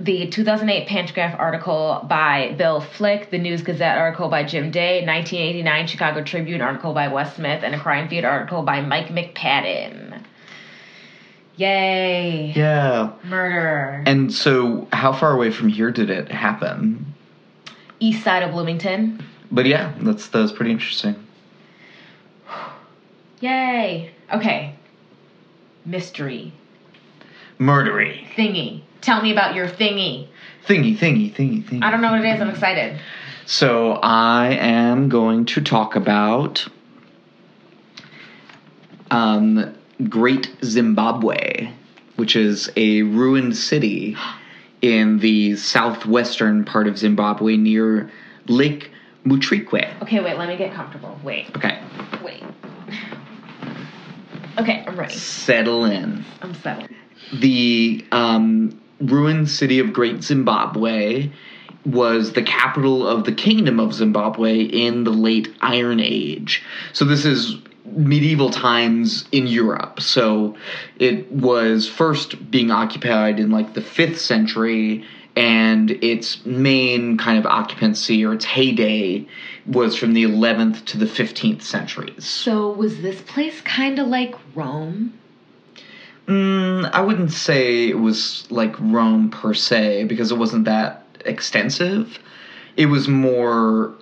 the 0.00 0.28
2008 0.28 0.88
Pantagraph 0.88 1.38
article 1.38 2.04
by 2.08 2.54
Bill 2.56 2.80
Flick, 2.80 3.30
the 3.30 3.38
News 3.38 3.62
Gazette 3.62 3.98
article 3.98 4.28
by 4.28 4.44
Jim 4.44 4.70
Day, 4.70 5.04
1989 5.04 5.86
Chicago 5.86 6.22
Tribune 6.22 6.60
article 6.60 6.92
by 6.92 7.08
Wes 7.08 7.34
Smith, 7.36 7.62
and 7.64 7.74
a 7.74 7.80
Crime 7.80 8.08
Feed 8.08 8.24
article 8.24 8.62
by 8.62 8.80
Mike 8.80 9.08
McPadden. 9.08 10.22
Yay! 11.56 12.52
Yeah. 12.54 13.12
Murder. 13.24 14.04
And 14.06 14.32
so 14.32 14.86
how 14.92 15.12
far 15.12 15.32
away 15.32 15.50
from 15.50 15.68
here 15.68 15.90
did 15.90 16.10
it 16.10 16.30
happen? 16.30 17.14
East 18.00 18.24
side 18.24 18.42
of 18.42 18.52
Bloomington. 18.52 19.22
But 19.50 19.66
yeah, 19.66 19.94
that's 20.00 20.28
that 20.28 20.40
was 20.40 20.52
pretty 20.52 20.70
interesting. 20.70 21.16
Yay! 23.40 24.12
Okay. 24.32 24.74
Mystery. 25.84 26.52
Murdery. 27.58 28.26
Thingy. 28.34 28.82
Tell 29.00 29.22
me 29.22 29.32
about 29.32 29.54
your 29.54 29.66
thingy. 29.66 30.28
Thingy, 30.66 30.96
thingy, 30.96 31.34
thingy, 31.34 31.64
thingy. 31.64 31.82
I 31.82 31.90
don't 31.90 32.02
know 32.02 32.12
what 32.12 32.24
it 32.24 32.34
is. 32.34 32.40
I'm 32.40 32.50
excited. 32.50 33.00
So 33.46 33.92
I 33.92 34.48
am 34.50 35.08
going 35.08 35.46
to 35.46 35.62
talk 35.62 35.96
about 35.96 36.68
um, 39.10 39.74
Great 40.08 40.54
Zimbabwe, 40.62 41.72
which 42.16 42.36
is 42.36 42.70
a 42.76 43.02
ruined 43.02 43.56
city 43.56 44.16
in 44.82 45.18
the 45.18 45.56
southwestern 45.56 46.64
part 46.64 46.86
of 46.86 46.98
Zimbabwe 46.98 47.56
near 47.56 48.10
Lake 48.46 48.90
Mutirikwe. 49.24 50.02
Okay, 50.02 50.20
wait. 50.20 50.38
Let 50.38 50.48
me 50.48 50.56
get 50.56 50.72
comfortable. 50.74 51.18
Wait. 51.22 51.54
Okay, 51.56 51.80
Wait. 52.22 52.42
Okay, 54.58 54.84
I'm 54.86 54.98
ready. 54.98 55.14
settle 55.14 55.84
in. 55.84 56.24
I'm 56.42 56.54
settled. 56.54 56.88
the 57.32 58.04
um, 58.10 58.80
ruined 59.00 59.48
city 59.48 59.78
of 59.78 59.92
Great 59.92 60.22
Zimbabwe 60.24 61.30
was 61.86 62.32
the 62.32 62.42
capital 62.42 63.06
of 63.06 63.24
the 63.24 63.32
Kingdom 63.32 63.78
of 63.78 63.94
Zimbabwe 63.94 64.60
in 64.62 65.04
the 65.04 65.10
late 65.12 65.54
Iron 65.60 66.00
Age. 66.00 66.62
So 66.92 67.04
this 67.04 67.24
is 67.24 67.56
medieval 67.92 68.50
times 68.50 69.24
in 69.32 69.46
Europe. 69.46 70.00
So 70.00 70.56
it 70.98 71.30
was 71.32 71.88
first 71.88 72.50
being 72.50 72.70
occupied 72.70 73.38
in 73.40 73.50
like 73.50 73.74
the 73.74 73.80
5th 73.80 74.18
century 74.18 75.04
and 75.36 75.92
its 76.02 76.44
main 76.44 77.16
kind 77.16 77.38
of 77.38 77.46
occupancy 77.46 78.24
or 78.24 78.34
its 78.34 78.44
heyday 78.44 79.26
was 79.66 79.94
from 79.94 80.12
the 80.12 80.24
11th 80.24 80.84
to 80.86 80.98
the 80.98 81.06
15th 81.06 81.62
centuries. 81.62 82.24
So 82.24 82.70
was 82.70 83.02
this 83.02 83.20
place 83.22 83.60
kind 83.60 83.98
of 83.98 84.08
like 84.08 84.34
Rome? 84.54 85.12
Mm, 86.26 86.90
I 86.92 87.00
wouldn't 87.00 87.30
say 87.30 87.88
it 87.88 88.00
was 88.00 88.50
like 88.50 88.74
Rome 88.78 89.30
per 89.30 89.54
se 89.54 90.04
because 90.04 90.30
it 90.30 90.36
wasn't 90.38 90.64
that 90.64 91.06
extensive. 91.24 92.18
It 92.76 92.86
was 92.86 93.08
more. 93.08 93.94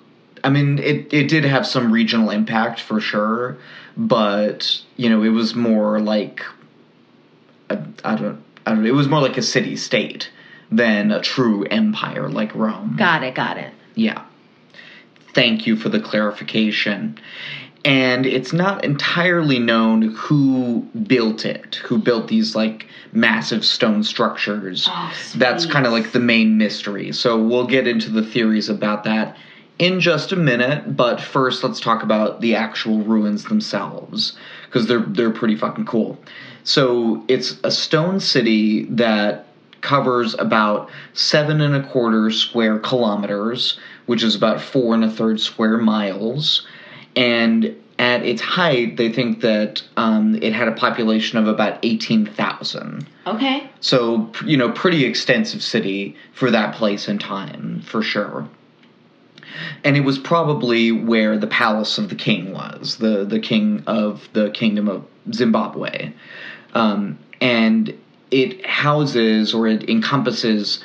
I 0.47 0.49
mean, 0.49 0.79
it, 0.79 1.13
it 1.13 1.29
did 1.29 1.45
have 1.45 1.67
some 1.67 1.91
regional 1.91 2.31
impact 2.31 2.81
for 2.81 3.01
sure, 3.01 3.59
but 3.97 4.81
you 4.97 5.11
know, 5.11 5.25
it 5.25 5.31
was 5.31 5.57
more 5.57 5.99
like 5.99 6.45
I, 7.69 7.85
I 8.05 8.15
don't 8.15 8.45
I 8.65 8.73
don't. 8.73 8.87
It 8.87 8.95
was 8.95 9.09
more 9.09 9.21
like 9.21 9.37
a 9.37 9.43
city 9.43 9.75
state 9.75 10.31
than 10.71 11.11
a 11.11 11.21
true 11.21 11.65
empire 11.65 12.29
like 12.29 12.55
Rome. 12.55 12.95
Got 12.97 13.25
it, 13.25 13.35
got 13.35 13.59
it. 13.59 13.75
Yeah. 13.97 14.25
Thank 15.35 15.67
you 15.67 15.75
for 15.75 15.89
the 15.89 15.99
clarification. 15.99 17.19
And 17.85 18.25
it's 18.25 18.53
not 18.53 18.85
entirely 18.85 19.59
known 19.59 20.03
who 20.03 20.83
built 21.07 21.45
it, 21.45 21.77
who 21.77 21.99
built 21.99 22.29
these 22.29 22.55
like 22.55 22.87
massive 23.13 23.65
stone 23.65 24.05
structures. 24.05 24.89
Oh, 24.89 25.13
That's 25.35 25.67
kind 25.67 25.87
of 25.87 25.93
like 25.93 26.13
the 26.13 26.21
main 26.21 26.57
mystery. 26.57 27.11
So 27.11 27.43
we'll 27.43 27.67
get 27.67 27.89
into 27.89 28.11
the 28.11 28.23
theories 28.23 28.69
about 28.69 29.03
that 29.05 29.37
in 29.79 30.01
just 30.01 30.33
a 30.33 30.37
minute, 30.37 30.97
but 30.97 31.21
first 31.21 31.63
let's 31.63 31.81
talk 31.81 32.03
about 32.03 32.41
the 32.41 32.55
actual 32.55 33.03
ruins 33.03 33.45
themselves 33.45 34.37
because 34.67 34.87
they're 34.87 35.01
they're 35.01 35.31
pretty 35.31 35.57
fucking 35.57 35.87
cool. 35.87 36.19
So 36.65 37.25
it's 37.29 37.57
a 37.63 37.71
stone 37.71 38.21
city 38.21 38.85
that 38.87 39.47
covers 39.83 40.35
about 40.39 40.91
seven 41.13 41.61
and 41.61 41.75
a 41.75 41.89
quarter 41.89 42.31
square 42.31 42.79
kilometers, 42.79 43.79
which 44.07 44.23
is 44.23 44.35
about 44.35 44.61
four 44.61 44.95
and 44.95 45.05
a 45.05 45.11
third 45.11 45.41
square 45.41 45.79
miles. 45.79 46.67
And 47.15 47.77
at 47.99 48.27
its 48.27 48.43
height, 48.43 48.97
they 48.97 49.11
think 49.11 49.41
that 49.41 49.83
um, 49.97 50.35
it 50.43 50.53
had 50.53 50.69
a 50.69 50.73
population 50.73 51.39
of 51.39 51.47
about 51.47 51.79
18,000. 51.83 53.07
Okay. 53.27 53.71
So, 53.81 54.31
you 54.45 54.57
know, 54.57 54.71
pretty 54.71 55.05
extensive 55.05 55.63
city 55.63 56.17
for 56.33 56.51
that 56.51 56.75
place 56.75 57.09
and 57.09 57.21
time, 57.21 57.81
for 57.87 58.03
sure. 58.03 58.49
And 59.85 59.97
it 59.97 60.01
was 60.01 60.19
probably 60.19 60.93
where 60.93 61.39
the 61.39 61.47
palace 61.47 61.99
of 61.99 62.09
the 62.09 62.15
king 62.15 62.53
was, 62.53 62.97
the, 62.97 63.25
the 63.25 63.41
king 63.41 63.83
of 63.87 64.29
the 64.33 64.51
kingdom 64.51 64.89
of 64.89 65.05
Zimbabwe. 65.33 66.13
Um, 66.75 67.19
and 67.41 67.95
it 68.31 68.65
houses 68.67 69.55
or 69.55 69.67
it 69.69 69.89
encompasses 69.89 70.83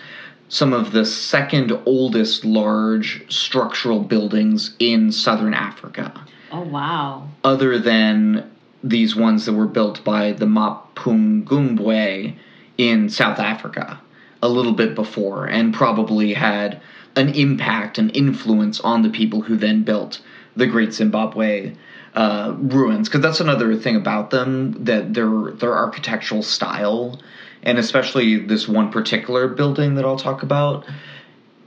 some 0.49 0.73
of 0.73 0.91
the 0.91 1.05
second 1.05 1.71
oldest 1.85 2.43
large 2.43 3.23
structural 3.33 4.01
buildings 4.01 4.75
in 4.79 5.11
southern 5.11 5.53
Africa 5.53 6.13
Oh 6.51 6.61
wow. 6.61 7.27
other 7.43 7.79
than 7.79 8.51
these 8.83 9.15
ones 9.15 9.45
that 9.45 9.53
were 9.53 9.67
built 9.67 10.03
by 10.03 10.33
the 10.33 10.45
Mapungubwe 10.45 12.35
in 12.77 13.09
South 13.09 13.39
Africa 13.39 14.01
a 14.43 14.49
little 14.49 14.73
bit 14.73 14.95
before 14.95 15.45
and 15.45 15.73
probably 15.73 16.33
had 16.33 16.81
an 17.15 17.29
impact 17.29 17.97
and 17.97 18.15
influence 18.15 18.79
on 18.79 19.01
the 19.01 19.09
people 19.09 19.41
who 19.41 19.57
then 19.57 19.83
built 19.83 20.21
the 20.55 20.67
Great 20.67 20.93
Zimbabwe 20.93 21.75
uh, 22.13 22.53
ruins. 22.57 23.07
Because 23.07 23.21
that's 23.21 23.39
another 23.39 23.75
thing 23.75 23.95
about 23.95 24.29
them 24.29 24.83
that 24.83 25.13
their 25.13 25.51
their 25.51 25.73
architectural 25.73 26.43
style 26.43 27.21
and 27.63 27.77
especially 27.77 28.37
this 28.37 28.67
one 28.67 28.91
particular 28.91 29.47
building 29.47 29.95
that 29.95 30.05
I'll 30.05 30.17
talk 30.17 30.43
about 30.43 30.85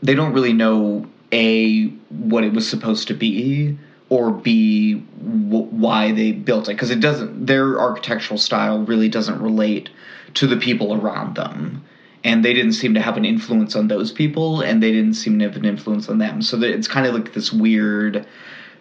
they 0.02 0.14
don't 0.14 0.32
really 0.32 0.52
know 0.52 1.06
a 1.32 1.86
what 2.10 2.44
it 2.44 2.52
was 2.52 2.68
supposed 2.68 3.08
to 3.08 3.14
be 3.14 3.78
or 4.10 4.30
b 4.30 4.94
w- 4.94 5.66
why 5.70 6.12
they 6.12 6.32
built 6.32 6.68
it. 6.68 6.72
Because 6.72 6.90
it 6.90 7.00
doesn't 7.00 7.46
their 7.46 7.80
architectural 7.80 8.38
style 8.38 8.80
really 8.80 9.08
doesn't 9.08 9.40
relate 9.40 9.88
to 10.34 10.46
the 10.46 10.56
people 10.56 10.94
around 10.94 11.36
them 11.36 11.84
and 12.24 12.44
they 12.44 12.54
didn't 12.54 12.72
seem 12.72 12.94
to 12.94 13.00
have 13.00 13.16
an 13.16 13.24
influence 13.24 13.76
on 13.76 13.88
those 13.88 14.10
people 14.10 14.62
and 14.62 14.82
they 14.82 14.90
didn't 14.90 15.14
seem 15.14 15.38
to 15.38 15.44
have 15.44 15.56
an 15.56 15.64
influence 15.64 16.08
on 16.08 16.18
them 16.18 16.40
so 16.42 16.56
that 16.56 16.70
it's 16.70 16.88
kind 16.88 17.06
of 17.06 17.14
like 17.14 17.34
this 17.34 17.52
weird 17.52 18.26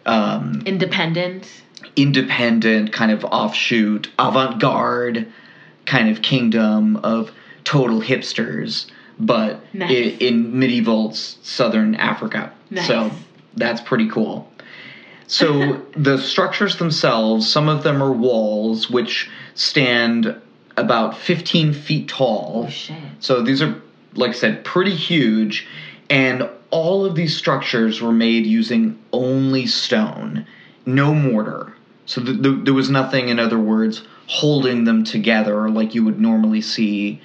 um, 0.05 0.63
Independent. 0.65 1.47
independent 1.95 2.91
kind 2.93 3.11
of 3.11 3.23
offshoot 3.25 4.09
avant-garde 4.19 5.27
kind 5.85 6.09
of 6.09 6.21
kingdom 6.21 6.97
of 6.97 7.31
total 7.63 8.01
hipsters 8.01 8.85
but 9.19 9.59
Nice. 9.73 9.91
i- 9.91 10.17
in 10.19 10.57
medieval 10.57 11.13
southern 11.13 11.95
africa 11.95 12.51
Nice. 12.69 12.87
so 12.87 13.11
that's 13.55 13.81
pretty 13.81 14.09
cool 14.09 14.49
so 15.27 15.81
the 15.95 16.17
structures 16.17 16.77
themselves 16.77 17.47
some 17.49 17.69
of 17.69 17.83
them 17.83 18.01
are 18.01 18.11
walls 18.11 18.89
which 18.89 19.29
stand 19.55 20.35
about 20.77 21.17
15 21.17 21.73
feet 21.73 22.07
tall 22.07 22.63
Oh 22.67 22.69
shit. 22.69 22.97
so 23.19 23.41
these 23.41 23.61
are, 23.61 23.79
like 24.15 24.31
I 24.31 24.33
said, 24.33 24.63
pretty 24.65 24.95
huge, 24.95 25.67
and 26.09 26.49
all 26.71 27.05
of 27.05 27.15
these 27.15 27.35
structures 27.37 28.01
were 28.01 28.11
made 28.11 28.45
using 28.45 28.97
only 29.11 29.67
stone, 29.67 30.45
no 30.85 31.13
mortar. 31.13 31.73
So 32.05 32.23
th- 32.23 32.41
th- 32.41 32.65
there 32.65 32.73
was 32.73 32.89
nothing, 32.89 33.29
in 33.29 33.39
other 33.39 33.59
words, 33.59 34.03
holding 34.27 34.83
them 34.85 35.03
together 35.03 35.69
like 35.69 35.93
you 35.93 36.03
would 36.03 36.19
normally 36.19 36.61
see 36.61 37.21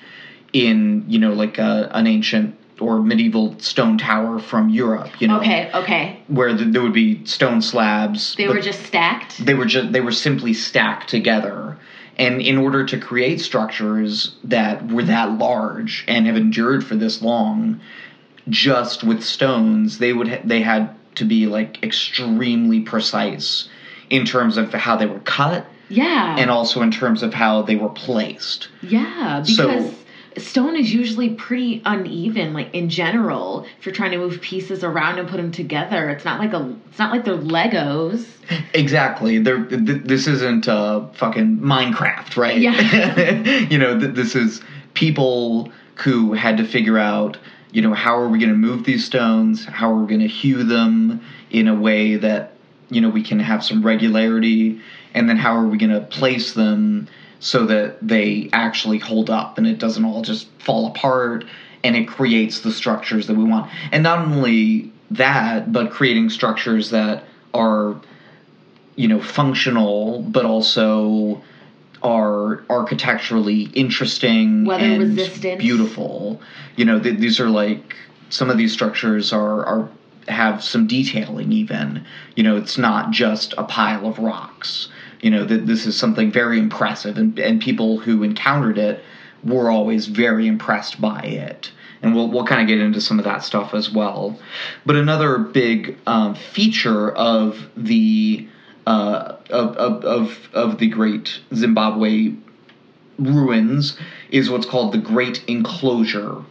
in, 0.53 1.05
you 1.09 1.19
know, 1.19 1.33
like 1.33 1.59
a, 1.59 1.91
an 1.93 2.07
ancient 2.07 2.55
or 2.81 3.01
medieval 3.03 3.59
stone 3.59 3.99
tower 3.99 4.39
from 4.39 4.69
Europe. 4.69 5.21
You 5.21 5.29
know, 5.29 5.41
Okay, 5.41 5.71
okay. 5.75 6.21
where 6.29 6.57
th- 6.57 6.73
there 6.73 6.83
would 6.83 6.93
be 6.93 7.25
stone 7.25 7.61
slabs. 7.63 8.35
They 8.37 8.47
were 8.49 8.61
just 8.61 8.85
stacked. 8.87 9.45
they 9.45 9.55
were 9.55 9.65
just 9.67 9.93
they 9.93 10.01
were 10.01 10.13
simply 10.13 10.53
stacked 10.55 11.09
together 11.09 11.77
and 12.19 12.41
in 12.43 12.59
order 12.59 12.85
to 12.85 12.99
create 12.99 13.41
structures 13.41 14.35
that 14.45 14.91
were 14.91 15.05
that 15.05 15.39
large 15.39 16.05
and 16.09 16.27
have 16.27 16.37
endured 16.37 16.85
for 16.85 16.97
this 16.97 17.23
long 17.23 17.81
just 18.49 19.05
with 19.05 19.23
stones 19.23 19.99
they 19.99 20.13
would 20.13 20.29
ha- 20.29 20.41
they 20.45 20.61
had 20.63 20.91
to 21.15 21.25
be 21.25 21.47
like 21.47 21.83
extremely 21.83 22.81
precise 22.81 23.69
in 24.11 24.25
terms 24.25 24.57
of 24.57 24.73
how 24.73 24.97
they 24.97 25.07
were 25.07 25.19
cut 25.21 25.67
Yeah. 25.91 26.37
and 26.39 26.51
also 26.51 26.81
in 26.83 26.91
terms 26.91 27.23
of 27.23 27.35
how 27.35 27.63
they 27.63 27.77
were 27.77 27.89
placed 27.91 28.69
yeah, 28.83 29.43
So- 29.43 29.67
because 29.69 29.95
stone 30.41 30.77
is 30.77 30.93
usually 30.93 31.31
pretty 31.31 31.83
uneven 31.85 32.53
like 32.53 32.75
in 32.75 32.89
general 32.89 33.67
if 33.79 33.87
you're 33.87 33.95
trying 33.95 34.11
to 34.13 34.19
move 34.19 34.41
pieces 34.41 34.85
around 34.85 35.19
and 35.19 35.29
put 35.29 35.37
them 35.37 35.53
together. 35.53 36.11
It's 36.11 36.25
not 36.25 36.41
like 36.41 36.53
a 36.53 36.77
it's 36.89 36.99
not 36.99 37.13
like 37.13 37.25
they're 37.25 37.37
Legos. 37.37 38.27
Exactly. 38.75 39.39
There, 39.39 39.65
th- 39.65 40.03
this 40.05 40.27
isn't 40.27 40.69
uh, 40.69 41.09
fucking 41.09 41.59
Minecraft, 41.59 42.37
right? 42.37 42.59
Yeah. 42.59 43.39
you 43.71 43.79
know, 43.79 43.99
th- 43.99 44.15
this 44.15 44.35
is 44.35 44.63
people 44.95 45.71
who 45.97 46.33
had 46.33 46.57
to 46.57 46.65
figure 46.65 46.99
out, 46.99 47.37
you 47.73 47.83
know, 47.83 47.93
how 47.93 48.19
are 48.19 48.29
we 48.29 48.39
going 48.39 48.51
to 48.51 48.57
move 48.57 48.85
these 48.85 49.05
stones? 49.05 49.65
How 49.65 49.93
are 49.93 50.01
we 50.01 50.07
going 50.09 50.21
to 50.21 50.29
hew 50.29 50.65
them 50.65 51.21
in 51.51 51.69
a 51.69 51.75
way 51.75 52.17
that, 52.17 52.55
you 52.89 53.01
know, 53.01 53.11
we 53.11 53.23
can 53.23 53.39
have 53.39 53.63
some 53.65 53.85
regularity? 53.85 54.81
And 55.15 55.29
then 55.29 55.37
how 55.37 55.57
are 55.57 55.67
we 55.67 55.77
going 55.77 55.93
to 55.93 56.01
place 56.01 56.55
them 56.55 57.09
so 57.41 57.67
that 57.67 57.97
they 58.07 58.49
actually 58.53 58.99
hold 58.99 59.31
up 59.31 59.59
and 59.59 59.67
it 59.67 59.79
doesn't 59.79 60.05
all 60.05 60.23
just 60.23 60.49
fall 60.61 60.87
apart 60.87 61.45
and 61.85 61.95
it 61.97 62.09
creates 62.09 62.61
the 62.61 62.73
structures 62.73 63.27
that 63.29 63.37
we 63.37 63.45
want? 63.45 63.71
And 63.93 64.03
not 64.03 64.27
only 64.27 64.93
that, 65.13 65.73
but 65.73 65.91
creating 65.91 66.31
structures 66.31 66.91
that 66.91 67.25
are 67.55 68.01
you 68.99 69.07
know 69.07 69.21
functional 69.23 70.23
but 70.23 70.45
also 70.45 71.41
are 72.03 72.65
architecturally 72.69 73.63
interesting 73.75 74.65
Weather 74.65 74.85
and 74.85 75.17
resistant. 75.17 75.61
beautiful 75.61 76.41
you 76.77 76.85
know 76.85 77.01
th- 77.01 77.19
these 77.19 77.41
are 77.41 77.49
like 77.49 77.97
some 78.29 78.51
of 78.51 78.59
these 78.59 78.73
structures 78.73 79.33
are 79.33 79.65
are 79.65 79.89
have 80.27 80.63
some 80.63 80.87
detailing 80.87 81.53
even 81.53 82.05
you 82.35 82.43
know 82.43 82.57
it's 82.57 82.77
not 82.77 83.13
just 83.13 83.55
a 83.57 83.63
pile 83.65 84.07
of 84.07 84.19
rocks 84.19 84.89
you 85.21 85.31
know 85.31 85.45
that 85.45 85.67
this 85.67 85.87
is 85.87 85.97
something 85.97 86.31
very 86.31 86.59
impressive 86.59 87.17
and, 87.17 87.39
and 87.39 87.61
people 87.61 87.99
who 87.99 88.23
encountered 88.23 88.79
it 88.79 89.03
were 89.45 89.71
always 89.71 90.07
very 90.07 90.47
impressed 90.47 91.01
by 91.01 91.21
it 91.21 91.73
and 92.03 92.15
we'll, 92.15 92.29
we'll 92.29 92.47
kind 92.47 92.63
of 92.63 92.69
get 92.69 92.81
into 92.81 93.01
some 93.01 93.19
of 93.19 93.25
that 93.25 93.43
stuff 93.43 93.75
as 93.75 93.91
well 93.91 94.39
but 94.85 94.97
another 94.97 95.39
big 95.39 95.97
um, 96.07 96.35
feature 96.35 97.11
of 97.13 97.69
the 97.77 98.49
uh, 98.89 99.37
of, 99.51 99.77
of, 99.77 100.05
of, 100.05 100.49
of 100.55 100.79
the 100.79 100.89
great 100.89 101.41
Zimbabwe 101.55 102.33
ruins 103.19 103.99
is 104.31 104.49
what's 104.49 104.65
called 104.65 104.93
the 104.93 104.99
Great 104.99 105.45
Enclosure. 105.47 106.43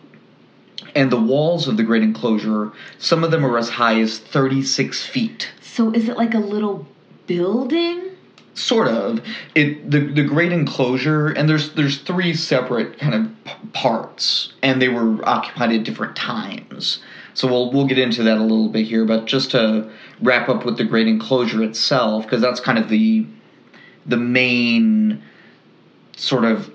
And 0.96 1.12
the 1.12 1.20
walls 1.20 1.68
of 1.68 1.78
the 1.78 1.84
Great 1.84 2.04
Enclosure, 2.04 2.72
some 3.00 3.24
of 3.24 3.32
them 3.32 3.44
are 3.44 3.58
as 3.58 3.70
high 3.70 4.00
as 4.00 4.20
36 4.20 5.04
feet. 5.04 5.50
So 5.62 5.92
is 5.92 6.10
it 6.10 6.16
like 6.18 6.36
a 6.36 6.40
little 6.40 6.86
building? 7.26 8.07
Sort 8.58 8.88
of. 8.88 9.22
It 9.54 9.92
the 9.92 10.00
the 10.00 10.24
Great 10.24 10.52
Enclosure, 10.52 11.28
and 11.28 11.48
there's 11.48 11.74
there's 11.74 12.00
three 12.00 12.34
separate 12.34 12.98
kind 12.98 13.14
of 13.14 13.30
parts, 13.74 14.52
and 14.64 14.82
they 14.82 14.90
were 14.90 15.24
occupied 15.30 15.74
at 15.74 15.84
different 15.84 16.16
times. 16.16 16.98
So 17.36 17.48
we'll 17.48 17.72
we'll 17.72 17.86
get 17.86 18.00
into 18.00 18.24
that 18.24 18.40
a 18.40 18.42
little 18.42 18.70
bit 18.70 18.88
here, 18.88 19.06
but 19.06 19.26
just 19.26 19.52
to 19.52 19.92
wrap 20.22 20.50
up 20.50 20.66
with 20.66 20.78
the 20.78 20.86
Great 20.86 21.08
Enclosure 21.08 21.62
itself, 21.62 22.24
because 22.24 22.42
that's 22.42 22.60
kind 22.60 22.80
of 22.80 22.90
the 22.90 23.28
the 24.08 24.18
main 24.18 25.22
sort 26.16 26.44
of 26.44 26.72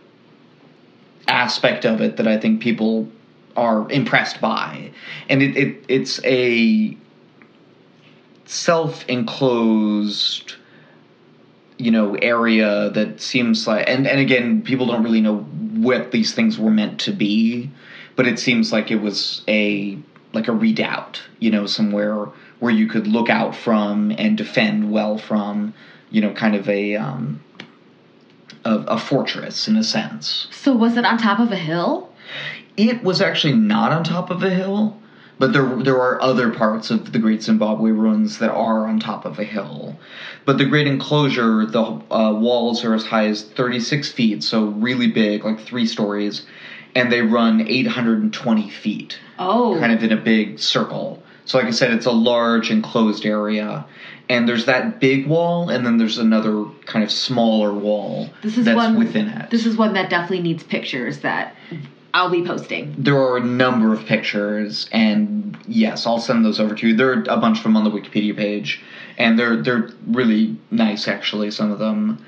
aspect 1.27 1.85
of 1.85 2.01
it 2.01 2.17
that 2.17 2.29
I 2.29 2.39
think 2.39 2.63
people 2.63 3.09
are 3.57 3.91
impressed 3.91 4.41
by, 4.41 4.93
and 5.29 5.43
it, 5.43 5.57
it 5.57 5.85
it's 5.89 6.25
a 6.25 6.97
self-enclosed 8.45 10.55
you 11.79 11.91
know 11.91 12.15
area 12.17 12.91
that 12.91 13.21
seems 13.21 13.67
like 13.67 13.89
and 13.89 14.07
and 14.07 14.21
again 14.21 14.63
people 14.63 14.87
don't 14.87 15.03
really 15.03 15.21
know 15.21 15.39
what 15.39 16.11
these 16.13 16.35
things 16.35 16.59
were 16.59 16.71
meant 16.71 17.01
to 17.01 17.13
be 17.13 17.71
but 18.17 18.27
it 18.27 18.39
seems 18.39 18.73
like 18.73 18.91
it 18.91 19.01
was 19.01 19.43
a 19.49 19.99
like 20.33 20.49
a 20.49 20.53
redoubt 20.53 21.21
you 21.39 21.51
know 21.51 21.67
somewhere 21.67 22.27
where 22.61 22.73
you 22.73 22.87
could 22.87 23.07
look 23.07 23.29
out 23.29 23.55
from 23.57 24.13
and 24.19 24.37
defend 24.37 24.91
well 24.93 25.19
from 25.19 25.75
you 26.11 26.21
know 26.21 26.33
kind 26.33 26.55
of 26.55 26.69
a 26.69 26.95
um 26.97 27.43
a, 28.65 28.77
a 28.81 28.99
fortress 28.99 29.67
in 29.67 29.77
a 29.77 29.83
sense 29.83 30.47
So 30.53 30.75
was 30.75 30.97
it 30.97 31.05
on 31.05 31.19
top 31.19 31.41
of 31.41 31.51
a 31.51 31.57
hill? 31.57 32.13
it 32.77 33.03
was 33.03 33.21
actually 33.21 33.55
not 33.55 33.93
on 33.93 34.05
top 34.05 34.31
of 34.31 34.43
a 34.43 34.51
hill, 34.51 34.99
but 35.43 35.53
there 35.53 35.83
there 35.83 36.01
are 36.01 36.23
other 36.23 36.51
parts 36.51 36.89
of 36.89 37.11
the 37.11 37.19
Great 37.19 37.43
Zimbabwe 37.43 37.91
ruins 37.91 38.39
that 38.39 38.53
are 38.53 38.87
on 38.87 39.01
top 39.01 39.25
of 39.25 39.41
a 39.41 39.43
hill. 39.43 39.99
But 40.45 40.57
the 40.57 40.65
Great 40.65 40.87
Enclosure, 40.87 41.67
the 41.67 41.83
uh, 41.83 42.33
walls 42.33 42.85
are 42.85 42.95
as 42.95 43.05
high 43.05 43.27
as 43.27 43.43
36 43.43 44.13
feet, 44.13 44.45
so 44.45 44.67
really 44.67 45.09
big, 45.09 45.45
like 45.45 45.59
three 45.59 45.85
stories, 45.85 46.47
and 46.95 47.11
they 47.11 47.23
run 47.23 47.67
820 47.67 48.71
feet, 48.71 49.19
Oh. 49.37 49.77
kind 49.81 49.93
of 49.93 50.05
in 50.05 50.13
a 50.13 50.17
big 50.17 50.61
circle. 50.61 51.21
So, 51.45 51.59
like 51.59 51.67
I 51.67 51.73
said, 51.73 51.91
it's 51.91 52.07
a 52.07 52.13
large 52.13 52.71
enclosed 52.71 53.27
area. 53.27 53.85
And 54.29 54.49
there's 54.49 54.67
that 54.67 55.01
big 55.01 55.27
wall, 55.27 55.71
and 55.71 55.85
then 55.85 55.97
there's 55.97 56.19
another 56.19 56.67
kind 56.87 57.05
of 57.05 57.11
smaller 57.11 57.75
wall 57.75 58.31
This 58.43 58.57
is 58.59 58.65
that's 58.65 58.77
one 58.77 58.97
within 58.97 59.27
it. 59.27 59.51
This 59.51 59.67
is 59.67 59.77
one 59.77 59.95
that 59.95 60.09
definitely 60.09 60.43
needs 60.43 60.63
pictures 60.63 61.19
that 61.19 61.57
I'll 62.15 62.31
be 62.31 62.45
posting. 62.45 62.95
there 62.99 63.19
are 63.19 63.39
a 63.39 63.45
number 63.45 63.93
of 63.93 64.05
pictures, 64.05 64.89
and 64.93 65.57
yes, 65.67 66.07
I'll 66.07 66.19
send 66.19 66.45
those 66.45 66.61
over 66.61 66.75
to 66.75 66.89
you. 66.89 66.97
There 66.97 67.11
are 67.11 67.25
a 67.29 67.39
bunch 67.39 67.59
of 67.59 67.65
them 67.65 67.77
on 67.77 67.85
the 67.85 67.91
Wikipedia 67.91 68.37
page, 68.37 68.83
and 69.17 69.39
they're 69.39 69.63
they're 69.63 69.91
really 70.07 70.57
nice, 70.71 71.09
actually. 71.09 71.51
Some 71.51 71.71
of 71.71 71.79
them, 71.79 72.25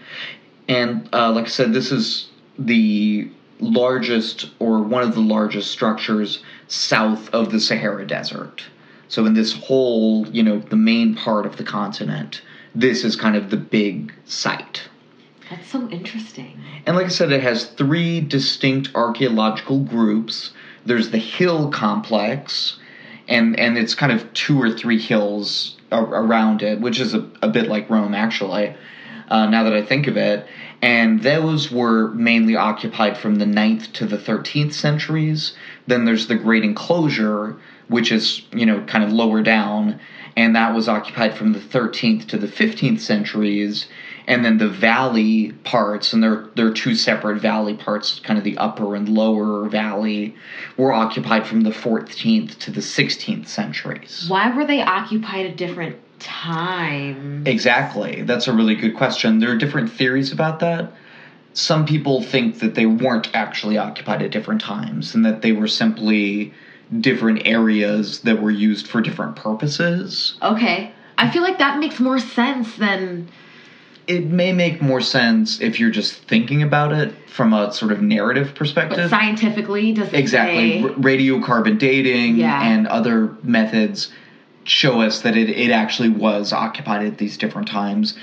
and 0.69 1.09
uh, 1.13 1.33
like 1.33 1.45
I 1.45 1.49
said, 1.49 1.75
this 1.75 1.93
is 1.93 2.29
the 2.59 3.31
largest 3.61 4.51
or 4.59 4.83
one 4.83 5.03
of 5.03 5.15
the 5.15 5.21
largest 5.21 5.71
structures 5.71 6.43
south 6.67 7.29
of 7.31 7.53
the 7.53 7.61
Sahara 7.61 8.07
Desert. 8.07 8.65
So 9.09 9.27
in 9.27 9.35
this 9.35 9.53
whole, 9.53 10.27
you 10.29 10.43
know, 10.43 10.59
the 10.59 10.77
main 10.77 11.15
part 11.15 11.47
of 11.47 11.57
the 11.57 11.65
continent, 11.65 12.43
this 12.75 13.05
is 13.05 13.17
kind 13.17 13.37
of 13.37 13.51
the 13.51 13.57
big 13.57 14.13
site. 14.25 14.89
That's 15.51 15.69
so 15.69 15.89
interesting. 15.91 16.59
And 16.87 16.97
like 16.97 17.07
I 17.07 17.11
said, 17.11 17.31
it 17.31 17.43
has 17.43 17.67
three 17.67 18.21
distinct 18.21 18.91
archaeological 18.95 19.81
groups. 19.81 20.53
There's 20.87 21.11
the 21.11 21.19
hill 21.19 21.71
complex, 21.71 22.79
and 23.29 23.59
and 23.59 23.77
it's 23.77 23.95
kind 23.95 24.13
of 24.13 24.33
two 24.33 24.61
or 24.61 24.71
three 24.71 24.99
hills 24.99 25.77
around 25.93 26.63
it, 26.63 26.81
which 26.81 26.99
is 26.99 27.15
a, 27.15 27.29
a 27.43 27.49
bit 27.49 27.69
like 27.69 27.91
Rome, 27.91 28.15
actually. 28.15 28.75
Uh, 29.29 29.47
now 29.47 29.65
that 29.65 29.73
I 29.73 29.83
think 29.83 30.07
of 30.07 30.17
it, 30.17 30.47
and 30.83 31.23
those 31.23 31.71
were 31.71 32.09
mainly 32.11 32.57
occupied 32.57 33.17
from 33.17 33.37
the 33.37 33.47
9th 33.47 33.93
to 33.95 34.07
the 34.07 34.19
13th 34.19 34.75
centuries. 34.75 35.55
Then 35.87 36.05
there's 36.05 36.27
the 36.27 36.35
Great 36.35 36.63
Enclosure, 36.63 37.57
which 37.89 38.13
is 38.13 38.43
you 38.53 38.67
know 38.67 38.83
kind 38.83 39.05
of 39.05 39.13
lower 39.13 39.43
down, 39.43 40.01
and 40.37 40.57
that 40.57 40.75
was 40.75 40.89
occupied 40.89 41.35
from 41.35 41.53
the 41.53 41.59
13th 41.59 42.27
to 42.29 42.39
the 42.39 42.49
15th 42.49 43.01
centuries 43.01 43.87
and 44.27 44.45
then 44.45 44.59
the 44.59 44.69
valley 44.69 45.53
parts 45.65 46.13
and 46.13 46.23
there 46.23 46.49
there 46.55 46.67
are 46.67 46.73
two 46.73 46.95
separate 46.95 47.41
valley 47.41 47.75
parts 47.75 48.21
kind 48.21 48.39
of 48.39 48.45
the 48.45 48.57
upper 48.59 48.95
and 48.95 49.09
lower 49.09 49.69
valley 49.69 50.35
were 50.77 50.93
occupied 50.93 51.47
from 51.47 51.63
the 51.63 51.71
14th 51.71 52.59
to 52.59 52.71
the 52.71 52.81
16th 52.81 53.47
centuries. 53.47 54.27
Why 54.29 54.55
were 54.55 54.65
they 54.65 54.83
occupied 54.83 55.47
at 55.47 55.57
different 55.57 55.97
times? 56.19 57.47
exactly. 57.47 58.23
That's 58.23 58.49
a 58.49 58.53
really 58.53 58.75
good 58.75 58.97
question. 58.97 59.41
There 59.41 59.51
are 59.51 59.59
different 59.59 59.91
theories 59.91 60.33
about 60.33 60.61
that. 60.61 60.93
Some 61.53 61.87
people 61.87 62.23
think 62.23 62.61
that 62.61 62.75
they 62.75 62.87
weren't 62.87 63.29
actually 63.35 63.79
occupied 63.79 64.23
at 64.23 64.31
different 64.31 64.61
times 64.61 65.15
and 65.15 65.25
that 65.25 65.43
they 65.43 65.53
were 65.53 65.69
simply 65.69 66.53
different 67.01 67.43
areas 67.47 68.21
that 68.21 68.41
were 68.41 68.51
used 68.51 68.87
for 68.87 69.01
different 69.01 69.37
purposes. 69.37 70.37
Okay. 70.43 70.93
I 71.17 71.31
feel 71.31 71.43
like 71.43 71.59
that 71.59 71.79
makes 71.79 72.01
more 72.01 72.19
sense 72.19 72.77
than 72.77 73.29
it 74.07 74.27
may 74.27 74.53
make 74.53 74.83
more 74.83 75.01
sense 75.01 75.61
if 75.61 75.81
you're 75.81 75.91
just 75.91 76.15
thinking 76.29 76.63
about 76.63 76.93
it 76.93 77.13
from 77.29 77.53
a 77.53 77.73
sort 77.73 77.91
of 77.93 78.03
narrative 78.03 78.55
perspective. 78.55 78.97
but 78.99 79.09
scientifically 79.11 79.93
does 79.93 80.09
it 80.09 80.15
exactly. 80.15 80.83
say- 80.83 80.83
R- 80.83 80.91
radiocarbon 80.91 81.79
dating 81.79 82.37
Yeah. 82.37 82.63
and 82.63 82.87
other 82.87 83.31
methods 83.43 84.11
show 84.65 85.01
us 85.01 85.23
that 85.23 85.37
it, 85.37 85.49
it 85.51 85.71
actually 85.71 86.09
was 86.11 86.53
occupied 86.53 87.05
at 87.07 87.19
these 87.19 87.37
different 87.37 87.69
times. 87.69 88.15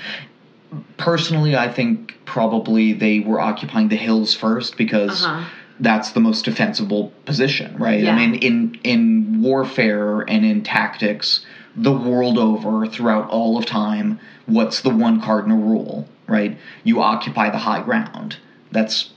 Personally, 0.96 1.56
I 1.56 1.68
think 1.68 2.16
probably 2.24 2.92
they 2.92 3.20
were 3.20 3.40
occupying 3.40 3.88
the 3.88 3.96
hills 3.96 4.34
first 4.34 4.76
because 4.76 5.24
Uh-huh. 5.24 5.44
that's 5.80 6.12
the 6.12 6.20
most 6.20 6.44
defensible 6.44 7.12
position, 7.26 7.74
right? 7.78 8.00
Yeah. 8.02 8.14
I 8.14 8.16
mean, 8.26 8.34
in 8.36 8.78
in 8.84 9.42
warfare 9.42 10.20
and 10.20 10.44
in 10.44 10.62
tactics, 10.62 11.44
the 11.76 11.92
world 11.92 12.38
over, 12.38 12.86
throughout 12.86 13.28
all 13.30 13.58
of 13.58 13.66
time, 13.66 14.18
what's 14.46 14.80
the 14.82 14.90
one 14.90 15.20
cardinal 15.20 15.58
rule, 15.58 16.08
right? 16.26 16.58
You 16.84 17.00
occupy 17.00 17.50
the 17.50 17.58
high 17.58 17.82
ground. 17.82 18.36
That's 18.70 19.10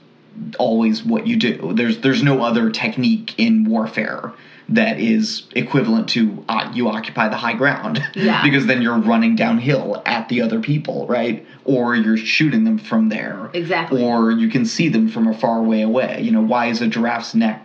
always 0.59 1.03
what 1.03 1.27
you 1.27 1.37
do. 1.37 1.73
There's 1.73 1.99
there's 1.99 2.23
no 2.23 2.43
other 2.43 2.69
technique 2.69 3.33
in 3.37 3.65
warfare 3.65 4.33
that 4.67 4.99
is 4.99 5.43
equivalent 5.55 6.09
to 6.09 6.43
uh, 6.49 6.71
you 6.73 6.89
occupy 6.89 7.29
the 7.29 7.35
high 7.37 7.53
ground 7.53 8.03
Yeah. 8.15 8.41
because 8.43 8.65
then 8.65 8.81
you're 8.81 8.97
running 8.97 9.35
downhill 9.35 10.01
at 10.05 10.27
the 10.27 10.41
other 10.41 10.59
people, 10.59 11.05
right? 11.07 11.45
Or 11.65 11.95
you're 11.95 12.17
shooting 12.17 12.63
them 12.63 12.79
from 12.79 13.09
there. 13.09 13.51
Exactly. 13.53 14.03
Or 14.03 14.31
you 14.31 14.49
can 14.49 14.65
see 14.65 14.89
them 14.89 15.07
from 15.07 15.27
a 15.27 15.37
far 15.37 15.61
way 15.61 15.81
away. 15.83 16.21
You 16.21 16.31
know, 16.31 16.41
why 16.41 16.67
is 16.67 16.81
a 16.81 16.87
giraffe's 16.87 17.35
neck 17.35 17.63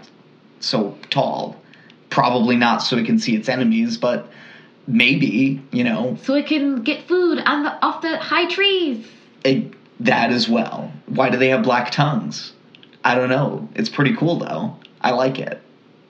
so 0.61 0.99
tall? 1.09 1.57
Probably 2.11 2.57
not 2.57 2.83
so 2.83 2.96
it 2.99 3.07
can 3.07 3.18
see 3.18 3.35
its 3.35 3.49
enemies, 3.49 3.96
but 3.96 4.31
maybe, 4.86 5.62
you 5.70 5.84
know, 5.84 6.16
so 6.22 6.34
it 6.34 6.46
can 6.46 6.82
get 6.82 7.06
food 7.06 7.38
on 7.38 7.62
the 7.62 7.84
off 7.84 8.02
the 8.02 8.16
high 8.18 8.46
trees. 8.46 9.06
it, 9.44 9.72
that 10.00 10.30
as 10.30 10.48
well. 10.48 10.92
Why 11.06 11.28
do 11.30 11.36
they 11.36 11.48
have 11.48 11.62
black 11.62 11.90
tongues? 11.90 12.52
I 13.04 13.14
don't 13.14 13.28
know. 13.28 13.68
It's 13.74 13.88
pretty 13.88 14.16
cool 14.16 14.38
though. 14.38 14.76
I 15.00 15.10
like 15.12 15.38
it. 15.38 15.60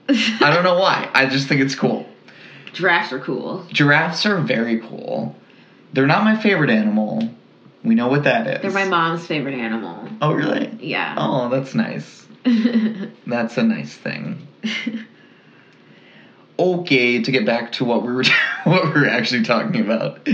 I 0.09 0.51
don't 0.53 0.65
know 0.65 0.79
why. 0.79 1.09
I 1.15 1.27
just 1.27 1.49
think 1.49 1.61
it's 1.61 1.75
cool. 1.75 2.07
Giraffes 2.73 3.13
are 3.13 3.19
cool. 3.21 3.65
Giraffes 3.73 4.27
are 4.27 4.41
very 4.41 4.81
cool. 4.81 5.37
They're 5.93 6.07
not 6.07 6.25
my 6.25 6.41
favorite 6.41 6.71
animal. 6.71 7.29
We 7.83 7.95
know 7.95 8.09
what 8.09 8.25
that 8.25 8.47
is. 8.47 8.63
They're 8.63 8.71
my 8.71 8.89
mom's 8.89 9.27
favorite 9.27 9.55
animal. 9.55 10.09
Oh, 10.21 10.33
really? 10.33 10.77
Yeah. 10.81 11.15
Oh, 11.17 11.49
that's 11.49 11.75
nice. 11.75 12.27
That's 13.27 13.59
a 13.59 13.63
nice 13.63 13.95
thing. 13.95 14.47
Okay, 16.61 17.23
to 17.23 17.33
get 17.33 17.47
back 17.47 17.73
to 17.73 17.87
what 17.87 18.03
we 18.03 18.13
were 18.13 18.25
what 18.65 18.85
we 18.85 19.01
were 19.01 19.09
actually 19.09 19.45
talking 19.45 19.81
about, 19.81 20.29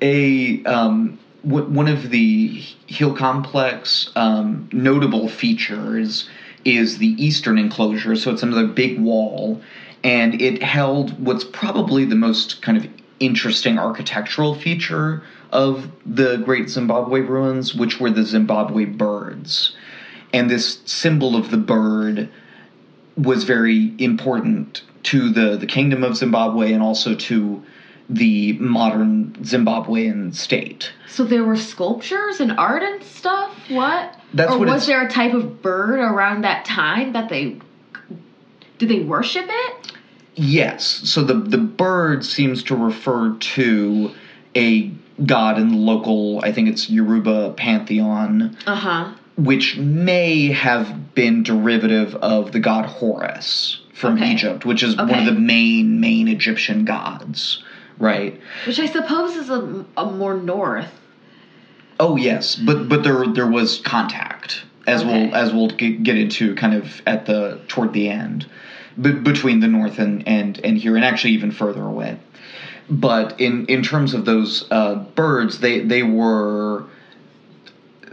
a 0.00 0.64
um, 0.64 1.18
one 1.42 1.88
of 1.88 2.10
the 2.10 2.62
hill 2.86 3.12
complex 3.12 4.12
um, 4.14 4.68
notable 4.72 5.28
features 5.28 6.28
is 6.64 6.98
the 6.98 7.20
eastern 7.20 7.58
enclosure. 7.58 8.14
So 8.14 8.30
it's 8.30 8.44
another 8.44 8.68
big 8.68 9.00
wall, 9.00 9.60
and 10.04 10.40
it 10.40 10.62
held 10.62 11.18
what's 11.18 11.42
probably 11.42 12.04
the 12.04 12.14
most 12.14 12.62
kind 12.62 12.78
of 12.78 12.86
interesting 13.18 13.80
architectural 13.80 14.54
feature 14.54 15.24
of 15.50 15.90
the 16.06 16.36
Great 16.36 16.70
Zimbabwe 16.70 17.18
ruins, 17.18 17.74
which 17.74 17.98
were 17.98 18.10
the 18.10 18.22
Zimbabwe 18.22 18.84
birds. 18.84 19.74
And 20.32 20.48
this 20.48 20.78
symbol 20.84 21.34
of 21.34 21.50
the 21.50 21.56
bird 21.56 22.28
was 23.16 23.42
very 23.42 23.92
important 23.98 24.82
to 25.04 25.30
the, 25.30 25.56
the 25.56 25.66
kingdom 25.66 26.04
of 26.04 26.16
Zimbabwe 26.16 26.72
and 26.72 26.82
also 26.82 27.14
to 27.14 27.62
the 28.08 28.52
modern 28.54 29.32
Zimbabwean 29.42 30.34
state. 30.34 30.92
so 31.08 31.24
there 31.24 31.44
were 31.44 31.56
sculptures 31.56 32.40
and 32.40 32.52
art 32.52 32.82
and 32.82 33.02
stuff. 33.02 33.54
What? 33.68 34.18
That's 34.34 34.52
or 34.52 34.58
what 34.58 34.68
was 34.68 34.86
there 34.86 35.06
a 35.06 35.10
type 35.10 35.34
of 35.34 35.62
bird 35.62 35.98
around 36.00 36.42
that 36.42 36.64
time 36.64 37.12
that 37.14 37.28
they 37.28 37.58
did 38.78 38.88
they 38.88 39.00
worship 39.00 39.46
it? 39.48 39.92
Yes. 40.34 40.84
So 40.84 41.22
the 41.22 41.34
the 41.34 41.58
bird 41.58 42.24
seems 42.24 42.62
to 42.64 42.76
refer 42.76 43.34
to 43.34 44.10
a 44.56 44.90
god 45.24 45.58
in 45.58 45.68
the 45.68 45.76
local, 45.76 46.40
I 46.42 46.52
think 46.52 46.68
it's 46.68 46.90
Yoruba 46.90 47.52
pantheon, 47.56 48.56
Uh 48.66 48.74
huh. 48.74 49.12
which 49.36 49.76
may 49.76 50.48
have 50.52 51.14
been 51.14 51.42
derivative 51.44 52.14
of 52.16 52.52
the 52.52 52.58
god 52.60 52.86
Horus 52.86 53.81
from 53.92 54.14
Okay. 54.14 54.32
Egypt, 54.32 54.64
which 54.64 54.82
is 54.82 54.96
one 54.96 55.10
of 55.10 55.26
the 55.26 55.32
main 55.32 56.00
main 56.00 56.28
Egyptian 56.28 56.84
gods, 56.84 57.62
right? 57.98 58.40
Which 58.66 58.80
I 58.80 58.86
suppose 58.86 59.36
is 59.36 59.50
a, 59.50 59.84
a 59.96 60.06
more 60.10 60.34
north. 60.34 60.90
Oh 62.00 62.16
yes, 62.16 62.56
but 62.56 62.88
but 62.88 63.02
there 63.04 63.26
there 63.26 63.46
was 63.46 63.80
contact 63.80 64.64
as 64.86 65.02
Okay. 65.02 65.26
we'll 65.26 65.34
as 65.34 65.52
we'll 65.52 65.68
get, 65.68 66.16
into 66.16 66.54
kind 66.54 66.74
of 66.74 67.02
at 67.06 67.26
the 67.26 67.60
toward 67.68 67.92
the 67.92 68.08
end, 68.08 68.46
be, 69.00 69.12
between 69.12 69.60
the 69.60 69.68
north 69.68 69.98
and 69.98 70.26
and 70.26 70.58
and 70.64 70.78
here, 70.78 70.96
and 70.96 71.04
actually 71.04 71.32
even 71.32 71.50
further 71.50 71.82
away. 71.82 72.18
But 72.90 73.40
in 73.40 73.66
in 73.66 73.82
terms 73.82 74.14
of 74.14 74.24
those 74.24 74.66
uh, 74.70 74.96
birds, 75.14 75.60
they 75.60 75.80
they 75.80 76.02
were 76.02 76.84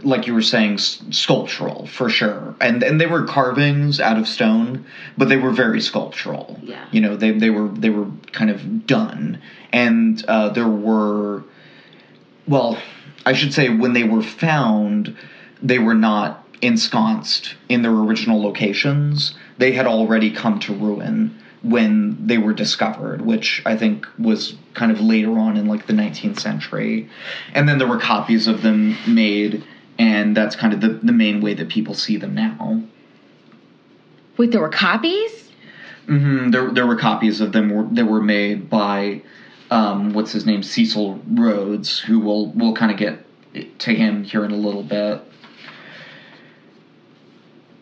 like 0.02 0.26
you 0.26 0.34
were 0.34 0.42
saying 0.42 0.74
s- 0.74 1.02
sculptural 1.10 1.86
for 1.86 2.08
sure, 2.08 2.54
and 2.60 2.82
and 2.82 3.00
they 3.00 3.06
were 3.06 3.24
carvings 3.24 4.00
out 4.00 4.18
of 4.18 4.26
stone, 4.28 4.84
but 5.18 5.28
they 5.28 5.36
were 5.36 5.50
very 5.50 5.80
sculptural. 5.80 6.58
Yeah. 6.62 6.86
you 6.90 7.00
know 7.00 7.16
they 7.16 7.30
they 7.32 7.50
were 7.50 7.68
they 7.68 7.90
were 7.90 8.06
kind 8.32 8.50
of 8.50 8.86
done, 8.86 9.40
and 9.72 10.24
uh, 10.26 10.48
there 10.50 10.68
were 10.68 11.44
well, 12.46 12.78
I 13.26 13.32
should 13.32 13.54
say 13.54 13.68
when 13.68 13.92
they 13.92 14.04
were 14.04 14.22
found, 14.22 15.16
they 15.62 15.78
were 15.78 15.94
not 15.94 16.44
ensconced 16.62 17.54
in 17.68 17.82
their 17.82 17.92
original 17.92 18.42
locations. 18.42 19.34
They 19.58 19.72
had 19.72 19.86
already 19.86 20.30
come 20.30 20.58
to 20.60 20.74
ruin 20.74 21.38
when 21.62 22.26
they 22.26 22.38
were 22.38 22.54
discovered, 22.54 23.20
which 23.20 23.62
I 23.66 23.76
think 23.76 24.06
was 24.18 24.56
kind 24.74 24.90
of 24.90 25.00
later 25.00 25.38
on 25.38 25.56
in 25.58 25.66
like 25.66 25.86
the 25.86 25.92
19th 25.92 26.40
century. 26.40 27.08
And 27.52 27.68
then 27.68 27.78
there 27.78 27.86
were 27.86 27.98
copies 27.98 28.46
of 28.46 28.62
them 28.62 28.96
made, 29.06 29.62
and 30.00 30.34
that's 30.34 30.56
kind 30.56 30.72
of 30.72 30.80
the, 30.80 30.88
the 30.88 31.12
main 31.12 31.42
way 31.42 31.52
that 31.52 31.68
people 31.68 31.92
see 31.92 32.16
them 32.16 32.34
now. 32.34 32.82
Wait, 34.38 34.50
there 34.50 34.62
were 34.62 34.70
copies? 34.70 35.50
Mm-hmm. 36.06 36.50
There, 36.50 36.70
there 36.70 36.86
were 36.86 36.96
copies 36.96 37.42
of 37.42 37.52
them 37.52 37.68
were, 37.68 37.94
that 37.94 38.06
were 38.06 38.22
made 38.22 38.70
by 38.70 39.20
um, 39.70 40.14
what's 40.14 40.32
his 40.32 40.46
name, 40.46 40.62
Cecil 40.62 41.20
Rhodes, 41.28 41.98
who 41.98 42.18
we'll 42.18 42.46
we'll 42.52 42.74
kind 42.74 42.90
of 42.90 42.96
get 42.96 43.78
to 43.80 43.94
him 43.94 44.24
here 44.24 44.42
in 44.44 44.52
a 44.52 44.56
little 44.56 44.82
bit. 44.82 45.20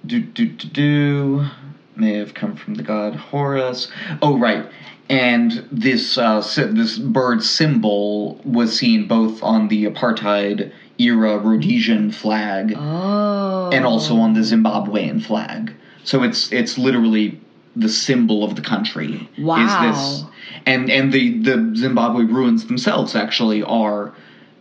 Do 0.04 0.20
do 0.20 0.46
do 0.48 0.68
do 0.68 1.46
may 1.94 2.14
have 2.14 2.34
come 2.34 2.56
from 2.56 2.74
the 2.74 2.82
god 2.82 3.14
Horus. 3.14 3.90
Oh 4.20 4.36
right, 4.38 4.66
and 5.08 5.66
this 5.70 6.18
uh, 6.18 6.40
this 6.56 6.98
bird 6.98 7.44
symbol 7.44 8.40
was 8.44 8.76
seen 8.76 9.06
both 9.06 9.40
on 9.42 9.68
the 9.68 9.84
apartheid 9.84 10.72
era 10.99 11.38
Rhodesian 11.38 12.11
flag 12.11 12.74
Oh. 12.76 13.70
and 13.72 13.84
also 13.84 14.16
on 14.16 14.34
the 14.34 14.40
Zimbabwean 14.40 15.22
flag. 15.24 15.72
So 16.05 16.22
it's 16.22 16.53
it's 16.53 16.78
literally 16.78 17.40
the 17.76 17.88
symbol 17.88 18.42
of 18.44 18.57
the 18.57 18.62
country. 18.62 19.28
Wow. 19.38 19.64
Is 19.64 19.96
this 19.96 20.24
and 20.66 20.90
and 20.90 21.12
the 21.12 21.38
the 21.38 21.72
Zimbabwe 21.76 22.24
ruins 22.24 22.66
themselves 22.66 23.14
actually 23.14 23.62
are 23.62 24.14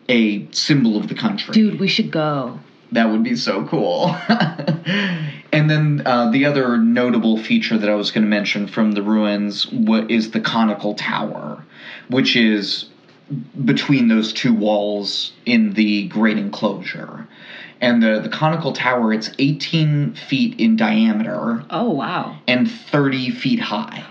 a 0.09 0.47
symbol 0.51 0.97
of 0.97 1.07
the 1.07 1.15
country. 1.15 1.53
Dude, 1.53 1.79
we 1.79 1.87
should 1.87 2.11
go. 2.11 2.59
That 2.93 3.09
would 3.09 3.23
be 3.23 3.35
so 3.35 3.65
cool. 3.67 4.15
and 5.51 5.69
then 5.69 6.01
uh, 6.05 6.31
the 6.31 6.45
other 6.45 6.77
notable 6.77 7.37
feature 7.37 7.77
that 7.77 7.89
I 7.89 7.95
was 7.95 8.11
going 8.11 8.23
to 8.23 8.29
mention 8.29 8.67
from 8.67 8.93
the 8.93 9.01
ruins 9.01 9.67
is 10.07 10.31
the 10.31 10.39
conical 10.39 10.93
tower, 10.93 11.65
which 12.09 12.37
is 12.37 12.85
between 13.65 14.07
those 14.07 14.33
two 14.33 14.53
walls 14.53 15.33
in 15.45 15.73
the 15.73 16.07
great 16.07 16.37
enclosure. 16.37 17.27
And 17.81 18.01
the, 18.01 18.19
the 18.19 18.29
conical 18.29 18.73
tower, 18.73 19.13
it's 19.13 19.29
18 19.37 20.15
feet 20.15 20.59
in 20.59 20.75
diameter 20.75 21.63
Oh, 21.69 21.91
wow. 21.91 22.39
and 22.47 22.69
30 22.69 23.31
feet 23.31 23.59
high. 23.59 24.05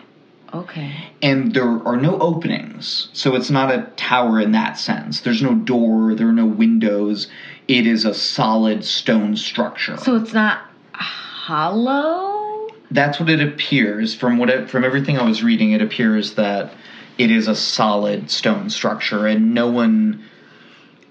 Okay. 0.55 0.93
And 1.23 1.53
there 1.55 1.87
are 1.87 1.97
no 1.97 2.19
openings. 2.21 3.09
So 3.13 3.35
it's 3.35 3.51
not 3.51 3.73
a 3.75 3.91
tower 3.97 4.41
in 4.41 4.53
that 4.53 4.79
sense. 4.79 5.21
There's 5.21 5.43
no 5.43 5.55
door, 5.55 6.15
there 6.15 6.29
are 6.29 6.33
no 6.33 6.47
windows. 6.47 7.27
It 7.67 7.87
is 7.87 8.05
a 8.05 8.15
solid 8.15 8.85
stone 8.85 9.37
structure. 9.37 9.97
So 9.97 10.15
it's 10.17 10.33
not 10.33 10.61
hollow? 10.93 12.69
That's 12.91 13.19
what 13.19 13.29
it 13.29 13.41
appears 13.41 14.15
from 14.15 14.39
what 14.39 14.49
it, 14.49 14.71
from 14.71 14.85
everything 14.85 15.19
I 15.19 15.25
was 15.25 15.43
reading. 15.43 15.73
It 15.73 15.83
appears 15.83 16.35
that 16.35 16.73
it 17.19 17.31
is 17.31 17.49
a 17.49 17.55
solid 17.55 18.31
stone 18.31 18.71
structure, 18.71 19.27
and 19.27 19.55
no 19.55 19.69
one, 19.69 20.25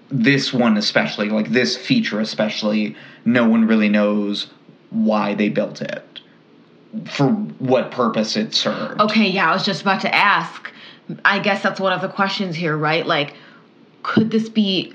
this 0.08 0.52
one 0.52 0.76
especially, 0.76 1.28
like 1.28 1.50
this 1.50 1.76
feature 1.76 2.20
especially, 2.20 2.96
no 3.24 3.48
one 3.48 3.66
really 3.66 3.88
knows 3.88 4.48
why 4.90 5.34
they 5.34 5.48
built 5.48 5.82
it, 5.82 6.20
for 7.10 7.28
what 7.28 7.90
purpose 7.90 8.36
it 8.36 8.54
served. 8.54 9.00
Okay, 9.00 9.28
yeah, 9.28 9.50
I 9.50 9.52
was 9.52 9.64
just 9.64 9.82
about 9.82 10.00
to 10.02 10.14
ask. 10.14 10.72
I 11.24 11.38
guess 11.38 11.62
that's 11.62 11.80
one 11.80 11.92
of 11.92 12.00
the 12.00 12.08
questions 12.08 12.56
here, 12.56 12.76
right? 12.76 13.06
Like, 13.06 13.34
could 14.02 14.30
this 14.30 14.48
be 14.48 14.94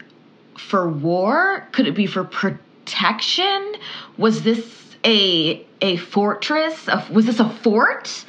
for 0.57 0.89
war? 0.89 1.67
Could 1.71 1.87
it 1.87 1.95
be 1.95 2.05
for 2.05 2.23
protection? 2.23 3.75
Was 4.17 4.43
this 4.43 4.95
a 5.03 5.65
a 5.81 5.97
fortress? 5.97 6.87
Was 7.09 7.25
this 7.25 7.39
a 7.39 7.49
fort? 7.49 8.25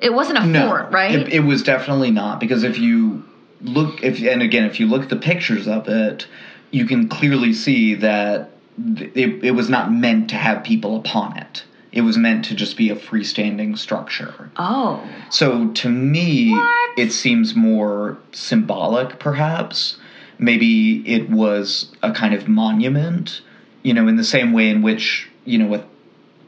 It 0.00 0.12
wasn't 0.12 0.38
a 0.38 0.46
no, 0.46 0.68
fort, 0.68 0.90
right? 0.92 1.14
It, 1.14 1.28
it 1.32 1.40
was 1.40 1.62
definitely 1.62 2.10
not 2.10 2.40
because 2.40 2.62
if 2.64 2.78
you 2.78 3.24
look, 3.60 4.02
if 4.02 4.20
and 4.22 4.42
again, 4.42 4.64
if 4.64 4.78
you 4.80 4.86
look 4.86 5.02
at 5.02 5.08
the 5.08 5.16
pictures 5.16 5.66
of 5.66 5.88
it, 5.88 6.26
you 6.70 6.86
can 6.86 7.08
clearly 7.08 7.52
see 7.52 7.94
that 7.94 8.50
it, 8.96 9.44
it 9.44 9.52
was 9.52 9.70
not 9.70 9.92
meant 9.92 10.30
to 10.30 10.36
have 10.36 10.64
people 10.64 10.96
upon 10.96 11.36
it. 11.38 11.64
It 11.92 12.00
was 12.00 12.18
meant 12.18 12.44
to 12.46 12.56
just 12.56 12.76
be 12.76 12.90
a 12.90 12.96
freestanding 12.96 13.78
structure. 13.78 14.50
oh, 14.56 15.08
So 15.30 15.68
to 15.68 15.88
me, 15.88 16.50
What? 16.50 16.98
it 16.98 17.12
seems 17.12 17.54
more 17.54 18.18
symbolic, 18.32 19.20
perhaps. 19.20 19.96
Maybe 20.36 21.08
it 21.08 21.30
was 21.30 21.92
a 22.02 22.10
kind 22.10 22.34
of 22.34 22.48
monument, 22.48 23.42
you 23.84 23.94
know, 23.94 24.08
in 24.08 24.16
the 24.16 24.24
same 24.24 24.52
way 24.52 24.68
in 24.70 24.82
which, 24.82 25.28
you 25.44 25.56
know, 25.58 25.66
with 25.66 25.84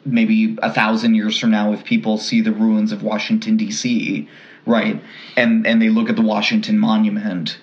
maybe 0.06 0.56
a 0.62 0.72
thousand 0.72 1.14
years 1.14 1.38
from 1.38 1.50
now, 1.50 1.72
if 1.72 1.84
people 1.84 2.18
see 2.18 2.40
the 2.40 2.52
ruins 2.52 2.92
of 2.92 3.02
Washington 3.02 3.56
D.C., 3.56 4.28
right, 4.64 5.02
and 5.36 5.66
and 5.66 5.80
they 5.82 5.88
look 5.88 6.08
at 6.08 6.16
the 6.16 6.22
Washington 6.22 6.78
Monument, 6.78 7.58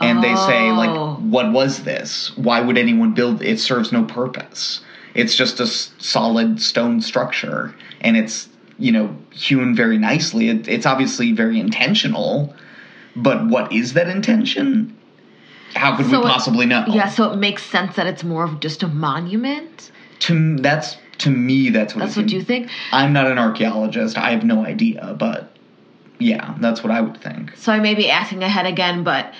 and 0.00 0.22
they 0.22 0.34
say 0.36 0.70
Oh. 0.70 0.74
like, 0.74 1.18
what 1.20 1.52
was 1.52 1.82
this? 1.84 2.36
Why 2.36 2.60
would 2.60 2.78
anyone 2.78 3.12
build? 3.14 3.42
It 3.42 3.58
serves 3.60 3.92
no 3.92 4.04
purpose. 4.04 4.80
It's 5.14 5.36
just 5.36 5.60
a 5.60 5.64
s- 5.64 5.92
solid 5.98 6.60
stone 6.60 7.00
structure, 7.00 7.74
and 8.00 8.16
it's 8.16 8.48
you 8.78 8.90
know 8.92 9.16
hewn 9.30 9.74
very 9.74 9.98
nicely. 9.98 10.48
It, 10.48 10.66
it's 10.68 10.86
obviously 10.86 11.32
very 11.32 11.60
intentional, 11.60 12.54
but 13.14 13.46
what 13.48 13.72
is 13.72 13.92
that 13.92 14.08
intention? 14.08 14.96
How 15.74 15.96
could 15.96 16.06
So 16.06 16.20
we 16.20 16.26
it- 16.26 16.30
possibly 16.30 16.66
know? 16.66 16.84
yeah. 16.88 17.08
So 17.08 17.32
it 17.32 17.36
makes 17.36 17.62
sense 17.64 17.96
that 17.96 18.06
it's 18.06 18.22
more 18.24 18.44
of 18.44 18.60
just 18.60 18.82
a 18.82 18.88
monument. 18.88 19.90
To 20.20 20.56
that's 20.56 20.96
to 21.18 21.30
me 21.30 21.70
that's 21.70 21.94
what 21.94 22.00
That's 22.00 22.16
what 22.16 22.30
you 22.30 22.42
think. 22.42 22.70
I'm 22.92 23.12
not 23.12 23.26
an 23.26 23.38
archaeologist. 23.38 24.18
I 24.18 24.30
have 24.30 24.44
no 24.44 24.64
idea, 24.64 25.14
but 25.18 25.50
yeah, 26.18 26.54
that's 26.60 26.82
what 26.82 26.90
I 26.90 27.00
would 27.00 27.20
think. 27.20 27.56
So 27.56 27.72
I 27.72 27.80
may 27.80 27.94
be 27.94 28.10
asking 28.10 28.42
ahead 28.42 28.66
again, 28.66 29.04
but 29.04 29.34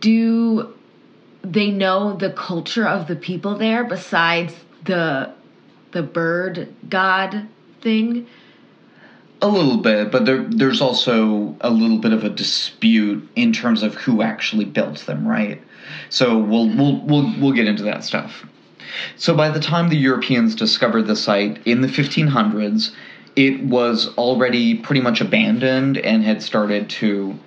do 0.00 0.74
they 1.42 1.70
know 1.70 2.14
the 2.14 2.30
culture 2.30 2.86
of 2.86 3.06
the 3.06 3.16
people 3.16 3.56
there 3.56 3.84
besides 3.84 4.54
the 4.84 5.32
the 5.92 6.02
bird 6.02 6.74
god 6.88 7.46
thing? 7.80 8.26
A 9.42 9.48
little 9.48 9.76
bit, 9.76 10.10
but 10.10 10.24
there, 10.24 10.44
there's 10.44 10.80
also 10.80 11.54
a 11.60 11.68
little 11.68 11.98
bit 11.98 12.14
of 12.14 12.24
a 12.24 12.30
dispute 12.30 13.28
in 13.36 13.52
terms 13.52 13.82
of 13.82 13.94
who 13.94 14.22
actually 14.22 14.64
built 14.64 15.00
them, 15.00 15.28
right? 15.28 15.60
So 16.08 16.38
we'll 16.38 16.68
we'll 16.74 17.00
we'll 17.02 17.34
we'll 17.38 17.52
get 17.52 17.66
into 17.66 17.82
that 17.84 18.02
stuff. 18.02 18.46
So 19.16 19.34
by 19.34 19.50
the 19.50 19.60
time 19.60 19.88
the 19.88 19.96
Europeans 19.96 20.54
discovered 20.54 21.02
the 21.02 21.16
site 21.16 21.60
in 21.66 21.80
the 21.80 21.88
1500s, 21.88 22.92
it 23.34 23.60
was 23.60 24.08
already 24.16 24.76
pretty 24.76 25.00
much 25.00 25.20
abandoned 25.20 25.98
and 25.98 26.22
had 26.22 26.42
started 26.42 26.88
to 26.90 27.38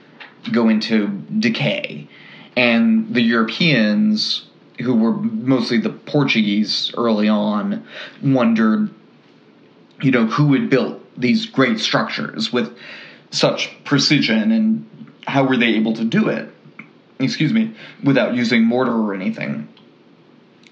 go 0.51 0.69
into 0.69 1.07
decay. 1.39 2.07
And 2.55 3.13
the 3.13 3.21
Europeans, 3.21 4.45
who 4.79 4.93
were 4.93 5.13
mostly 5.13 5.77
the 5.79 5.89
Portuguese 5.89 6.91
early 6.95 7.27
on, 7.27 7.85
wondered 8.21 8.89
you 10.01 10.11
know, 10.11 10.25
who 10.27 10.53
had 10.53 10.69
built 10.69 11.01
these 11.19 11.45
great 11.45 11.79
structures 11.79 12.53
with 12.53 12.77
such 13.31 13.71
precision 13.83 14.51
and 14.51 14.85
how 15.27 15.43
were 15.43 15.57
they 15.57 15.67
able 15.67 15.93
to 15.93 16.03
do 16.03 16.29
it? 16.29 16.49
Excuse 17.19 17.51
me, 17.51 17.75
without 18.03 18.33
using 18.33 18.63
mortar 18.63 18.93
or 18.93 19.13
anything. 19.13 19.67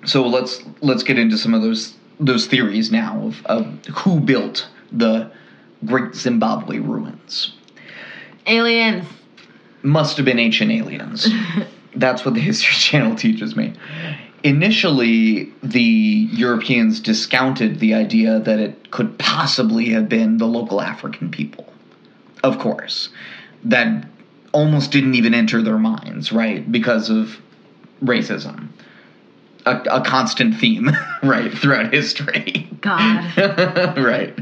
So 0.07 0.25
let's 0.25 0.63
let's 0.81 1.03
get 1.03 1.19
into 1.19 1.37
some 1.37 1.53
of 1.53 1.61
those 1.61 1.95
those 2.19 2.47
theories 2.47 2.91
now 2.91 3.21
of, 3.27 3.45
of 3.45 3.85
who 3.87 4.19
built 4.19 4.67
the 4.91 5.29
Great 5.85 6.15
Zimbabwe 6.15 6.79
ruins. 6.79 7.53
Aliens. 8.47 9.05
Must 9.83 10.17
have 10.17 10.25
been 10.25 10.39
ancient 10.39 10.71
aliens. 10.71 11.27
That's 11.95 12.25
what 12.25 12.33
the 12.33 12.39
History 12.39 12.73
Channel 12.79 13.15
teaches 13.15 13.55
me. 13.55 13.73
Initially, 14.43 15.51
the 15.61 15.81
Europeans 15.81 16.99
discounted 16.99 17.79
the 17.79 17.93
idea 17.93 18.39
that 18.39 18.59
it 18.59 18.91
could 18.91 19.19
possibly 19.19 19.89
have 19.89 20.07
been 20.07 20.37
the 20.37 20.47
local 20.47 20.81
African 20.81 21.29
people. 21.29 21.71
Of 22.43 22.59
course. 22.59 23.09
That 23.65 24.07
almost 24.53 24.91
didn't 24.91 25.15
even 25.15 25.33
enter 25.33 25.61
their 25.61 25.77
minds, 25.77 26.31
right? 26.31 26.71
Because 26.71 27.09
of 27.09 27.37
racism. 28.01 28.69
A, 29.67 29.97
a 29.97 30.01
constant 30.01 30.55
theme, 30.55 30.89
right, 31.23 31.51
throughout 31.51 31.93
history. 31.93 32.69
God. 32.81 33.37
right. 33.97 34.33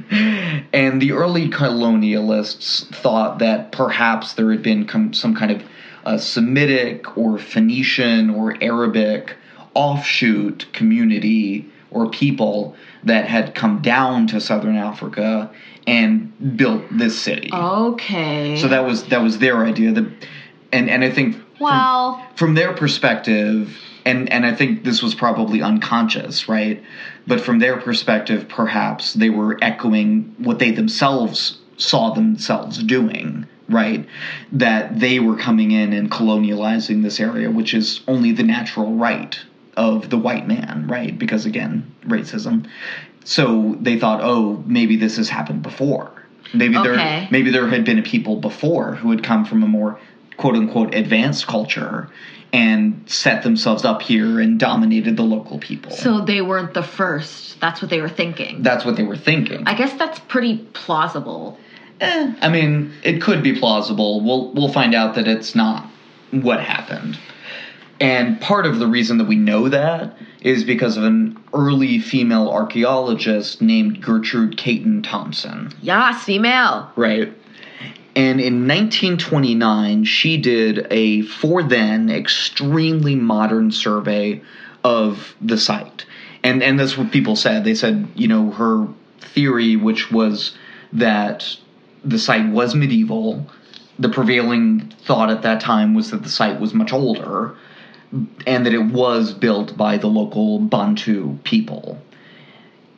And 0.73 1.01
the 1.01 1.13
early 1.13 1.49
colonialists 1.49 2.85
thought 2.93 3.39
that 3.39 3.71
perhaps 3.71 4.33
there 4.33 4.51
had 4.51 4.61
been 4.61 4.85
com- 4.85 5.13
some 5.13 5.35
kind 5.35 5.51
of 5.51 5.63
uh, 6.05 6.17
Semitic 6.17 7.17
or 7.17 7.37
Phoenician 7.39 8.29
or 8.29 8.55
Arabic 8.61 9.35
offshoot 9.73 10.67
community 10.73 11.69
or 11.91 12.09
people 12.09 12.75
that 13.03 13.25
had 13.27 13.55
come 13.55 13.81
down 13.81 14.27
to 14.27 14.39
southern 14.39 14.75
Africa 14.75 15.51
and 15.87 16.57
built 16.57 16.83
this 16.91 17.19
city. 17.19 17.49
Okay. 17.53 18.57
So 18.57 18.67
that 18.67 18.85
was 18.85 19.05
that 19.07 19.21
was 19.21 19.39
their 19.39 19.65
idea. 19.65 19.91
The, 19.91 20.11
and 20.71 20.89
and 20.89 21.03
I 21.03 21.09
think 21.11 21.35
from- 21.35 21.45
Well- 21.59 22.21
from, 22.35 22.53
their 22.55 22.73
perspective, 22.73 23.77
and 24.05 24.31
and 24.31 24.45
I 24.45 24.53
think 24.53 24.83
this 24.83 25.01
was 25.01 25.15
probably 25.15 25.61
unconscious, 25.61 26.47
right? 26.47 26.81
But 27.27 27.41
from 27.41 27.59
their 27.59 27.77
perspective, 27.77 28.47
perhaps 28.47 29.13
they 29.13 29.29
were 29.29 29.57
echoing 29.61 30.35
what 30.37 30.59
they 30.59 30.71
themselves 30.71 31.59
saw 31.77 32.11
themselves 32.13 32.81
doing, 32.83 33.45
right? 33.67 34.07
That 34.51 34.99
they 34.99 35.19
were 35.19 35.35
coming 35.35 35.71
in 35.71 35.91
and 35.91 36.09
colonializing 36.09 37.03
this 37.03 37.19
area, 37.19 37.49
which 37.51 37.73
is 37.73 38.01
only 38.07 38.31
the 38.31 38.43
natural 38.43 38.93
right 38.93 39.37
of 39.75 40.09
the 40.09 40.17
white 40.17 40.47
man, 40.47 40.85
right? 40.87 41.17
Because 41.17 41.45
again, 41.45 41.91
racism. 42.05 42.67
So 43.25 43.75
they 43.81 43.99
thought, 43.99 44.21
oh, 44.23 44.63
maybe 44.67 44.95
this 44.95 45.17
has 45.17 45.29
happened 45.29 45.63
before. 45.63 46.11
Maybe 46.53 46.77
Okay. 46.77 46.95
there 46.95 47.27
maybe 47.31 47.49
there 47.49 47.67
had 47.67 47.83
been 47.83 47.97
a 47.99 48.03
people 48.03 48.35
before 48.37 48.95
who 48.95 49.09
had 49.09 49.23
come 49.23 49.45
from 49.45 49.63
a 49.63 49.67
more 49.67 49.99
quote 50.37 50.55
unquote 50.55 50.93
advanced 50.93 51.47
culture 51.47 52.07
and 52.53 53.03
set 53.05 53.43
themselves 53.43 53.83
up 53.83 54.01
here 54.01 54.39
and 54.39 54.59
dominated 54.59 55.17
the 55.17 55.23
local 55.23 55.59
people. 55.59 55.91
So 55.91 56.21
they 56.21 56.41
weren't 56.41 56.73
the 56.73 56.83
first. 56.83 57.59
That's 57.59 57.81
what 57.81 57.89
they 57.89 58.01
were 58.01 58.09
thinking. 58.09 58.63
that's 58.63 58.85
what 58.85 58.95
they 58.95 59.03
were 59.03 59.17
thinking. 59.17 59.63
I 59.67 59.75
guess 59.75 59.93
that's 59.97 60.19
pretty 60.19 60.57
plausible. 60.73 61.57
Eh, 62.01 62.33
I 62.41 62.49
mean, 62.49 62.91
it 63.03 63.21
could 63.21 63.41
be 63.43 63.57
plausible. 63.57 64.21
We'll 64.21 64.51
we'll 64.53 64.71
find 64.71 64.93
out 64.93 65.15
that 65.15 65.27
it's 65.27 65.55
not 65.55 65.85
what 66.31 66.59
happened. 66.61 67.17
And 68.01 68.41
part 68.41 68.65
of 68.65 68.79
the 68.79 68.87
reason 68.87 69.19
that 69.19 69.25
we 69.27 69.37
know 69.37 69.69
that 69.69 70.17
is 70.41 70.65
because 70.65 70.97
of 70.97 71.03
an 71.05 71.41
early 71.53 71.99
female 71.99 72.49
archaeologist 72.49 73.61
named 73.61 74.01
Gertrude 74.01 74.57
Caton 74.57 75.01
Thompson. 75.01 75.71
Yes, 75.81 76.23
female. 76.23 76.91
Right. 76.97 77.33
And 78.15 78.39
in 78.39 78.67
1929, 78.67 80.05
she 80.05 80.37
did 80.37 80.87
a, 80.89 81.23
for 81.23 81.61
then, 81.61 82.09
extremely 82.09 83.15
modern 83.15 83.71
survey 83.71 84.41
of 84.83 85.35
the 85.41 85.57
site. 85.57 86.05
And, 86.41 86.63
and 86.63 86.79
that's 86.79 86.97
what 86.97 87.11
people 87.11 87.35
said. 87.35 87.65
They 87.65 87.75
said, 87.75 88.07
you 88.15 88.27
know, 88.27 88.51
her 88.51 88.87
theory, 89.19 89.75
which 89.75 90.11
was 90.11 90.57
that 90.93 91.57
the 92.05 92.19
site 92.19 92.49
was 92.51 92.73
medieval, 92.73 93.49
the 93.99 94.09
prevailing 94.09 94.93
thought 95.03 95.29
at 95.29 95.41
that 95.41 95.59
time 95.59 95.93
was 95.93 96.11
that 96.11 96.23
the 96.23 96.29
site 96.29 96.59
was 96.59 96.73
much 96.73 96.93
older, 96.93 97.55
and 98.45 98.65
that 98.65 98.73
it 98.73 98.85
was 98.85 99.33
built 99.33 99.75
by 99.75 99.97
the 99.97 100.07
local 100.07 100.59
Bantu 100.59 101.37
people. 101.43 101.99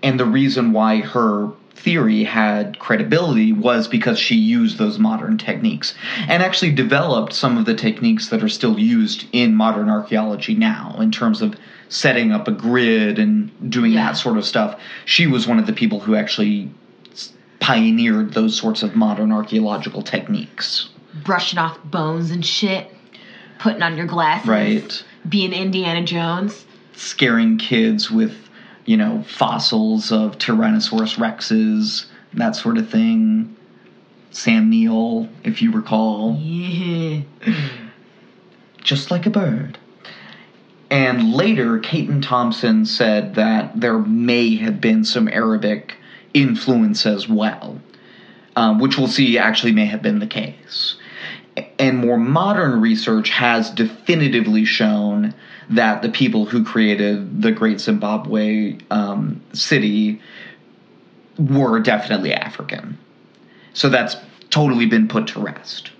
And 0.03 0.19
the 0.19 0.25
reason 0.25 0.73
why 0.73 0.97
her 1.01 1.51
theory 1.77 2.23
had 2.23 2.79
credibility 2.79 3.53
was 3.53 3.87
because 3.87 4.17
she 4.19 4.35
used 4.35 4.77
those 4.77 4.97
modern 4.99 5.37
techniques 5.37 5.93
and 6.27 6.41
actually 6.43 6.71
developed 6.71 7.31
some 7.33 7.57
of 7.57 7.65
the 7.65 7.73
techniques 7.75 8.29
that 8.29 8.43
are 8.43 8.49
still 8.49 8.77
used 8.79 9.25
in 9.31 9.53
modern 9.55 9.87
archaeology 9.89 10.55
now 10.55 10.95
in 10.99 11.11
terms 11.11 11.41
of 11.41 11.55
setting 11.89 12.31
up 12.31 12.47
a 12.47 12.51
grid 12.51 13.19
and 13.19 13.49
doing 13.71 13.93
Yeah. 13.93 14.07
that 14.07 14.17
sort 14.17 14.37
of 14.37 14.45
stuff. 14.45 14.79
She 15.05 15.27
was 15.27 15.47
one 15.47 15.59
of 15.59 15.65
the 15.67 15.73
people 15.73 15.99
who 16.01 16.15
actually 16.15 16.69
pioneered 17.59 18.33
those 18.33 18.55
sorts 18.55 18.83
of 18.83 18.95
modern 18.95 19.31
archaeological 19.31 20.01
techniques. 20.01 20.89
Brushing 21.23 21.59
off 21.59 21.77
bones 21.85 22.31
and 22.31 22.45
shit. 22.45 22.93
Putting 23.59 23.81
on 23.81 23.97
your 23.97 24.05
glasses. 24.05 24.47
Right. 24.47 25.03
Being 25.27 25.53
Indiana 25.53 26.03
Jones. 26.03 26.65
Scaring 26.95 27.57
kids 27.57 28.11
with, 28.11 28.46
you 28.87 28.97
know, 28.97 29.21
fossils 29.27 30.11
of 30.11 30.37
Tyrannosaurus 30.39 31.17
rexes, 31.17 32.05
that 32.33 32.55
sort 32.55 32.77
of 32.77 32.89
thing. 32.89 33.55
Sam 34.31 34.69
Neill, 34.69 35.29
if 35.43 35.61
you 35.61 35.71
recall. 35.71 36.37
Yeah. 36.39 37.21
just 38.81 39.11
like 39.11 39.25
a 39.25 39.29
bird. 39.29 39.77
And 40.89 41.33
later, 41.33 41.79
Caton 41.79 42.21
Thompson 42.21 42.85
said 42.85 43.35
that 43.35 43.79
there 43.79 43.99
may 43.99 44.55
have 44.55 44.79
been 44.79 45.03
some 45.03 45.27
Arabic 45.27 45.95
influence 46.33 47.05
as 47.05 47.27
well, 47.27 47.81
um, 48.55 48.79
which 48.79 48.97
we'll 48.97 49.09
see 49.09 49.37
actually 49.37 49.73
may 49.73 49.85
have 49.85 50.01
been 50.01 50.19
the 50.19 50.27
case. 50.27 50.95
And 51.77 51.97
more 51.97 52.17
modern 52.17 52.79
research 52.79 53.29
has 53.31 53.69
definitively 53.69 54.63
shown 54.63 55.33
that 55.69 56.01
the 56.01 56.09
people 56.09 56.45
who 56.45 56.63
created 56.63 57.41
the 57.41 57.51
Great 57.51 57.79
Zimbabwe 57.79 58.77
um, 58.89 59.41
city 59.53 60.21
were 61.37 61.79
definitely 61.79 62.33
African. 62.33 62.97
So 63.73 63.89
that's 63.89 64.15
totally 64.49 64.85
been 64.85 65.07
put 65.07 65.27
to 65.27 65.39
rest 65.39 65.91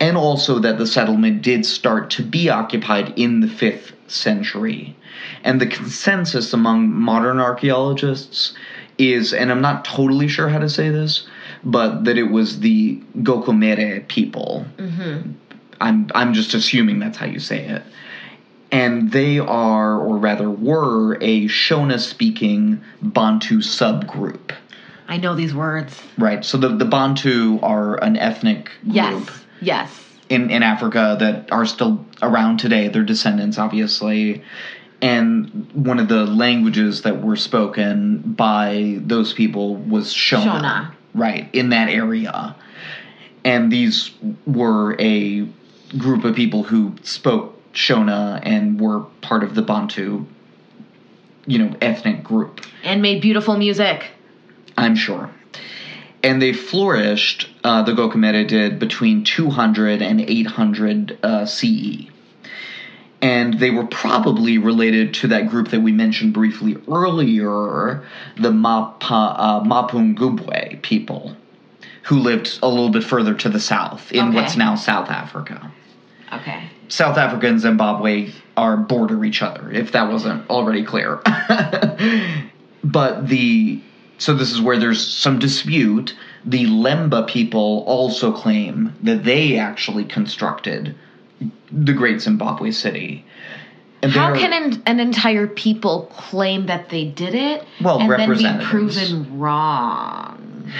and 0.00 0.16
also 0.16 0.58
that 0.58 0.78
the 0.78 0.86
settlement 0.86 1.42
did 1.42 1.64
start 1.64 2.10
to 2.10 2.22
be 2.22 2.50
occupied 2.50 3.14
in 3.16 3.40
the 3.40 3.46
5th 3.46 3.92
century. 4.08 4.96
And 5.42 5.60
the 5.60 5.66
consensus 5.66 6.52
among 6.52 6.90
modern 6.90 7.40
archaeologists 7.40 8.54
is, 8.98 9.32
and 9.32 9.50
I'm 9.50 9.60
not 9.60 9.84
totally 9.84 10.28
sure 10.28 10.48
how 10.48 10.58
to 10.58 10.68
say 10.68 10.90
this, 10.90 11.26
but 11.64 12.04
that 12.04 12.18
it 12.18 12.30
was 12.30 12.60
the 12.60 12.96
Gokomere 13.18 14.06
people. 14.08 14.66
I'm, 15.80 16.10
I'm 16.14 16.34
just 16.34 16.54
assuming 16.54 16.98
that's 16.98 17.18
how 17.18 17.26
you 17.26 17.40
say 17.40 17.64
it. 17.64 17.82
And 18.76 19.10
they 19.10 19.38
are, 19.38 19.98
or 19.98 20.18
rather 20.18 20.50
were, 20.50 21.14
a 21.14 21.46
Shona 21.46 21.98
speaking 21.98 22.82
Bantu 23.00 23.60
subgroup. 23.60 24.52
I 25.08 25.16
know 25.16 25.34
these 25.34 25.54
words. 25.54 25.98
Right, 26.18 26.44
so 26.44 26.58
the, 26.58 26.68
the 26.68 26.84
Bantu 26.84 27.58
are 27.62 28.02
an 28.02 28.16
ethnic 28.18 28.64
group 28.82 28.94
Yes. 28.94 29.44
Yes. 29.60 30.04
in, 30.28 30.50
in 30.50 30.62
Africa 30.62 31.16
that 31.20 31.50
are 31.52 31.64
still 31.64 32.04
around 32.20 32.58
today. 32.58 32.88
Their 32.88 33.04
descendants, 33.04 33.56
obviously. 33.56 34.42
And 35.00 35.70
one 35.72 35.98
of 35.98 36.08
the 36.08 36.26
languages 36.26 37.02
that 37.02 37.22
were 37.22 37.36
spoken 37.36 38.18
by 38.18 38.98
those 39.00 39.32
people 39.32 39.76
was 39.76 40.12
Shona. 40.12 40.60
Shona. 40.60 40.92
Right, 41.14 41.48
in 41.54 41.70
that 41.70 41.88
area. 41.88 42.54
And 43.42 43.72
these 43.72 44.10
were 44.46 44.96
a 45.00 45.48
group 45.96 46.24
of 46.24 46.34
people 46.34 46.64
who 46.64 46.94
spoke 47.02 47.55
Shona 47.76 48.40
and 48.42 48.80
were 48.80 49.00
part 49.20 49.44
of 49.44 49.54
the 49.54 49.62
Bantu, 49.62 50.24
you 51.46 51.58
know, 51.58 51.76
ethnic 51.80 52.24
group. 52.24 52.62
And 52.82 53.02
made 53.02 53.20
beautiful 53.20 53.56
music. 53.56 54.06
I'm 54.76 54.96
sure. 54.96 55.30
And 56.22 56.42
they 56.42 56.52
flourished, 56.52 57.48
uh, 57.62 57.82
the 57.82 57.92
Gokomere 57.92 58.48
did, 58.48 58.78
between 58.78 59.22
200 59.22 60.02
and 60.02 60.20
800 60.20 61.18
uh, 61.22 61.46
CE. 61.46 62.08
And 63.22 63.58
they 63.60 63.70
were 63.70 63.86
probably 63.86 64.58
related 64.58 65.14
to 65.14 65.28
that 65.28 65.48
group 65.48 65.68
that 65.68 65.80
we 65.80 65.92
mentioned 65.92 66.32
briefly 66.32 66.76
earlier, 66.88 68.02
the 68.38 68.50
Mapa, 68.50 69.34
uh, 69.38 69.60
Mapungubwe 69.64 70.82
people, 70.82 71.36
who 72.04 72.18
lived 72.18 72.58
a 72.62 72.68
little 72.68 72.90
bit 72.90 73.04
further 73.04 73.34
to 73.34 73.48
the 73.48 73.60
south 73.60 74.12
in 74.12 74.28
Okay. 74.28 74.34
what's 74.34 74.56
now 74.56 74.74
South 74.74 75.10
Africa. 75.10 75.70
Okay. 76.32 76.68
South 76.88 77.18
Africa 77.18 77.46
and 77.46 77.60
Zimbabwe 77.60 78.30
are 78.56 78.76
border 78.76 79.24
each 79.24 79.42
other, 79.42 79.70
if 79.70 79.92
that 79.92 80.10
wasn't 80.10 80.48
already 80.50 80.84
clear. 80.84 81.20
but 82.84 83.28
the 83.28 83.80
so 84.18 84.34
this 84.34 84.50
is 84.50 84.60
where 84.60 84.78
there's 84.78 85.06
some 85.06 85.38
dispute. 85.38 86.16
The 86.44 86.64
Lemba 86.66 87.26
people 87.26 87.84
also 87.86 88.32
claim 88.32 88.94
that 89.02 89.24
they 89.24 89.58
actually 89.58 90.04
constructed 90.04 90.94
the 91.70 91.92
Great 91.92 92.20
Zimbabwe 92.20 92.70
City. 92.70 93.24
And 94.02 94.12
How 94.12 94.34
can 94.34 94.52
an, 94.52 94.82
an 94.86 95.00
entire 95.00 95.46
people 95.46 96.08
claim 96.12 96.66
that 96.66 96.90
they 96.90 97.04
did 97.04 97.34
it 97.34 97.64
Well, 97.82 98.00
and 98.00 98.10
then 98.10 98.58
be 98.58 98.64
proven 98.64 99.38
wrong? 99.38 100.72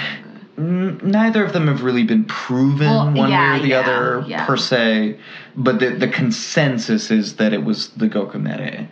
Neither 0.59 1.45
of 1.45 1.53
them 1.53 1.67
have 1.67 1.83
really 1.83 2.05
been 2.05 2.25
proven 2.25 2.87
Well, 2.87 3.13
one 3.13 3.31
yeah, 3.31 3.53
way 3.53 3.59
or 3.59 3.63
the 3.63 3.69
yeah, 3.69 3.81
other 3.81 4.25
yeah. 4.27 4.47
per 4.47 4.57
se, 4.57 5.19
but 5.55 5.81
the 5.81 5.91
the 5.91 6.09
consensus 6.09 7.11
is 7.11 7.37
that 7.37 7.53
it 7.53 7.63
was 7.63 7.89
the 7.91 8.09
Gokomere. 8.09 8.89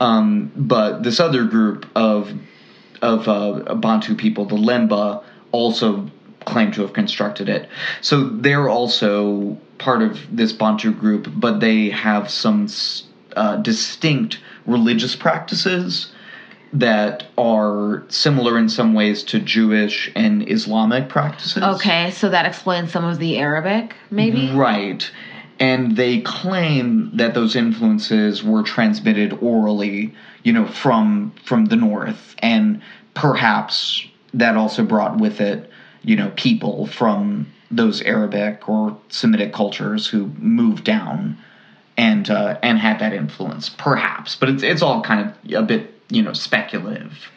Um, 0.00 0.50
but 0.56 1.02
this 1.02 1.20
other 1.20 1.44
group 1.44 1.86
of 1.94 2.32
of 3.02 3.28
uh, 3.28 3.74
Bantu 3.74 4.14
people, 4.14 4.46
the 4.46 4.56
Lemba, 4.56 5.22
also 5.50 6.08
claim 6.46 6.72
to 6.72 6.82
have 6.82 6.92
constructed 6.92 7.48
it. 7.48 7.68
So 8.00 8.28
they're 8.28 8.68
also 8.68 9.58
part 9.78 10.02
of 10.02 10.18
this 10.34 10.52
Bantu 10.52 10.92
group, 10.92 11.28
but 11.34 11.60
they 11.60 11.90
have 11.90 12.30
some 12.30 12.68
uh, 13.36 13.56
distinct 13.56 14.38
religious 14.66 15.16
practices 15.16 16.11
that 16.72 17.24
are 17.36 18.04
similar 18.08 18.58
in 18.58 18.68
some 18.68 18.94
ways 18.94 19.22
to 19.24 19.38
Jewish 19.38 20.10
and 20.16 20.48
Islamic 20.50 21.08
practices. 21.08 21.62
Okay, 21.62 22.10
so 22.12 22.30
that 22.30 22.46
explains 22.46 22.90
some 22.90 23.04
of 23.04 23.18
the 23.18 23.38
Arabic, 23.38 23.94
maybe? 24.10 24.50
Right. 24.52 25.10
And 25.58 25.96
they 25.96 26.22
claim 26.22 27.10
that 27.14 27.34
those 27.34 27.54
influences 27.54 28.42
were 28.42 28.62
transmitted 28.62 29.38
orally, 29.40 30.14
you 30.42 30.52
know, 30.52 30.66
from 30.66 31.34
from 31.44 31.66
the 31.66 31.76
north 31.76 32.34
and 32.38 32.80
perhaps 33.14 34.06
that 34.34 34.56
also 34.56 34.82
brought 34.82 35.18
with 35.18 35.40
it, 35.40 35.70
you 36.02 36.16
know, 36.16 36.32
people 36.36 36.86
from 36.86 37.46
those 37.70 38.02
Arabic 38.02 38.68
or 38.68 38.96
Semitic 39.08 39.52
cultures 39.52 40.06
who 40.06 40.26
moved 40.38 40.84
down 40.84 41.38
and 41.96 42.30
uh, 42.30 42.58
and 42.62 42.78
had 42.78 42.98
that 43.00 43.12
influence, 43.12 43.68
perhaps. 43.68 44.36
But 44.36 44.48
it's 44.48 44.62
it's 44.62 44.82
all 44.82 45.02
kind 45.02 45.28
of 45.28 45.52
a 45.52 45.62
bit, 45.62 45.91
you 46.12 46.22
know, 46.22 46.32
speculative. 46.32 47.30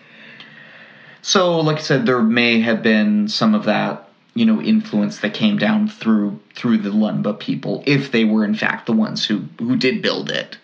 So, 1.21 1.59
like 1.59 1.77
I 1.77 1.81
said, 1.81 2.05
there 2.05 2.21
may 2.21 2.59
have 2.61 2.83
been 2.83 3.27
some 3.27 3.55
of 3.55 3.63
that, 3.65 4.09
you 4.35 4.45
know, 4.45 4.61
influence 4.61 5.19
that 5.19 5.33
came 5.33 5.57
down 5.57 5.87
through 5.87 6.39
through 6.53 6.79
the 6.79 6.89
Lemba 6.89 7.39
people, 7.39 7.83
if 7.87 8.11
they 8.11 8.25
were 8.25 8.45
in 8.45 8.53
fact 8.53 8.85
the 8.85 8.93
ones 8.93 9.25
who 9.25 9.45
who 9.59 9.75
did 9.75 10.01
build 10.01 10.29
it. 10.29 10.57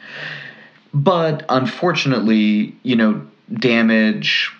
But 0.93 1.45
unfortunately, 1.49 2.76
you 2.84 2.95
know, 2.95 3.26
damage 3.51 4.51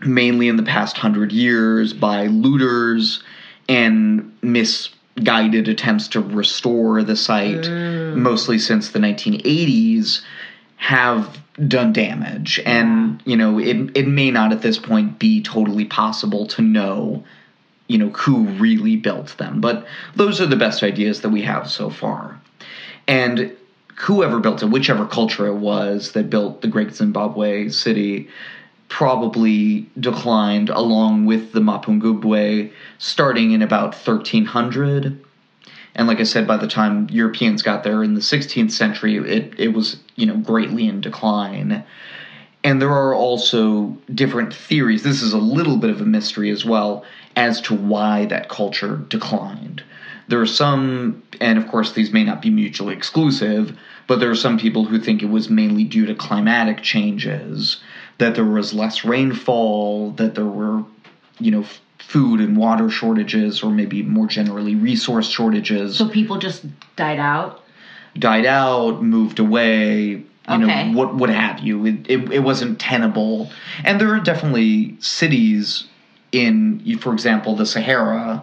mainly 0.00 0.48
in 0.48 0.56
the 0.56 0.62
past 0.62 0.96
hundred 0.96 1.32
years 1.32 1.92
by 1.92 2.26
looters 2.26 3.22
and 3.68 4.32
misguided 4.42 5.68
attempts 5.68 6.08
to 6.08 6.20
restore 6.20 7.02
the 7.02 7.16
site, 7.16 7.64
mm. 7.64 8.16
mostly 8.16 8.58
since 8.58 8.90
the 8.90 8.98
1980s, 8.98 10.22
have 10.80 11.38
done 11.68 11.92
damage. 11.92 12.58
And, 12.64 13.22
you 13.26 13.36
know, 13.36 13.58
it, 13.58 13.94
it 13.94 14.08
may 14.08 14.30
not 14.30 14.50
at 14.50 14.62
this 14.62 14.78
point 14.78 15.18
be 15.18 15.42
totally 15.42 15.84
possible 15.84 16.46
to 16.48 16.62
know, 16.62 17.22
you 17.86 17.98
know, 17.98 18.08
who 18.08 18.46
really 18.46 18.96
built 18.96 19.36
them. 19.36 19.60
But 19.60 19.86
those 20.16 20.40
are 20.40 20.46
the 20.46 20.56
best 20.56 20.82
ideas 20.82 21.20
that 21.20 21.28
we 21.28 21.42
have 21.42 21.70
so 21.70 21.90
far. 21.90 22.40
And 23.06 23.54
whoever 23.96 24.40
built 24.40 24.62
it, 24.62 24.70
whichever 24.70 25.04
culture 25.04 25.46
it 25.46 25.56
was 25.56 26.12
that 26.12 26.30
built 26.30 26.62
the 26.62 26.68
Great 26.68 26.94
Zimbabwe 26.94 27.68
city, 27.68 28.30
probably 28.88 29.86
declined 30.00 30.70
along 30.70 31.26
with 31.26 31.52
the 31.52 31.60
Mapungubwe 31.60 32.72
starting 32.98 33.52
in 33.52 33.60
about 33.60 33.94
1300. 33.94 35.22
And 35.94 36.06
like 36.06 36.20
I 36.20 36.24
said, 36.24 36.46
by 36.46 36.56
the 36.56 36.68
time 36.68 37.08
Europeans 37.10 37.62
got 37.62 37.82
there 37.82 38.02
in 38.02 38.14
the 38.14 38.20
16th 38.20 38.70
century, 38.70 39.16
it, 39.16 39.58
it 39.58 39.68
was, 39.68 39.98
you 40.16 40.26
know, 40.26 40.36
greatly 40.36 40.86
in 40.86 41.00
decline. 41.00 41.84
And 42.62 42.80
there 42.80 42.92
are 42.92 43.14
also 43.14 43.96
different 44.14 44.54
theories. 44.54 45.02
This 45.02 45.22
is 45.22 45.32
a 45.32 45.38
little 45.38 45.76
bit 45.76 45.90
of 45.90 46.00
a 46.00 46.04
mystery 46.06 46.50
as 46.50 46.64
well 46.64 47.04
as 47.36 47.60
to 47.62 47.74
why 47.74 48.26
that 48.26 48.48
culture 48.48 48.96
declined. 49.08 49.82
There 50.28 50.40
are 50.40 50.46
some, 50.46 51.22
and 51.40 51.58
of 51.58 51.66
course, 51.66 51.92
these 51.92 52.12
may 52.12 52.22
not 52.22 52.40
be 52.40 52.50
mutually 52.50 52.94
exclusive, 52.94 53.76
but 54.06 54.20
there 54.20 54.30
are 54.30 54.36
some 54.36 54.58
people 54.58 54.84
who 54.84 55.00
think 55.00 55.22
it 55.22 55.30
was 55.30 55.50
mainly 55.50 55.84
due 55.84 56.06
to 56.06 56.14
climatic 56.14 56.82
changes, 56.82 57.80
that 58.18 58.34
there 58.34 58.44
was 58.44 58.72
less 58.72 59.04
rainfall, 59.04 60.12
that 60.12 60.34
there 60.34 60.44
were, 60.44 60.84
you 61.40 61.50
know, 61.50 61.64
food 62.00 62.40
and 62.40 62.56
water 62.56 62.90
shortages, 62.90 63.62
or 63.62 63.70
maybe 63.70 64.02
more 64.02 64.26
generally 64.26 64.74
resource 64.74 65.28
shortages 65.28 65.96
So 65.96 66.08
people 66.08 66.38
just 66.38 66.64
died 66.96 67.18
out? 67.18 67.62
died 68.18 68.44
out, 68.46 69.02
moved 69.02 69.38
away, 69.38 70.08
you 70.08 70.26
Okay. 70.48 70.90
know, 70.90 70.98
what 70.98 71.14
what 71.14 71.30
have 71.30 71.60
you. 71.60 71.86
It, 71.86 71.94
it 72.08 72.32
it 72.32 72.38
wasn't 72.40 72.80
tenable, 72.80 73.50
and 73.84 74.00
there 74.00 74.12
are 74.12 74.18
definitely 74.18 74.96
cities 74.98 75.84
in, 76.32 76.98
for 76.98 77.12
example, 77.12 77.54
the 77.54 77.66
Sahara 77.66 78.42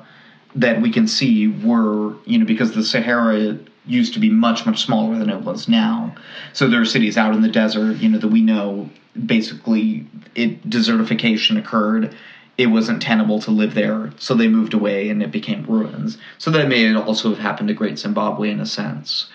that 0.55 0.81
we 0.81 0.89
can 0.89 1.05
see 1.07 1.47
were 1.47 2.13
you 2.25 2.37
know 2.37 2.45
because 2.45 2.71
the 2.71 2.83
Sahara 2.83 3.57
used 3.85 4.13
to 4.13 4.19
be 4.19 4.29
much 4.29 4.65
much 4.65 4.85
smaller 4.85 5.17
than 5.17 5.29
it 5.29 5.41
was 5.41 5.67
now. 5.67 6.15
So 6.53 6.69
there 6.69 6.79
are 6.79 6.85
cities 6.85 7.17
out 7.17 7.33
in 7.33 7.41
the 7.41 7.49
desert, 7.49 7.97
you 7.97 8.07
know, 8.09 8.19
that 8.19 8.27
we 8.29 8.41
know 8.41 8.89
basically 9.25 10.05
it 10.35 10.69
desertification 10.69 11.57
occurred. 11.57 12.15
It 12.57 12.67
wasn't 12.67 13.03
tenable 13.03 13.39
to 13.41 13.51
live 13.51 13.75
there, 13.75 14.11
so 14.17 14.33
they 14.33 14.47
moved 14.47 14.73
away 14.73 15.09
and 15.09 15.21
it 15.21 15.31
became 15.31 15.63
ruins. 15.67 16.17
So 16.39 16.49
that 16.51 16.67
may 16.67 16.93
also 16.95 17.29
have 17.29 17.37
happened 17.37 17.67
to 17.67 17.75
Great 17.75 17.99
Zimbabwe 17.99 18.49
in 18.49 18.59
a 18.59 18.65
sense. 18.65 19.29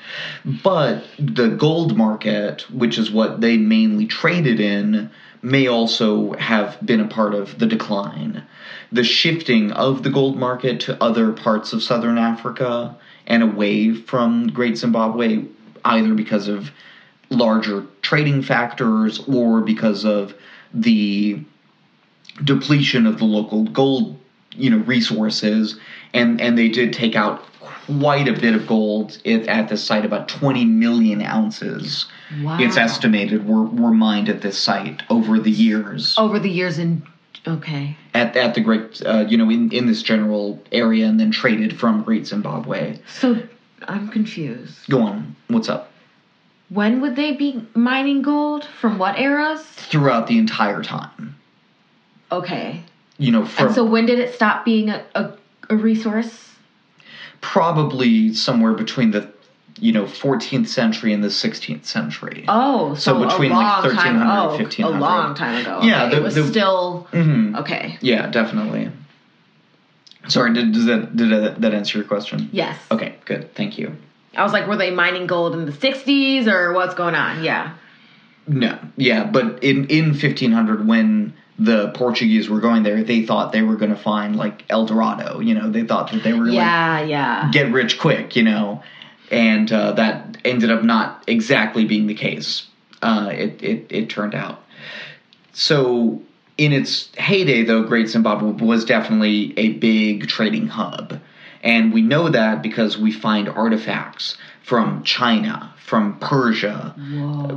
But 0.44 1.04
the 1.18 1.48
gold 1.48 1.96
market, 1.96 2.62
which 2.70 2.98
is 2.98 3.12
what 3.12 3.40
they 3.40 3.56
mainly 3.56 4.06
traded 4.06 4.58
in, 4.58 5.10
may 5.40 5.68
also 5.68 6.32
have 6.34 6.78
been 6.84 7.00
a 7.00 7.06
part 7.06 7.34
of 7.34 7.58
the 7.58 7.66
decline. 7.66 8.42
The 8.90 9.04
shifting 9.04 9.70
of 9.72 10.02
the 10.02 10.10
gold 10.10 10.36
market 10.36 10.80
to 10.80 11.02
other 11.02 11.32
parts 11.32 11.72
of 11.72 11.82
southern 11.82 12.18
Africa 12.18 12.96
and 13.26 13.42
away 13.42 13.94
from 13.94 14.48
Great 14.48 14.76
Zimbabwe, 14.76 15.44
either 15.84 16.14
because 16.14 16.48
of 16.48 16.70
larger 17.30 17.86
trading 18.02 18.42
factors 18.42 19.20
or 19.28 19.60
because 19.60 20.04
of 20.04 20.34
the 20.74 21.42
depletion 22.44 23.06
of 23.06 23.18
the 23.18 23.24
local 23.24 23.64
gold 23.64 24.18
you 24.56 24.70
know 24.70 24.78
resources 24.78 25.78
and 26.14 26.40
and 26.40 26.56
they 26.58 26.68
did 26.68 26.92
take 26.92 27.14
out 27.16 27.44
quite 27.86 28.28
a 28.28 28.32
bit 28.32 28.54
of 28.54 28.66
gold 28.66 29.18
at, 29.26 29.46
at 29.48 29.68
this 29.68 29.82
site 29.82 30.04
about 30.04 30.28
20 30.28 30.64
million 30.64 31.22
ounces 31.22 32.06
Wow. 32.42 32.58
it's 32.60 32.78
estimated 32.78 33.46
were, 33.46 33.64
were 33.64 33.92
mined 33.92 34.30
at 34.30 34.40
this 34.40 34.58
site 34.58 35.02
over 35.10 35.38
the 35.38 35.50
years 35.50 36.14
Over 36.16 36.38
the 36.38 36.48
years 36.48 36.78
in. 36.78 37.02
Okay. 37.46 37.96
at, 38.14 38.34
at 38.36 38.54
the 38.54 38.60
great 38.62 39.02
uh, 39.04 39.26
you 39.28 39.36
know 39.36 39.50
in, 39.50 39.70
in 39.72 39.86
this 39.86 40.02
general 40.02 40.62
area 40.72 41.06
and 41.06 41.18
then 41.20 41.30
traded 41.30 41.78
from 41.78 42.02
great 42.02 42.26
zimbabwe 42.26 42.98
So 43.18 43.42
I'm 43.88 44.08
confused. 44.08 44.88
go 44.88 45.02
on 45.02 45.36
what's 45.48 45.68
up 45.68 45.90
When 46.70 47.00
would 47.02 47.16
they 47.16 47.32
be 47.32 47.66
mining 47.74 48.22
gold? 48.22 48.64
From 48.80 48.96
what 48.98 49.18
eras? 49.18 49.60
throughout 49.62 50.26
the 50.28 50.38
entire 50.38 50.82
time 50.82 51.36
Okay. 52.32 52.82
you 53.18 53.30
know 53.30 53.44
from 53.46 53.66
And 53.66 53.74
so 53.74 53.84
when 53.84 54.06
did 54.06 54.18
it 54.18 54.34
stop 54.34 54.64
being 54.64 54.88
a, 54.90 55.04
a, 55.14 55.32
a 55.70 55.76
resource? 55.76 56.48
probably 57.40 58.32
somewhere 58.32 58.72
between 58.72 59.10
the 59.10 59.28
you 59.80 59.90
know 59.92 60.04
14th 60.04 60.68
century 60.68 61.12
and 61.12 61.24
the 61.24 61.28
16th 61.28 61.84
century 61.84 62.44
Oh, 62.46 62.94
so, 62.94 63.18
So 63.20 63.26
between, 63.28 63.50
a 63.50 63.56
like, 63.56 63.84
long 63.84 63.96
time. 63.96 64.16
1300 64.20 64.24
Oh, 64.24 64.50
and 64.50 64.58
1500. 64.62 64.96
a 64.96 65.00
long 65.00 65.34
time 65.34 65.60
ago. 65.60 65.80
Yeah, 65.82 66.02
Okay, 66.04 66.10
the- 66.10 66.16
it 66.18 66.22
was 66.22 66.34
the- 66.36 66.46
still 66.46 67.08
Mhm. 67.12 67.58
okay. 67.60 67.98
yeah 68.00 68.28
definitely 68.28 68.90
sorry 70.28 70.54
did, 70.54 70.72
does 70.72 70.84
that 70.86 71.16
did 71.16 71.30
that 71.62 71.74
answer 71.74 71.98
your 71.98 72.06
question 72.06 72.48
Yes. 72.52 72.78
okay 72.90 73.16
good 73.24 73.54
thank 73.54 73.76
you 73.78 73.96
I 74.34 74.44
was 74.44 74.52
like, 74.54 74.66
were 74.66 74.76
they 74.76 74.90
mining 74.90 75.26
gold 75.26 75.52
in 75.54 75.66
the 75.66 75.72
'60s 75.72 76.46
or 76.46 76.72
what's 76.72 76.94
going 76.94 77.14
on? 77.14 77.42
Yeah. 77.44 77.72
no 78.46 78.78
yeah 78.96 79.24
but 79.24 79.62
in 79.64 79.86
in 79.86 80.04
1500 80.14 80.86
when 80.86 81.34
the 81.64 81.90
portuguese 81.94 82.48
were 82.48 82.60
going 82.60 82.82
there 82.82 83.02
they 83.02 83.24
thought 83.24 83.52
they 83.52 83.62
were 83.62 83.76
going 83.76 83.90
to 83.90 84.02
find 84.02 84.36
like 84.36 84.64
el 84.70 84.86
dorado 84.86 85.38
you 85.40 85.54
know 85.54 85.70
they 85.70 85.84
thought 85.84 86.10
that 86.10 86.22
they 86.22 86.32
were 86.32 86.46
like 86.46 86.54
Yeah, 86.54 87.00
yeah. 87.02 87.50
get 87.52 87.72
rich 87.72 87.98
quick, 87.98 88.36
you 88.36 88.42
know, 88.42 88.82
and 89.30 89.70
uh, 89.72 89.92
that 89.92 90.38
ended 90.44 90.70
up 90.70 90.82
not 90.82 91.24
exactly 91.26 91.84
being 91.84 92.06
the 92.06 92.14
case. 92.14 92.66
Uh, 93.00 93.30
it, 93.32 93.62
it 93.62 93.86
it 93.90 94.10
turned 94.10 94.34
out. 94.34 94.62
So 95.52 96.22
in 96.58 96.72
its 96.72 97.14
heyday, 97.16 97.64
though, 97.64 97.82
Great 97.82 98.08
Zimbabwe 98.08 98.52
was 98.64 98.84
definitely 98.84 99.54
a 99.56 99.70
big 99.74 100.28
trading 100.28 100.66
hub, 100.68 101.20
and 101.62 101.92
we 101.92 102.02
know 102.02 102.28
that 102.30 102.62
because 102.62 102.98
we 102.98 103.12
find 103.12 103.48
artifacts 103.48 104.36
from 104.62 105.02
China, 105.02 105.74
from 105.76 106.18
Persia, 106.18 106.94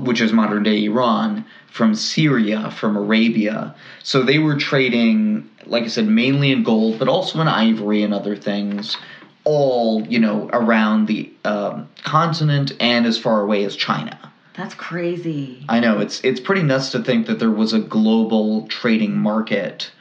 which 0.03 0.21
is 0.21 0.33
modern 0.33 0.63
day 0.63 0.85
Iran, 0.85 1.45
from 1.67 1.95
Syria, 1.95 2.71
from 2.71 2.97
Arabia. 2.97 3.75
So 4.03 4.23
they 4.23 4.39
were 4.39 4.57
trading, 4.57 5.49
like 5.65 5.83
I 5.83 5.87
said, 5.87 6.07
mainly 6.07 6.51
in 6.51 6.63
gold, 6.63 6.99
but 6.99 7.07
also 7.07 7.39
in 7.41 7.47
ivory 7.47 8.03
and 8.03 8.13
other 8.13 8.35
things, 8.35 8.97
all, 9.43 10.05
you 10.07 10.19
know, 10.19 10.49
around 10.51 11.07
the 11.07 11.31
um, 11.43 11.87
continent 12.03 12.73
and 12.79 13.05
as 13.05 13.17
far 13.17 13.41
away 13.41 13.63
as 13.65 13.75
China. 13.75 14.31
That's 14.55 14.73
crazy. 14.73 15.65
I 15.67 15.79
know 15.79 15.99
it's 15.99 16.21
it's 16.23 16.39
pretty 16.39 16.63
nuts 16.63 16.91
to 16.91 17.03
think 17.03 17.27
that 17.27 17.39
there 17.39 17.51
was 17.51 17.73
a 17.73 17.79
global 17.79 18.67
trading 18.67 19.17
market, 19.17 19.91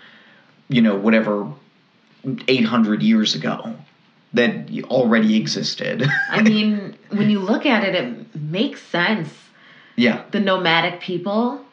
you 0.69 0.81
know, 0.81 0.95
whatever, 0.95 1.53
eight 2.47 2.65
hundred 2.65 3.03
years 3.03 3.35
ago, 3.35 3.75
that 4.35 4.69
already 4.85 5.37
existed. 5.37 6.05
I 6.29 6.43
mean, 6.51 6.97
when 7.11 7.31
you 7.31 7.39
look 7.41 7.67
at 7.67 7.85
it, 7.85 7.95
it 7.95 8.35
makes 8.35 8.83
sense. 8.83 9.29
yeah, 9.97 10.25
The 10.31 10.41
nomadic 10.41 11.01
people. 11.01 11.65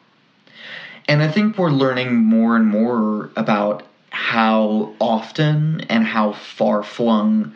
and 1.08 1.22
I 1.22 1.28
think 1.30 1.58
we're 1.58 1.70
learning 1.70 2.14
more 2.16 2.56
and 2.56 2.66
more 2.66 3.30
about 3.36 3.86
how 4.10 4.94
often 5.00 5.80
and 5.88 6.04
how 6.04 6.32
far 6.32 6.82
flung 6.82 7.54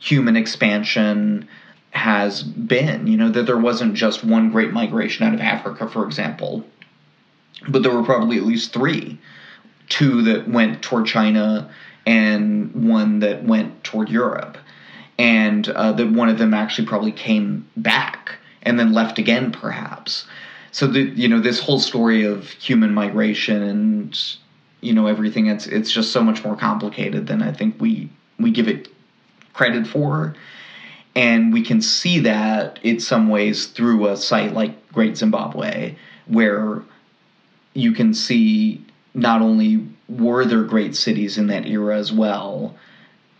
human 0.00 0.36
expansion 0.36 1.48
has 1.90 2.42
been. 2.42 3.06
You 3.06 3.16
know 3.16 3.30
that 3.30 3.46
there 3.46 3.58
wasn't 3.58 3.94
just 3.94 4.24
one 4.24 4.50
great 4.50 4.72
migration 4.72 5.26
out 5.26 5.34
of 5.34 5.40
Africa, 5.40 5.88
for 5.88 6.04
example, 6.04 6.64
but 7.68 7.82
there 7.82 7.92
were 7.94 8.02
probably 8.04 8.36
at 8.38 8.44
least 8.44 8.72
three. 8.72 9.18
two 9.88 10.22
that 10.22 10.46
went 10.48 10.82
toward 10.82 11.06
China 11.06 11.70
and 12.08 12.88
one 12.88 13.20
that 13.20 13.44
went 13.44 13.84
toward 13.84 14.08
Europe. 14.08 14.56
And 15.18 15.68
uh, 15.68 15.92
that 15.92 16.10
one 16.10 16.30
of 16.30 16.38
them 16.38 16.54
actually 16.54 16.86
probably 16.86 17.12
came 17.12 17.68
back 17.76 18.36
and 18.62 18.78
then 18.78 18.94
left 18.94 19.18
again, 19.18 19.52
perhaps. 19.52 20.26
So 20.72 20.86
the 20.86 21.00
you 21.00 21.28
know 21.28 21.40
this 21.40 21.60
whole 21.60 21.80
story 21.80 22.24
of 22.24 22.48
human 22.50 22.94
migration 22.94 23.62
and 23.62 24.18
you 24.80 24.92
know 24.92 25.06
everything 25.06 25.46
it's 25.46 25.66
it's 25.66 25.90
just 25.90 26.12
so 26.12 26.22
much 26.22 26.44
more 26.44 26.56
complicated 26.56 27.26
than 27.26 27.42
I 27.42 27.52
think 27.52 27.80
we 27.80 28.10
we 28.38 28.50
give 28.50 28.68
it 28.68 28.88
credit 29.52 29.86
for. 29.86 30.34
And 31.14 31.52
we 31.52 31.62
can 31.62 31.82
see 31.82 32.20
that 32.20 32.78
in 32.82 33.00
some 33.00 33.28
ways 33.28 33.66
through 33.66 34.06
a 34.06 34.16
site 34.16 34.54
like 34.54 34.92
Great 34.92 35.16
Zimbabwe, 35.16 35.96
where 36.26 36.82
you 37.74 37.92
can 37.92 38.14
see 38.14 38.84
not 39.14 39.42
only 39.42 39.88
were 40.08 40.44
there 40.44 40.62
great 40.62 40.96
cities 40.96 41.38
in 41.38 41.48
that 41.48 41.66
era 41.66 41.96
as 41.96 42.12
well, 42.12 42.74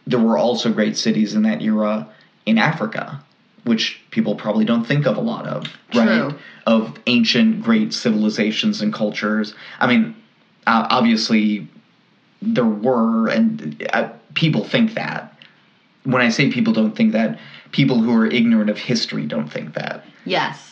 there 0.07 0.21
were 0.21 0.39
also 0.39 0.73
great 0.73 0.97
cities 0.97 1.35
in 1.35 1.43
that 1.43 1.63
era 1.63 2.09
in 2.47 2.59
Africa, 2.59 3.23
which 3.65 4.01
people 4.11 4.35
probably 4.35 4.65
don't 4.65 4.85
think 4.87 5.07
of 5.07 5.17
a 5.17 5.21
lot 5.21 5.47
of, 5.47 5.67
right? 5.95 6.35
Of 6.67 6.99
ancient 7.07 7.63
great 7.63 7.93
civilizations 7.93 8.81
and 8.81 8.93
cultures. 8.93 9.55
I 9.81 9.87
mean, 9.87 10.15
uh, 10.67 10.87
obviously 10.91 11.67
there 12.41 12.65
were, 12.65 13.29
and 13.29 13.87
uh, 13.93 14.11
people 14.35 14.65
think 14.65 14.95
that. 14.95 15.35
When 16.05 16.23
I 16.23 16.31
say 16.31 16.51
people 16.51 16.73
don't 16.73 16.97
think 16.97 17.13
that, 17.13 17.39
people 17.73 18.01
who 18.01 18.15
are 18.15 18.27
ignorant 18.27 18.71
of 18.71 18.79
history 18.79 19.27
don't 19.27 19.51
think 19.51 19.75
that 19.75 20.05
Yes. 20.29 20.68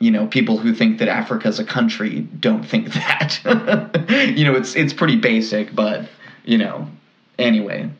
You 0.00 0.10
know 0.10 0.26
people 0.26 0.58
who 0.58 0.74
think 0.74 0.98
that 0.98 1.08
africa's 1.08 1.60
a 1.60 1.64
country 1.64 2.20
don't 2.40 2.64
think 2.64 2.92
that. 2.94 3.38
You 4.36 4.44
know 4.44 4.54
it's 4.56 4.74
it's 4.74 4.92
pretty 4.92 5.16
basic 5.16 5.74
but 5.74 6.08
you 6.44 6.58
know 6.58 6.88
anyway. 7.38 7.90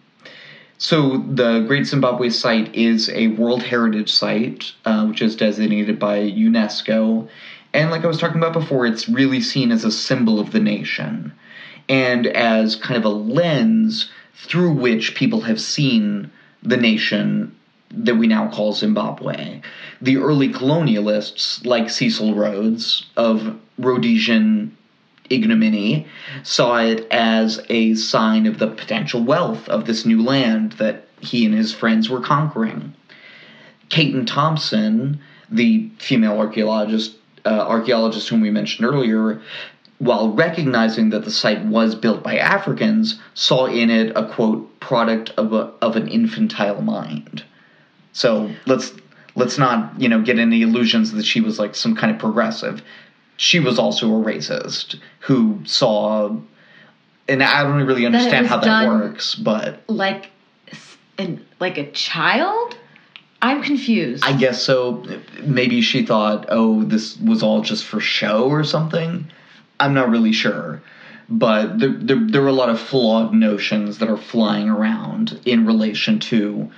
So 0.79 1.19
the 1.19 1.61
great 1.69 1.87
zimbabwe 1.87 2.31
site 2.31 2.75
is 2.75 3.09
a 3.11 3.29
world 3.29 3.63
heritage 3.63 4.11
site 4.11 4.73
uh, 4.85 5.07
which 5.07 5.23
is 5.23 5.37
designated 5.37 5.99
by 5.99 6.19
unesco. 6.19 7.29
And 7.73 7.91
like 7.91 8.03
i 8.03 8.09
was 8.09 8.19
talking 8.19 8.39
about 8.39 8.55
before 8.55 8.87
it's 8.87 9.09
really 9.09 9.41
seen 9.41 9.71
as 9.71 9.85
a 9.85 9.93
symbol 9.93 10.41
of 10.41 10.51
the 10.51 10.61
nation 10.61 11.33
and 11.89 12.27
as 12.27 12.77
kind 12.77 12.97
of 12.97 13.05
a 13.05 13.09
lens 13.09 14.11
through 14.35 14.73
which 14.73 15.15
people 15.15 15.43
have 15.43 15.61
seen 15.61 16.31
the 16.63 16.77
nation 16.77 17.55
that 17.91 18.17
we 18.17 18.27
now 18.27 18.49
call 18.49 18.73
Zimbabwe. 18.73 19.61
The 20.01 20.17
early 20.19 20.49
colonialists, 20.53 21.65
like 21.67 21.91
Cecil 21.91 22.35
Rhodes 22.35 23.07
of 23.17 23.59
Rhodesian 23.79 24.77
ignominy, 25.29 26.07
saw 26.43 26.79
it 26.79 27.07
as 27.11 27.61
a 27.69 27.95
sign 27.95 28.47
of 28.47 28.59
the 28.59 28.69
potential 28.69 29.23
wealth 29.23 29.69
of 29.69 29.87
this 29.87 30.05
new 30.07 30.23
land 30.23 30.73
that 30.73 31.07
he 31.21 31.45
and 31.45 31.55
his 31.55 31.73
friends 31.73 32.09
were 32.09 32.21
conquering. 32.21 32.95
Caton 33.89 34.25
Thompson, 34.25 35.21
the 35.51 35.91
female 35.99 36.39
archaeologist, 36.39 37.17
uh, 37.45 37.49
archaeologist 37.49 38.29
whom 38.29 38.41
we 38.41 38.51
mentioned 38.51 38.87
earlier, 38.87 39.41
while 39.99 40.33
recognizing 40.33 41.11
that 41.11 41.25
the 41.25 41.31
site 41.31 41.65
was 41.65 41.95
built 41.95 42.23
by 42.23 42.39
Africans, 42.39 43.21
saw 43.35 43.67
in 43.67 43.91
it 43.91 44.13
a 44.17 44.27
quote 44.29 44.81
product 44.81 45.31
of 45.37 45.53
a, 45.53 45.73
of 45.83 45.97
an 45.97 46.09
infantile 46.09 46.81
mind. 46.81 47.45
So 48.13 48.51
let's 48.67 48.93
let's 49.35 49.59
not 49.59 50.01
you 50.01 50.09
know 50.09 50.21
get 50.23 50.39
any 50.39 50.63
illusions 50.63 51.13
that 51.13 51.25
she 51.25 51.41
was 51.41 51.59
like 51.59 51.75
some 51.75 51.95
kind 51.95 52.13
of 52.13 52.19
progressive. 52.19 52.83
She 53.37 53.59
was 53.59 53.79
also 53.79 54.07
a 54.09 54.25
racist 54.25 55.01
who 55.21 55.61
saw, 55.65 56.37
and 57.27 57.43
I 57.43 57.63
don't 57.63 57.87
really 57.87 58.05
understand 58.05 58.45
was 58.45 58.51
how 58.51 58.59
that 58.59 58.87
works, 58.87 59.35
but 59.35 59.83
Like, 59.89 60.31
and 61.17 61.45
like 61.59 61.79
a 61.79 61.91
child. 61.93 62.77
I'm 63.43 63.63
confused. 63.63 64.23
I 64.25 64.35
guess 64.37 64.63
so. 64.63 65.03
Maybe 65.43 65.81
she 65.81 66.05
thought, 66.05 66.45
oh, 66.51 66.85
this 66.85 67.17
was 67.17 67.43
all 67.43 67.63
just 67.63 67.87
for 67.87 67.99
show 67.99 68.51
or 68.51 68.65
something. 68.65 69.31
I'm 69.79 69.95
not 69.95 70.11
really 70.11 70.33
sure. 70.33 70.83
But 71.31 71.79
there, 71.79 71.93
there, 71.93 72.19
there 72.21 72.43
are 72.43 72.49
a 72.49 72.53
lot 72.53 72.69
of 72.69 72.79
flawed 72.79 73.33
notions 73.33 73.99
that 73.99 74.11
are 74.11 74.19
flying 74.19 74.69
around 74.69 75.41
in 75.47 75.65
relation 75.65 76.19
to, 76.19 76.71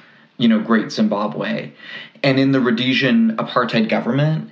you 0.43 0.49
know, 0.49 0.59
Great 0.59 0.91
Zimbabwe. 0.91 1.71
And 2.25 2.39
in 2.39 2.51
the 2.51 2.61
Rhodesian 2.61 3.37
apartheid 3.37 3.89
government, 3.89 4.51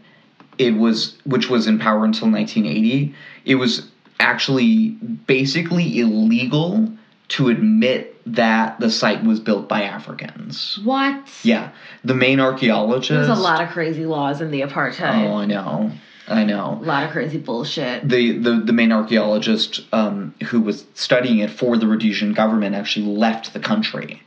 it 0.57 0.73
was, 0.73 1.17
which 1.25 1.51
was 1.51 1.67
in 1.67 1.81
power 1.81 2.05
until 2.05 2.31
1980, 2.31 3.15
it 3.45 3.57
was 3.57 3.89
actually 4.21 4.91
basically 4.91 5.99
illegal 5.99 6.89
to 7.29 7.49
admit 7.49 8.07
that 8.27 8.79
the 8.79 8.91
site 8.91 9.25
was 9.25 9.41
built 9.41 9.69
by 9.69 9.83
Africans. 9.83 10.79
what? 10.85 11.29
Yeah, 11.43 11.71
the 12.05 12.15
main 12.15 12.39
archaeologist. 12.39 13.11
There's 13.11 13.29
a 13.29 13.35
lot 13.35 13.63
of 13.63 13.71
crazy 13.71 14.05
laws 14.07 14.41
in 14.41 14.51
the 14.51 14.61
apartheid. 14.61 15.29
Oh, 15.29 15.37
I 15.37 15.47
know, 15.47 15.93
I 16.29 16.45
know. 16.45 16.79
A 16.81 16.85
lot 16.85 17.05
of 17.05 17.11
crazy 17.11 17.39
bullshit. 17.39 18.09
The 18.09 18.39
the 18.39 18.61
the 18.61 18.73
main 18.73 18.93
archaeologist 18.93 19.81
um, 19.93 20.35
who 20.51 20.61
was 20.61 20.85
studying 20.95 21.39
it 21.39 21.51
for 21.51 21.77
the 21.77 21.87
Rhodesian 21.87 22.33
government 22.35 22.75
actually 22.75 23.07
left 23.07 23.53
the 23.53 23.61
country 23.61 24.23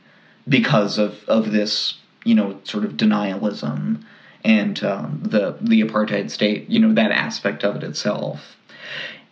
because 0.48 0.98
of 0.98 1.24
of 1.28 1.52
this, 1.52 1.98
you 2.24 2.34
know, 2.34 2.60
sort 2.64 2.84
of 2.84 2.92
denialism 2.92 4.02
and 4.44 4.82
um, 4.84 5.20
the 5.24 5.56
the 5.60 5.82
apartheid 5.82 6.30
state. 6.30 6.68
You 6.68 6.80
know 6.80 6.92
that 6.94 7.10
aspect 7.10 7.64
of 7.64 7.76
it 7.76 7.82
itself. 7.82 8.56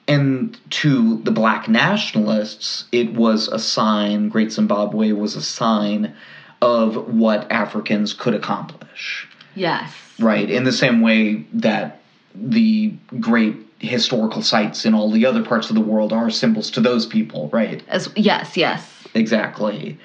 And 0.09 0.59
to 0.71 1.19
the 1.23 1.31
black 1.31 1.69
nationalists, 1.69 2.87
it 2.91 3.13
was 3.13 3.47
a 3.49 3.59
sign, 3.59 4.29
Great 4.29 4.51
Zimbabwe 4.51 5.13
was 5.13 5.37
a 5.37 5.43
sign 5.43 6.15
of 6.61 7.09
what 7.09 7.51
Africans 7.51 8.13
could 8.13 8.35
accomplish. 8.35 9.29
Yes. 9.55 9.95
Right, 10.19 10.51
in 10.51 10.65
the 10.65 10.73
same 10.73 11.01
way 11.01 11.47
that 11.55 12.01
the 12.35 12.95
great 13.21 13.57
historical 13.79 14.43
sites 14.43 14.85
in 14.85 14.95
all 14.95 15.11
the 15.11 15.27
other 15.27 15.45
parts 15.45 15.69
of 15.71 15.75
the 15.75 15.81
world 15.81 16.13
are 16.13 16.31
symbols 16.31 16.71
to 16.73 16.81
those 16.81 17.05
people, 17.07 17.49
right? 17.53 17.83
As 17.89 18.09
yes, 18.17 18.57
yes. 18.57 18.89
Exactly. 19.15 19.99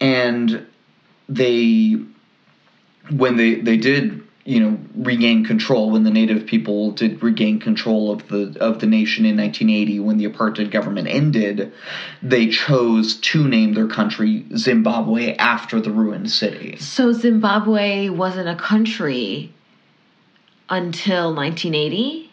And 0.00 0.66
they 1.28 1.96
when 3.10 3.36
they 3.36 3.56
they 3.56 3.76
did, 3.76 4.22
you 4.44 4.60
know, 4.60 4.78
regain 4.94 5.44
control 5.44 5.90
when 5.90 6.04
the 6.04 6.10
native 6.10 6.46
people 6.46 6.92
did 6.92 7.22
regain 7.22 7.58
control 7.60 8.10
of 8.10 8.28
the 8.28 8.56
of 8.60 8.80
the 8.80 8.86
nation 8.86 9.24
in 9.24 9.36
1980 9.36 10.00
when 10.00 10.18
the 10.18 10.26
apartheid 10.26 10.70
government 10.70 11.08
ended, 11.08 11.72
they 12.22 12.48
chose 12.48 13.16
to 13.16 13.46
name 13.46 13.74
their 13.74 13.88
country 13.88 14.46
Zimbabwe 14.56 15.34
after 15.36 15.80
the 15.80 15.90
ruined 15.90 16.30
city. 16.30 16.76
So 16.78 17.12
Zimbabwe 17.12 18.08
wasn't 18.08 18.48
a 18.48 18.56
country 18.56 19.52
until 20.68 21.34
1980. 21.34 22.27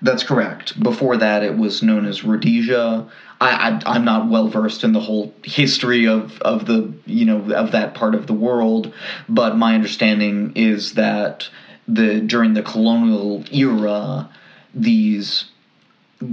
That's 0.00 0.22
correct. 0.22 0.80
Before 0.80 1.16
that, 1.16 1.42
it 1.42 1.56
was 1.56 1.82
known 1.82 2.06
as 2.06 2.24
Rhodesia. 2.24 3.08
I, 3.40 3.50
I, 3.50 3.82
I'm 3.94 4.04
not 4.04 4.28
well 4.28 4.48
versed 4.48 4.84
in 4.84 4.92
the 4.92 5.00
whole 5.00 5.34
history 5.42 6.06
of, 6.06 6.40
of 6.42 6.66
the 6.66 6.92
you 7.06 7.24
know 7.24 7.52
of 7.54 7.72
that 7.72 7.94
part 7.94 8.14
of 8.14 8.26
the 8.26 8.32
world, 8.32 8.92
but 9.28 9.56
my 9.56 9.74
understanding 9.74 10.52
is 10.54 10.94
that 10.94 11.48
the 11.86 12.20
during 12.20 12.54
the 12.54 12.62
colonial 12.62 13.44
era, 13.52 14.30
these 14.74 15.46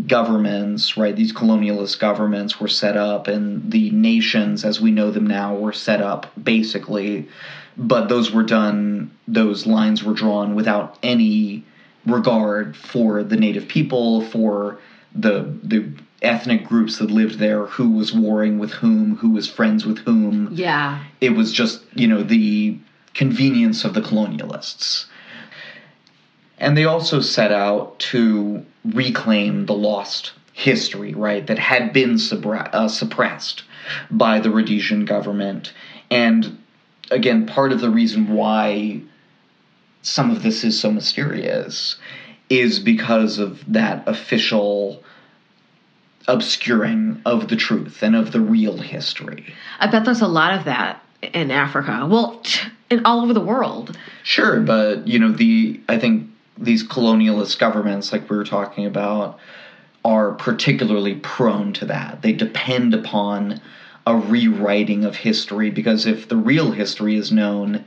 governments, 0.08 0.98
right, 0.98 1.16
these 1.16 1.34
colonialist 1.34 2.00
governments 2.00 2.60
were 2.60 2.68
set 2.68 2.98
up, 2.98 3.28
and 3.28 3.72
the 3.72 3.90
nations 3.92 4.66
as 4.66 4.82
we 4.82 4.92
know 4.92 5.12
them 5.12 5.28
now 5.28 5.56
were 5.56 5.74
set 5.74 6.02
up 6.02 6.32
basically, 6.42 7.28
but 7.78 8.10
those 8.10 8.32
were 8.32 8.44
done. 8.44 9.12
Those 9.28 9.66
lines 9.66 10.04
were 10.04 10.14
drawn 10.14 10.54
without 10.54 11.00
any 11.02 11.66
regard 12.06 12.76
for 12.76 13.24
the 13.24 13.38
native 13.38 13.68
people, 13.68 14.22
for 14.22 14.80
the 15.14 15.58
the 15.64 15.90
ethnic 16.22 16.66
groups 16.66 16.98
that 16.98 17.12
lived 17.12 17.40
there, 17.40 17.66
who 17.66 17.92
was 17.92 18.14
warring 18.14 18.58
with 18.58 18.72
whom, 18.72 19.18
who 19.18 19.30
was 19.30 19.48
friends 19.48 19.86
with 19.86 20.00
whom. 20.00 20.50
Yeah. 20.52 21.04
It 21.22 21.32
was 21.32 21.52
just, 21.52 21.84
you 21.94 22.08
know, 22.08 22.24
the 22.24 22.78
convenience 23.14 23.86
of 23.86 23.94
the 23.94 24.02
colonialists. 24.02 25.06
And 26.58 26.78
they 26.78 26.86
also 26.86 27.20
set 27.20 27.52
out 27.52 28.00
to 28.00 28.66
reclaim 28.86 29.66
the 29.66 29.74
lost 29.74 30.32
history, 30.54 31.14
right, 31.14 31.46
that 31.48 31.60
had 31.60 31.92
been 31.92 32.18
supra- 32.18 32.70
uh, 32.72 32.88
suppressed 32.88 33.64
by 34.10 34.40
the 34.40 34.50
Rhodesian 34.50 35.06
government. 35.06 35.74
And 36.10 36.58
again, 37.12 37.46
part 37.46 37.72
of 37.72 37.82
the 37.82 37.90
reason 37.90 38.34
why 38.34 39.02
some 40.06 40.30
of 40.30 40.44
this 40.44 40.64
is 40.64 40.80
so 40.80 40.92
mysterious 40.92 41.96
is 42.50 42.80
because 42.80 43.40
of 43.40 43.64
that 43.74 44.08
official 44.08 45.04
obscuring 46.28 47.22
of 47.26 47.48
the 47.48 47.56
truth 47.56 48.04
and 48.04 48.16
of 48.16 48.32
the 48.32 48.40
real 48.40 48.78
history. 48.78 49.54
I 49.80 49.88
bet 49.88 50.06
there's 50.06 50.22
a 50.22 50.28
lot 50.28 50.58
of 50.58 50.66
that 50.66 51.02
in 51.22 51.50
Africa. 51.50 52.08
Well, 52.10 52.44
in 52.92 53.04
all 53.04 53.22
over 53.22 53.34
the 53.34 53.42
world. 53.42 53.98
Sure, 54.24 54.60
but 54.60 55.08
you 55.08 55.18
know, 55.18 55.32
the 55.32 55.80
I 55.90 55.98
think 55.98 56.30
these 56.58 56.84
colonialist 56.84 57.58
governments 57.58 58.12
like 58.12 58.30
we 58.30 58.38
were 58.38 58.46
talking 58.46 58.86
about 58.86 59.40
are 60.04 60.34
particularly 60.34 61.16
prone 61.16 61.74
to 61.74 61.86
that. 61.86 62.22
They 62.22 62.32
depend 62.32 62.94
upon 62.94 63.60
a 64.06 64.16
rewriting 64.16 65.04
of 65.04 65.16
history 65.16 65.72
because 65.72 66.06
if 66.06 66.30
the 66.30 66.38
real 66.38 66.72
history 66.72 67.16
is 67.16 67.32
known, 67.32 67.84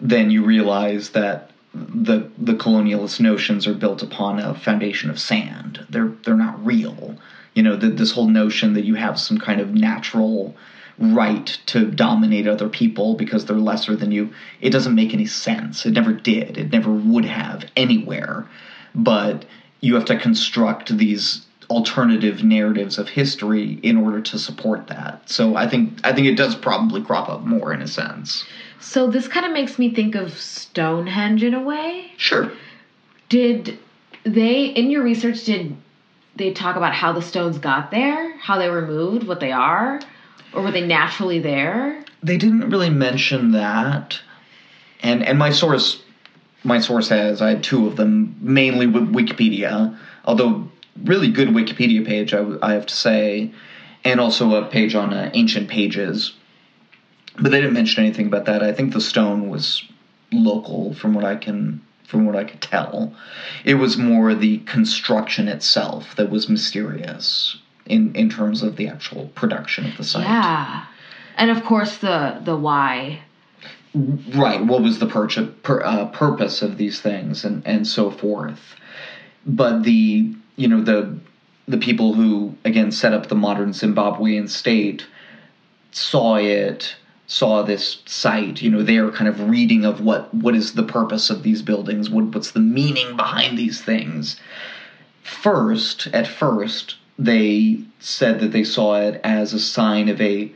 then 0.00 0.30
you 0.30 0.44
realize 0.44 1.10
that 1.10 1.50
the 1.74 2.30
the 2.38 2.54
colonialist 2.54 3.20
notions 3.20 3.66
are 3.66 3.74
built 3.74 4.02
upon 4.02 4.38
a 4.38 4.54
foundation 4.54 5.10
of 5.10 5.18
sand. 5.18 5.84
They're 5.90 6.12
they're 6.24 6.36
not 6.36 6.64
real. 6.64 7.16
You 7.54 7.62
know, 7.62 7.76
the, 7.76 7.88
this 7.88 8.12
whole 8.12 8.28
notion 8.28 8.74
that 8.74 8.84
you 8.84 8.94
have 8.96 9.18
some 9.18 9.38
kind 9.38 9.60
of 9.60 9.74
natural 9.74 10.56
right 10.98 11.58
to 11.66 11.90
dominate 11.90 12.46
other 12.46 12.68
people 12.68 13.14
because 13.14 13.46
they're 13.46 13.56
lesser 13.56 13.96
than 13.96 14.12
you, 14.12 14.32
it 14.60 14.70
doesn't 14.70 14.94
make 14.94 15.12
any 15.12 15.26
sense. 15.26 15.84
It 15.86 15.92
never 15.92 16.12
did. 16.12 16.56
It 16.56 16.72
never 16.72 16.92
would 16.92 17.24
have 17.24 17.64
anywhere. 17.76 18.48
But 18.94 19.44
you 19.80 19.94
have 19.94 20.04
to 20.06 20.18
construct 20.18 20.96
these 20.96 21.44
alternative 21.70 22.44
narratives 22.44 22.98
of 22.98 23.08
history 23.08 23.78
in 23.82 23.96
order 23.96 24.20
to 24.20 24.38
support 24.38 24.86
that. 24.88 25.28
So 25.28 25.56
I 25.56 25.68
think 25.68 26.00
I 26.04 26.12
think 26.12 26.26
it 26.26 26.36
does 26.36 26.54
probably 26.54 27.02
crop 27.02 27.28
up 27.28 27.42
more 27.42 27.72
in 27.72 27.82
a 27.82 27.88
sense. 27.88 28.44
So 28.84 29.08
this 29.08 29.26
kind 29.26 29.46
of 29.46 29.52
makes 29.52 29.78
me 29.78 29.92
think 29.94 30.14
of 30.14 30.38
Stonehenge 30.38 31.42
in 31.42 31.54
a 31.54 31.62
way. 31.62 32.12
Sure. 32.18 32.52
Did 33.30 33.78
they 34.24 34.66
in 34.66 34.90
your 34.90 35.02
research 35.02 35.44
did 35.44 35.74
they 36.36 36.52
talk 36.52 36.76
about 36.76 36.92
how 36.92 37.12
the 37.12 37.22
stones 37.22 37.58
got 37.58 37.90
there, 37.90 38.36
how 38.36 38.58
they 38.58 38.68
were 38.68 38.86
moved, 38.86 39.26
what 39.26 39.40
they 39.40 39.52
are, 39.52 40.00
or 40.52 40.62
were 40.62 40.70
they 40.70 40.86
naturally 40.86 41.38
there? 41.40 42.04
They 42.22 42.36
didn't 42.36 42.68
really 42.68 42.90
mention 42.90 43.52
that. 43.52 44.20
And 45.02 45.24
and 45.24 45.38
my 45.38 45.50
source 45.50 46.02
my 46.62 46.78
source 46.78 47.08
has 47.08 47.40
I 47.40 47.48
had 47.48 47.64
two 47.64 47.86
of 47.86 47.96
them, 47.96 48.36
mainly 48.38 48.86
with 48.86 49.10
Wikipedia, 49.12 49.98
although 50.26 50.70
really 51.02 51.30
good 51.30 51.48
Wikipedia 51.48 52.06
page 52.06 52.34
I, 52.34 52.44
I 52.62 52.74
have 52.74 52.86
to 52.86 52.94
say, 52.94 53.50
and 54.04 54.20
also 54.20 54.54
a 54.54 54.66
page 54.68 54.94
on 54.94 55.14
uh, 55.14 55.30
ancient 55.32 55.68
pages. 55.68 56.34
But 57.36 57.50
they 57.50 57.60
didn't 57.60 57.74
mention 57.74 58.04
anything 58.04 58.26
about 58.26 58.44
that. 58.46 58.62
I 58.62 58.72
think 58.72 58.92
the 58.92 59.00
stone 59.00 59.48
was 59.48 59.82
local, 60.32 60.94
from 60.94 61.14
what 61.14 61.24
I 61.24 61.36
can 61.36 61.82
from 62.06 62.26
what 62.26 62.36
I 62.36 62.44
could 62.44 62.60
tell. 62.60 63.14
It 63.64 63.74
was 63.74 63.96
more 63.96 64.34
the 64.34 64.58
construction 64.58 65.48
itself 65.48 66.14
that 66.16 66.30
was 66.30 66.48
mysterious 66.48 67.56
in 67.86 68.14
in 68.14 68.28
terms 68.30 68.62
of 68.62 68.76
the 68.76 68.88
actual 68.88 69.28
production 69.34 69.86
of 69.86 69.96
the 69.96 70.04
site. 70.04 70.24
Yeah. 70.24 70.84
And 71.36 71.50
of 71.50 71.64
course 71.64 71.98
the 71.98 72.40
the 72.44 72.56
why. 72.56 73.20
Right. 73.94 74.64
What 74.64 74.82
was 74.82 74.98
the 74.98 75.06
pur- 75.06 75.28
pur- 75.62 75.84
uh, 75.84 76.06
purpose 76.06 76.62
of 76.62 76.78
these 76.78 77.00
things 77.00 77.44
and 77.44 77.66
and 77.66 77.86
so 77.86 78.10
forth. 78.10 78.76
But 79.46 79.82
the 79.82 80.34
you 80.56 80.68
know 80.68 80.82
the 80.82 81.18
the 81.66 81.78
people 81.78 82.14
who 82.14 82.54
again 82.64 82.92
set 82.92 83.12
up 83.12 83.28
the 83.28 83.34
modern 83.34 83.70
Zimbabwean 83.70 84.48
state 84.48 85.06
saw 85.92 86.36
it 86.36 86.96
saw 87.26 87.62
this 87.62 88.02
site 88.04 88.60
you 88.60 88.70
know 88.70 88.82
their 88.82 89.10
kind 89.10 89.28
of 89.28 89.48
reading 89.48 89.84
of 89.84 90.00
what 90.00 90.32
what 90.34 90.54
is 90.54 90.74
the 90.74 90.82
purpose 90.82 91.30
of 91.30 91.42
these 91.42 91.62
buildings 91.62 92.10
what 92.10 92.24
what's 92.26 92.50
the 92.50 92.60
meaning 92.60 93.16
behind 93.16 93.56
these 93.56 93.80
things. 93.80 94.36
First 95.22 96.08
at 96.08 96.26
first 96.26 96.96
they 97.18 97.80
said 98.00 98.40
that 98.40 98.52
they 98.52 98.64
saw 98.64 99.00
it 99.00 99.20
as 99.24 99.52
a 99.52 99.60
sign 99.60 100.08
of 100.08 100.20
a 100.20 100.52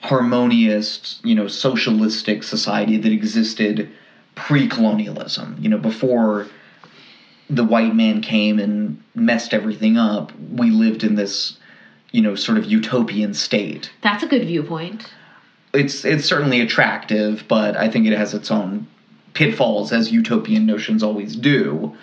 harmonious 0.00 1.20
you 1.24 1.34
know 1.34 1.48
socialistic 1.48 2.42
society 2.42 2.98
that 2.98 3.12
existed 3.12 3.88
pre-colonialism. 4.34 5.56
You 5.60 5.70
know 5.70 5.78
before 5.78 6.48
the 7.48 7.64
white 7.64 7.94
man 7.94 8.20
came 8.20 8.58
and 8.58 9.02
messed 9.14 9.52
everything 9.54 9.96
up 9.96 10.32
we 10.50 10.70
lived 10.70 11.04
in 11.04 11.14
this 11.14 11.58
you 12.10 12.20
know 12.20 12.34
sort 12.34 12.58
of 12.58 12.66
utopian 12.66 13.32
state. 13.32 13.90
That's 14.02 14.22
a 14.22 14.26
good 14.26 14.44
viewpoint. 14.44 15.10
It's 15.72 16.04
it's 16.04 16.24
certainly 16.24 16.60
attractive, 16.60 17.44
but 17.48 17.76
I 17.76 17.88
think 17.88 18.06
it 18.06 18.16
has 18.16 18.34
its 18.34 18.50
own 18.50 18.86
pitfalls, 19.34 19.92
as 19.92 20.12
utopian 20.12 20.66
notions 20.66 21.02
always 21.02 21.34
do. 21.36 21.96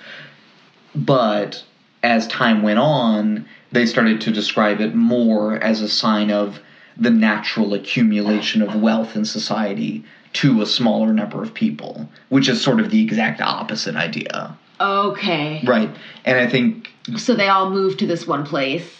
But 0.95 1.63
as 2.01 2.27
time 2.27 2.63
went 2.63 2.79
on, 2.79 3.45
they 3.71 3.85
started 3.85 4.21
to 4.21 4.31
describe 4.31 4.81
it 4.81 4.95
more 4.95 5.61
as 5.61 5.81
a 5.81 5.89
sign 5.89 6.31
of 6.31 6.59
the 6.97 7.11
natural 7.11 7.73
accumulation 7.73 8.61
of 8.61 8.81
wealth 8.81 9.15
in 9.15 9.25
society 9.25 10.03
to 10.33 10.61
a 10.61 10.65
smaller 10.65 11.13
number 11.13 11.41
of 11.41 11.53
people, 11.53 12.09
which 12.29 12.49
is 12.49 12.61
sort 12.61 12.79
of 12.79 12.89
the 12.89 13.03
exact 13.03 13.41
opposite 13.41 13.95
idea. 13.95 14.57
Okay. 14.79 15.61
Right. 15.65 15.89
And 16.25 16.39
I 16.39 16.47
think 16.47 16.89
So 17.17 17.35
they 17.35 17.47
all 17.47 17.69
moved 17.69 17.99
to 17.99 18.07
this 18.07 18.27
one 18.27 18.45
place. 18.45 18.98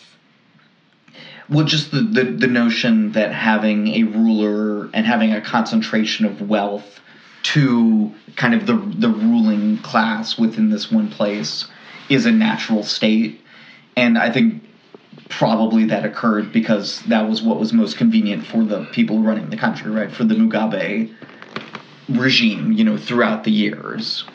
Well, 1.50 1.66
just 1.66 1.90
the, 1.90 2.02
the, 2.02 2.24
the 2.26 2.48
notion 2.48 3.14
that 3.14 3.34
having 3.34 3.88
a 3.88 4.04
ruler 4.04 4.90
and 4.94 5.06
having 5.06 5.34
a 5.34 5.42
concentration 5.42 6.26
of 6.26 6.48
wealth 6.48 7.00
to 7.42 8.14
kind 8.36 8.54
of 8.54 8.68
the 8.68 8.74
the 8.74 9.10
ruling 9.10 9.78
class 9.80 10.38
within 10.38 10.70
this 10.70 10.92
one 10.92 11.10
place 11.10 11.68
is 12.10 12.26
a 12.26 12.32
natural 12.32 12.84
state, 12.84 13.42
and 13.96 14.18
I 14.18 14.32
think 14.32 14.64
probably 15.30 15.86
that 15.86 16.06
occurred 16.06 16.52
because 16.52 17.02
that 17.04 17.28
was 17.28 17.42
what 17.42 17.60
was 17.60 17.74
most 17.74 17.98
convenient 17.98 18.46
for 18.46 18.64
the 18.64 18.86
people 18.92 19.20
running 19.20 19.50
the 19.50 19.58
country, 19.58 19.90
right? 19.90 20.12
For 20.12 20.26
the 20.26 20.36
Mugabe 20.36 21.14
regime, 22.10 22.74
you 22.74 22.84
know, 22.84 22.98
throughout 22.98 23.44
the 23.44 23.52
years. 23.52 24.26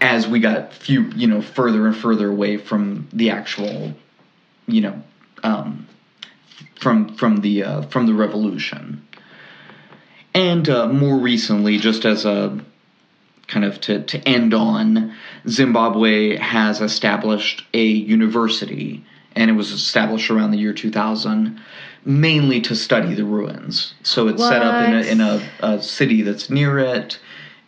As 0.00 0.26
we 0.26 0.40
got 0.40 0.74
few, 0.74 1.04
you 1.14 1.28
know, 1.28 1.40
further 1.40 1.86
and 1.86 1.96
further 1.96 2.28
away 2.28 2.56
from 2.56 3.08
the 3.12 3.30
actual, 3.30 3.94
you 4.66 4.80
know, 4.80 5.02
um, 5.44 5.86
from 6.80 7.16
from 7.16 7.38
the 7.38 7.64
uh, 7.64 7.82
from 7.82 8.06
the 8.06 8.14
revolution, 8.14 9.06
and 10.34 10.68
uh, 10.68 10.88
more 10.88 11.18
recently, 11.18 11.78
just 11.78 12.04
as 12.04 12.24
a 12.24 12.60
kind 13.52 13.64
of 13.64 13.80
to, 13.82 14.02
to 14.04 14.18
end 14.26 14.54
on, 14.54 15.14
Zimbabwe 15.46 16.36
has 16.38 16.80
established 16.80 17.64
a 17.74 17.84
university, 17.84 19.04
and 19.36 19.50
it 19.50 19.54
was 19.54 19.72
established 19.72 20.30
around 20.30 20.52
the 20.52 20.58
year 20.58 20.72
2000, 20.72 21.60
mainly 22.04 22.60
to 22.62 22.74
study 22.74 23.14
the 23.14 23.24
ruins. 23.24 23.94
So 24.02 24.28
it's 24.28 24.42
set 24.42 24.62
up 24.62 24.88
in 24.88 24.94
a, 24.94 25.02
in 25.02 25.20
a, 25.20 25.50
a 25.60 25.82
city 25.82 26.22
that's 26.22 26.48
near 26.48 26.78
it, 26.78 27.18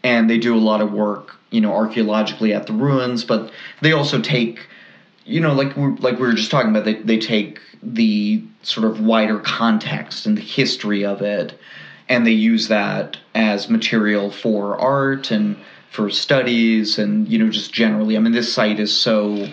and 0.02 0.28
they 0.30 0.38
do 0.38 0.54
a 0.54 0.58
lot 0.58 0.80
of 0.80 0.90
work, 0.90 1.36
you 1.50 1.60
know, 1.60 1.74
archaeologically 1.74 2.54
at 2.54 2.66
the 2.66 2.72
ruins, 2.72 3.24
but 3.24 3.52
they 3.82 3.92
also 3.92 4.20
take 4.20 4.66
you 5.24 5.40
know, 5.40 5.54
like 5.54 5.76
we 5.76 5.88
like 5.96 6.18
we 6.18 6.26
were 6.26 6.34
just 6.34 6.50
talking 6.50 6.70
about, 6.70 6.84
they 6.84 6.94
they 6.94 7.18
take 7.18 7.60
the 7.82 8.42
sort 8.62 8.86
of 8.86 9.00
wider 9.00 9.40
context 9.40 10.26
and 10.26 10.36
the 10.36 10.42
history 10.42 11.04
of 11.04 11.22
it, 11.22 11.58
and 12.08 12.26
they 12.26 12.32
use 12.32 12.68
that 12.68 13.16
as 13.34 13.68
material 13.68 14.30
for 14.30 14.78
art 14.78 15.30
and 15.30 15.56
for 15.90 16.10
studies 16.10 16.98
and 16.98 17.28
you 17.28 17.38
know 17.38 17.48
just 17.48 17.72
generally. 17.72 18.16
I 18.16 18.20
mean, 18.20 18.32
this 18.32 18.52
site 18.52 18.78
is 18.80 18.94
so 18.94 19.48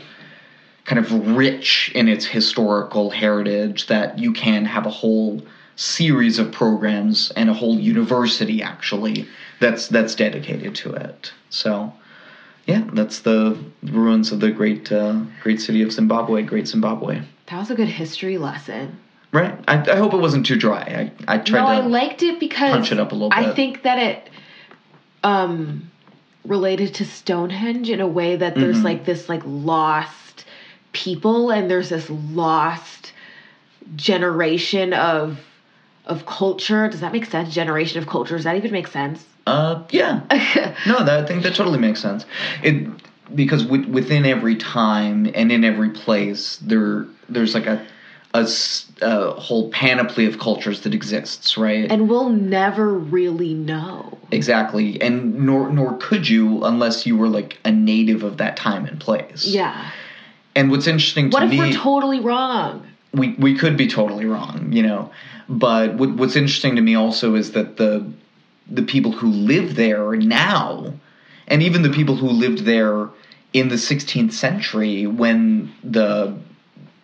kind 0.86 1.00
of 1.00 1.36
rich 1.36 1.92
in 1.96 2.08
its 2.08 2.26
historical 2.26 3.12
heritage 3.12 3.88
that 3.88 4.18
you 4.20 4.34
can 4.34 4.66
have 4.66 4.86
a 4.86 4.90
whole 4.90 5.42
series 5.76 6.38
of 6.38 6.52
programs 6.52 7.32
and 7.36 7.50
a 7.50 7.54
whole 7.54 7.80
university 7.80 8.62
actually 8.62 9.28
that's 9.60 9.88
that's 9.88 10.16
dedicated 10.16 10.76
to 10.76 10.94
it. 10.94 11.32
So 11.50 11.94
yeah, 12.72 12.90
that's 12.94 13.20
the 13.20 13.58
ruins 13.84 14.32
of 14.32 14.40
the 14.40 14.52
great 14.52 14.92
uh, 14.92 15.22
great 15.44 15.62
city 15.62 15.82
of 15.82 15.92
Zimbabwe, 15.92 16.42
Great 16.44 16.68
Zimbabwe. 16.68 17.22
That 17.48 17.60
was 17.60 17.70
a 17.72 17.76
good 17.76 17.88
history 17.88 18.38
lesson. 18.38 18.98
Right. 19.32 19.58
I, 19.68 19.76
I 19.92 19.96
hope 19.96 20.14
it 20.14 20.18
wasn't 20.18 20.46
too 20.46 20.58
dry. 20.58 20.82
I, 21.28 21.36
I 21.36 21.38
tried 21.38 21.62
no, 21.62 21.68
to 21.68 21.72
I 21.72 21.80
liked 21.86 22.22
it 22.24 22.40
because 22.40 22.72
punch 22.72 22.92
it 22.92 23.00
up 23.00 23.12
a 23.12 23.16
little 23.16 23.30
I 23.32 23.54
think 23.54 23.84
that 23.84 23.98
it 23.98 24.30
um 25.24 25.90
related 26.46 26.96
to 26.96 27.06
Stonehenge 27.06 27.90
in 27.90 28.02
a 28.02 28.08
way 28.08 28.36
that 28.36 28.56
there's 28.56 28.78
Mm-hmm. 28.78 28.86
like 28.86 29.06
this 29.06 29.30
like 29.30 29.42
lost 29.46 30.46
people 30.92 31.52
and 31.52 31.70
there's 31.70 31.90
this 31.90 32.10
lost 32.10 33.14
generation 33.96 34.94
of 34.94 35.40
of 36.06 36.26
culture. 36.26 36.88
Does 36.90 37.02
that 37.02 37.14
make 37.14 37.26
sense? 37.26 37.54
Generation 37.54 38.00
of 38.00 38.08
culture. 38.08 38.36
Does 38.36 38.44
that 38.46 38.56
even 38.56 38.72
make 38.72 38.88
sense? 38.88 39.26
Uh, 39.48 39.84
yeah. 39.90 40.22
no, 40.88 41.04
that, 41.04 41.24
I 41.24 41.26
think 41.26 41.44
that 41.44 41.56
totally 41.56 41.80
makes 41.80 42.00
sense. 42.00 42.26
It 42.64 42.88
because 43.34 43.64
wi- 43.64 43.88
within 43.90 44.26
every 44.26 44.56
time 44.56 45.30
and 45.34 45.52
in 45.52 45.64
every 45.64 45.90
place 45.90 46.58
there 46.58 47.06
there's 47.30 47.54
like 47.54 47.66
a 47.66 47.86
a 48.34 49.32
whole 49.32 49.70
panoply 49.72 50.26
of 50.26 50.40
cultures 50.40 50.82
that 50.82 50.94
exists, 50.94 51.58
right? 51.58 51.92
And 51.92 52.08
we'll 52.08 52.30
never 52.30 52.94
really 52.94 53.54
know. 53.54 54.18
exactly, 54.32 55.02
and 55.02 55.40
nor 55.46 55.70
nor 55.70 55.98
could 55.98 56.28
you 56.30 56.64
unless 56.64 57.06
you 57.06 57.18
were 57.18 57.28
like 57.28 57.60
a 57.66 57.72
native 57.72 58.24
of 58.24 58.38
that 58.38 58.56
time 58.56 58.86
and 58.86 59.00
place. 59.00 59.46
Yeah. 59.46 59.92
And 60.56 60.70
what's 60.72 60.88
interesting 60.88 61.30
to 61.30 61.34
What 61.34 61.44
if 61.44 61.50
me, 61.52 61.58
we're 61.58 61.74
totally 61.74 62.20
wrong? 62.20 62.88
we 63.14 63.34
we 63.34 63.58
could 63.58 63.76
be 63.76 63.88
totally 63.88 64.26
wrong, 64.26 64.72
you 64.72 64.84
know. 64.84 65.12
But 65.50 65.96
what, 65.96 66.12
what's 66.12 66.38
interesting 66.38 66.78
to 66.78 66.82
me 66.82 66.96
also 66.96 67.36
is 67.36 67.52
that 67.52 67.76
the 67.76 68.06
the 68.72 68.84
people 68.84 69.12
who 69.12 69.28
live 69.28 69.76
there 69.76 70.16
now, 70.16 70.94
and 71.48 71.62
even 71.62 71.82
the 71.82 71.90
people 71.90 72.16
who 72.16 72.30
lived 72.30 72.60
there 72.60 73.10
in 73.54 73.68
the 73.68 73.76
16th 73.76 74.32
century 74.32 75.06
when 75.06 75.72
the 75.84 76.38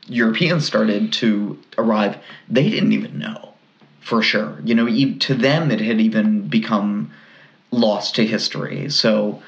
Europeans 0.08 0.66
started 0.66 1.12
to 1.12 1.60
arrive, 1.78 2.18
they 2.48 2.70
didn't 2.70 2.94
even 2.94 3.20
know 3.20 3.54
for 4.00 4.22
sure. 4.22 4.60
You 4.64 4.74
know, 4.74 4.88
to 5.20 5.34
them 5.36 5.70
it 5.70 5.82
had 5.82 6.00
even 6.00 6.48
become 6.48 7.12
lost 7.72 8.16
to 8.16 8.26
history. 8.26 8.90
So, 8.90 9.42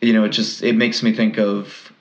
you 0.00 0.12
know, 0.12 0.24
it 0.24 0.30
just 0.30 0.62
it 0.62 0.76
makes 0.76 1.02
me 1.02 1.12
think 1.12 1.38
of 1.38 1.92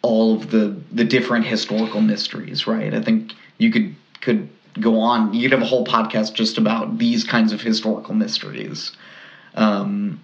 all 0.00 0.34
of 0.34 0.50
the 0.50 0.74
the 0.90 1.04
different 1.04 1.44
historical 1.44 2.00
mysteries, 2.00 2.66
right? 2.66 2.94
I 2.94 3.02
think 3.02 3.34
you 3.58 3.70
could 3.70 3.94
could 4.22 4.48
go 4.80 5.00
on. 5.00 5.32
You 5.34 5.42
could 5.42 5.52
have 5.52 5.62
a 5.62 5.66
whole 5.66 5.86
podcast 5.86 6.34
just 6.34 6.58
about 6.58 6.98
these 6.98 7.24
kinds 7.24 7.52
of 7.52 7.60
historical 7.60 8.14
mysteries. 8.14 8.92
Um, 9.54 10.20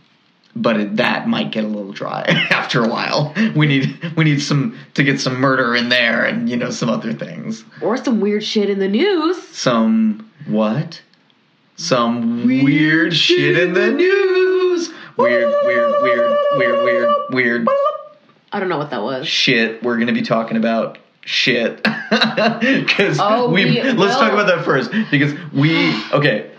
but 0.55 0.78
it, 0.78 0.96
that 0.96 1.26
might 1.26 1.50
get 1.50 1.64
a 1.64 1.68
little 1.68 1.92
dry 1.92 2.22
after 2.50 2.84
a 2.84 2.88
while. 2.88 3.32
We 3.57 3.66
need 3.66 4.12
we 4.16 4.24
need 4.24 4.42
some 4.42 4.78
to 4.94 5.03
get 5.03 5.20
some 5.20 5.40
murder 5.40 5.74
in 5.74 5.88
there, 5.88 6.24
and 6.24 6.48
you 6.48 6.57
know 6.57 6.70
some 6.70 6.90
other 6.90 7.12
things. 7.12 7.64
Or 7.80 7.96
some 7.96 8.20
weird 8.20 8.44
shit 8.44 8.68
in 8.68 8.78
the 8.78 8.88
news. 8.88 9.42
Some 9.48 10.30
what? 10.46 11.00
Some 11.76 12.44
weird, 12.46 13.14
shit 13.14 13.59
in 13.59 13.72
the 13.72 13.90
news. 13.90 14.90
Weird, 15.16 15.53
weird, 15.64 16.03
weird, 16.03 16.38
weird, 16.57 16.84
weird, 16.84 17.14
weird 17.30 17.68
I 18.53 18.61
don't 18.61 18.68
know 18.68 18.78
what 18.78 18.90
that 18.90 19.03
was. 19.03 19.26
shit 19.26 19.82
we're 19.82 19.98
gonna 19.98 20.12
be 20.12 20.22
talking 20.22 20.57
about 20.57 20.98
shit 21.24 21.76
because 22.10 23.18
Oh, 23.20 23.50
we, 23.50 23.64
we 23.64 23.82
let's 23.92 24.16
talk 24.16 24.32
about 24.32 24.46
that 24.48 24.64
first 24.64 24.90
because 25.10 25.32
we 25.52 25.94
okay 26.12 26.50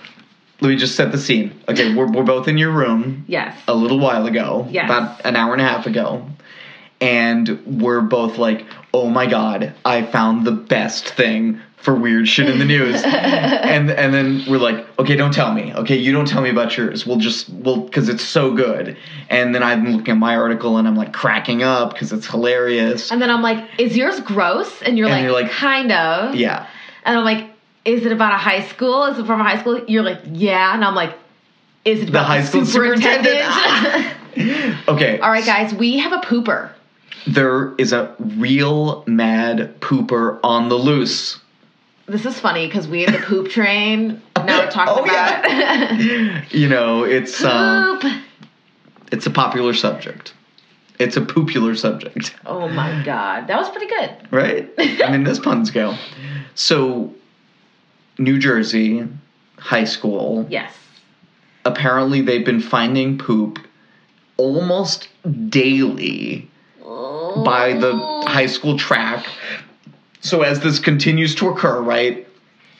let 0.61 0.70
me 0.70 0.76
just 0.78 0.95
set 0.95 1.11
the 1.11 1.18
scene 1.18 1.59
okay 1.68 1.93
we're, 1.93 2.09
we're 2.09 2.24
both 2.24 2.47
in 2.47 2.57
your 2.57 2.72
room 2.72 3.26
Yes. 3.28 3.57
a 3.68 3.74
little 3.76 3.99
while 3.99 4.26
ago 4.26 4.66
Yes. 4.70 4.86
about 4.86 5.26
an 5.26 5.36
hour 5.36 5.51
and 5.53 5.61
a 5.61 5.66
half 5.66 5.86
ago 5.86 6.26
and 7.01 7.61
we're 7.82 8.01
both 8.01 8.38
like 8.38 8.66
oh 8.93 9.09
my 9.09 9.26
god 9.26 9.74
i 9.84 10.01
found 10.03 10.45
the 10.47 10.51
best 10.53 11.09
thing 11.09 11.59
for 11.84 11.94
weird 11.94 12.28
shit 12.28 12.50
in 12.50 12.60
the 12.60 12.66
news 12.66 13.02
and 13.06 13.92
and 13.92 14.14
then 14.14 14.42
we're 14.48 14.58
like 14.58 14.86
okay 15.00 15.16
don't 15.16 15.34
tell 15.34 15.54
me 15.54 15.74
okay 15.76 15.96
you 15.98 16.12
don't 16.12 16.28
tell 16.28 16.42
me 16.42 16.50
about 16.50 16.76
yours 16.78 17.06
we'll 17.06 17.18
just 17.18 17.50
we'll 17.50 17.82
because 17.82 18.08
it's 18.10 18.24
so 18.24 18.54
good 18.54 18.96
and 19.30 19.54
then 19.54 19.62
i'm 19.62 19.86
looking 19.92 20.14
at 20.14 20.18
my 20.18 20.36
article 20.36 20.78
and 20.78 20.88
i'm 20.88 20.96
like 20.96 21.12
cracking 21.12 21.62
up 21.62 21.92
because 21.94 22.14
it's 22.14 22.26
hilarious 22.26 23.12
And 23.12 23.22
then 23.22 23.30
I'm 23.30 23.42
like, 23.42 23.68
is 23.78 23.96
yours 23.98 24.20
gross? 24.22 24.82
And 24.82 24.98
you're, 24.98 25.08
And 25.08 25.16
like, 25.16 25.24
you're 25.24 25.34
like, 25.34 25.52
kind 25.52 25.92
of. 25.92 26.36
yeah 26.36 26.68
And 27.06 27.18
I'm 27.18 27.26
like, 27.26 27.50
is 27.86 28.06
it 28.06 28.12
about 28.14 28.34
a 28.34 28.38
high 28.38 28.62
school? 28.62 29.04
Is 29.06 29.20
it 29.20 29.26
from 29.26 29.42
a 29.42 29.44
high 29.44 29.60
school? 29.60 29.84
You're 29.88 30.04
like, 30.04 30.22
yeah. 30.32 30.74
And 30.74 30.86
I'm 30.86 30.96
like, 30.96 31.14
is 31.84 32.02
it 32.02 32.12
the 32.14 32.24
high 32.24 32.44
school 32.44 32.66
superintendent 32.66 33.44
superintendent? 33.44 34.88
okay 34.88 35.20
All 35.24 35.30
right, 35.30 35.46
guys, 35.46 35.74
we 35.74 35.98
have 36.00 36.14
a 36.14 36.20
pooper. 36.20 36.72
there 37.28 37.74
is 37.76 37.92
a 37.94 38.16
real 38.20 39.04
mad 39.06 39.80
pooper 39.82 40.40
on 40.44 40.70
the 40.70 40.76
loose 40.76 41.40
This 42.06 42.26
is 42.26 42.39
funny 42.39 42.68
because 42.68 42.88
we 42.88 43.04
have 43.04 43.14
the 43.14 43.26
poop 43.26 43.49
train. 43.49 44.22
Now 44.36 44.60
we're 44.66 44.72
talking 44.72 44.93
Oh, 44.97 45.04
about 45.04 45.49
yeah. 45.49 46.43
you 46.51 46.68
know 46.68 47.04
it's 47.04 47.41
uh, 47.43 47.97
poop. 48.01 48.12
it's 49.12 49.26
a 49.26 49.32
popular 49.32 49.74
subject 49.74 50.34
it's 50.99 51.16
a 51.18 51.22
popular 51.22 51.76
subject 51.76 52.36
Oh 52.45 52.68
my 52.68 53.01
god, 53.04 53.47
that 53.47 53.58
was 53.58 53.70
pretty 53.70 53.88
good. 53.88 54.12
right 54.32 54.70
i 55.04 55.10
mean 55.12 55.24
this 55.24 55.39
puns 55.39 55.72
go 55.72 55.95
so 56.56 57.14
new 58.20 58.38
jersey 58.38 59.08
high 59.58 59.86
school 59.86 60.45
Yes. 60.49 60.74
apparently 61.66 62.22
they've 62.22 62.45
been 62.45 62.62
finding 62.62 63.18
poop 63.18 63.60
almost 64.38 65.08
daily 65.49 66.49
by 66.84 67.74
the 67.74 67.95
high 68.28 68.45
school 68.47 68.78
track. 68.78 69.26
So 70.24 70.42
as 70.42 70.62
this 70.62 70.80
continues 70.80 71.36
to 71.36 71.50
occur, 71.50 71.82
right? 71.82 72.26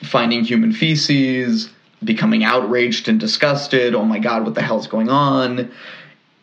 Finding 0.02 0.44
human 0.44 0.72
feces, 0.72 1.70
becoming 2.02 2.42
outraged 2.42 3.06
and 3.08 3.20
disgusted. 3.20 3.94
Oh 3.94 4.04
my 4.04 4.18
god, 4.18 4.44
what 4.44 4.54
the 4.54 4.62
hell's 4.62 4.86
going 4.86 5.10
on? 5.10 5.70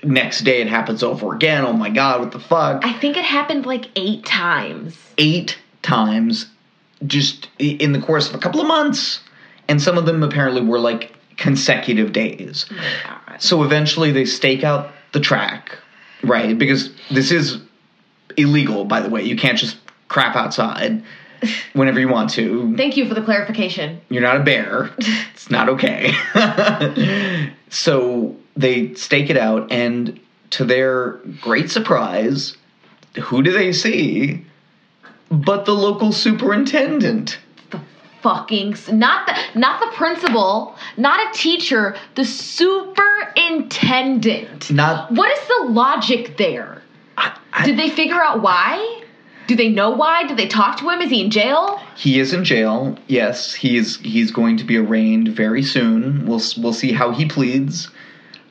Next 0.04 0.42
day 0.42 0.62
it 0.62 0.68
happens 0.68 1.04
over 1.04 1.34
again. 1.34 1.66
Oh 1.66 1.74
my 1.74 1.90
god, 1.90 2.20
what 2.20 2.32
the 2.32 2.40
fuck? 2.40 2.86
I 2.86 2.94
think 2.94 3.18
it 3.18 3.26
happened 3.26 3.66
like 3.66 3.90
eight 3.96 4.26
times. 4.26 4.98
Eight 5.18 5.58
times 5.82 6.46
just 7.06 7.50
in 7.58 7.94
the 7.94 8.00
course 8.00 8.30
of 8.30 8.36
a 8.36 8.40
couple 8.40 8.62
of 8.62 8.68
months. 8.68 9.22
And 9.68 9.82
some 9.82 9.98
of 9.98 10.06
them 10.06 10.22
apparently 10.22 10.62
were 10.62 10.80
like 10.80 11.14
consecutive 11.38 12.14
days. 12.14 12.68
Oh 12.72 13.36
so 13.40 13.64
eventually 13.64 14.12
they 14.12 14.26
stake 14.26 14.64
out 14.64 14.92
the 15.14 15.20
track, 15.20 15.78
right? 16.24 16.58
Because 16.58 16.92
this 17.10 17.32
is 17.32 17.60
illegal, 18.38 18.86
by 18.86 19.02
the 19.02 19.10
way. 19.10 19.24
You 19.24 19.36
can't 19.36 19.58
just 19.58 19.78
crap 20.12 20.36
outside 20.36 21.02
whenever 21.74 22.00
you 22.00 22.08
want 22.10 22.30
to. 22.32 22.76
Thank 22.78 22.98
you 22.98 23.08
for 23.08 23.14
the 23.16 23.22
clarification. 23.24 24.00
You're 24.10 24.22
not 24.22 24.38
a 24.38 24.44
bear. 24.44 24.92
It's 25.34 25.50
not 25.50 25.70
okay. 25.70 26.14
so 27.70 28.36
they 28.56 28.94
stake 28.94 29.32
it 29.32 29.38
out, 29.38 29.72
and 29.72 30.20
to 30.52 30.64
their 30.66 31.14
great 31.42 31.72
surprise, 31.72 32.56
who 33.20 33.42
do 33.42 33.52
they 33.52 33.74
see? 33.74 34.46
But 35.32 35.66
the 35.66 35.74
local 35.74 36.12
superintendent. 36.12 37.40
The 37.72 37.80
fucking 38.22 38.76
not 38.92 39.26
the 39.26 39.36
not 39.58 39.80
the 39.80 39.88
principal, 39.96 40.76
not 40.98 41.28
a 41.28 41.32
teacher, 41.34 41.96
the 42.16 42.26
superintendent. 42.26 44.70
Not. 44.70 45.12
What 45.12 45.32
is 45.32 45.40
the 45.48 45.64
logic 45.72 46.38
there? 46.38 46.84
I, 47.18 47.36
I- 47.54 47.66
Did 47.66 47.78
they 47.78 47.90
figure 47.90 48.22
out 48.22 48.44
why? 48.44 49.02
Do 49.48 49.56
they 49.56 49.70
know 49.70 49.90
why? 49.90 50.28
Do 50.28 50.36
they 50.36 50.48
talk 50.48 50.78
to 50.80 50.90
him? 50.90 51.02
Is 51.02 51.10
he 51.10 51.24
in 51.26 51.32
jail? 51.32 51.82
He 51.96 52.20
is 52.20 52.34
in 52.34 52.44
jail. 52.46 52.98
Yes, 53.08 53.54
he's 53.54 53.98
he's 53.98 54.32
going 54.32 54.58
to 54.58 54.64
be 54.64 54.78
arraigned 54.78 55.30
very 55.30 55.64
soon. 55.64 56.26
We'll 56.26 56.42
we'll 56.58 56.74
see 56.74 56.92
how 56.92 57.12
he 57.12 57.26
pleads. 57.26 57.90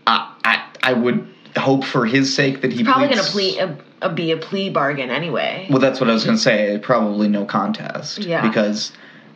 I 0.06 0.34
I, 0.44 0.68
I 0.82 0.92
would 0.92 1.26
hope 1.56 1.84
for 1.84 2.06
his 2.06 2.34
sake 2.34 2.60
that 2.62 2.72
he 2.72 2.84
Probably 2.84 3.08
gonna 3.08 3.22
plea 3.22 3.58
a, 3.58 3.78
a, 4.02 4.12
be 4.12 4.32
a 4.32 4.36
plea 4.36 4.70
bargain 4.70 5.10
anyway. 5.10 5.66
Well, 5.70 5.80
that's 5.80 6.00
what 6.00 6.10
I 6.10 6.12
was 6.12 6.24
going 6.24 6.36
to 6.36 6.42
say. 6.42 6.78
Probably 6.78 7.28
no 7.28 7.44
contest. 7.44 8.18
Yeah. 8.18 8.46
Because 8.46 8.92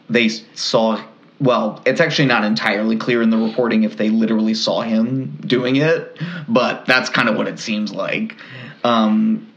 they 0.08 0.28
saw. 0.28 1.02
Well, 1.40 1.82
it's 1.84 2.00
actually 2.00 2.26
not 2.26 2.44
entirely 2.44 2.96
clear 2.96 3.20
in 3.20 3.30
the 3.30 3.36
reporting 3.36 3.82
if 3.82 3.96
they 3.96 4.08
literally 4.08 4.54
saw 4.54 4.82
him 4.82 5.36
doing 5.44 5.76
it, 5.76 6.18
but 6.48 6.86
that's 6.86 7.10
kind 7.10 7.28
of 7.28 7.36
what 7.36 7.48
it 7.48 7.58
seems 7.58 7.92
like. 7.92 8.36
Um, 8.84 9.52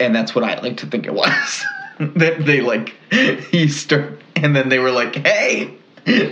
and 0.00 0.14
that's 0.14 0.34
what 0.34 0.44
I 0.44 0.60
like 0.60 0.78
to 0.78 0.86
think 0.86 1.06
it 1.06 1.14
was. 1.14 1.64
that 1.98 2.44
they 2.44 2.60
like 2.60 2.94
he 3.50 3.68
start, 3.68 4.20
and 4.36 4.54
then 4.54 4.68
they 4.68 4.78
were 4.78 4.90
like, 4.90 5.16
"Hey, 5.16 5.74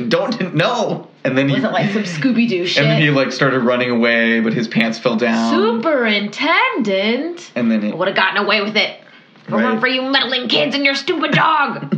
don't 0.08 0.54
know." 0.54 1.08
And 1.26 1.36
then 1.36 1.48
he 1.48 1.56
Was 1.56 1.64
it 1.64 1.72
like 1.72 1.90
some 1.90 2.04
Scooby 2.04 2.48
Doo 2.48 2.66
shit? 2.66 2.82
and 2.82 2.92
then 2.92 3.02
he 3.02 3.10
like 3.10 3.32
started 3.32 3.60
running 3.60 3.90
away, 3.90 4.38
but 4.38 4.52
his 4.52 4.68
pants 4.68 4.96
fell 4.98 5.16
down. 5.16 5.52
Superintendent 5.52 7.50
And 7.56 7.68
then 7.68 7.82
it, 7.82 7.98
would 7.98 8.06
have 8.06 8.16
gotten 8.16 8.44
away 8.44 8.62
with 8.62 8.76
it. 8.76 9.00
It 9.48 9.52
weren't 9.52 9.80
for 9.80 9.88
you 9.88 10.02
meddling 10.02 10.48
kids 10.48 10.74
and 10.76 10.84
your 10.84 10.94
stupid 10.94 11.32
dog. 11.32 11.92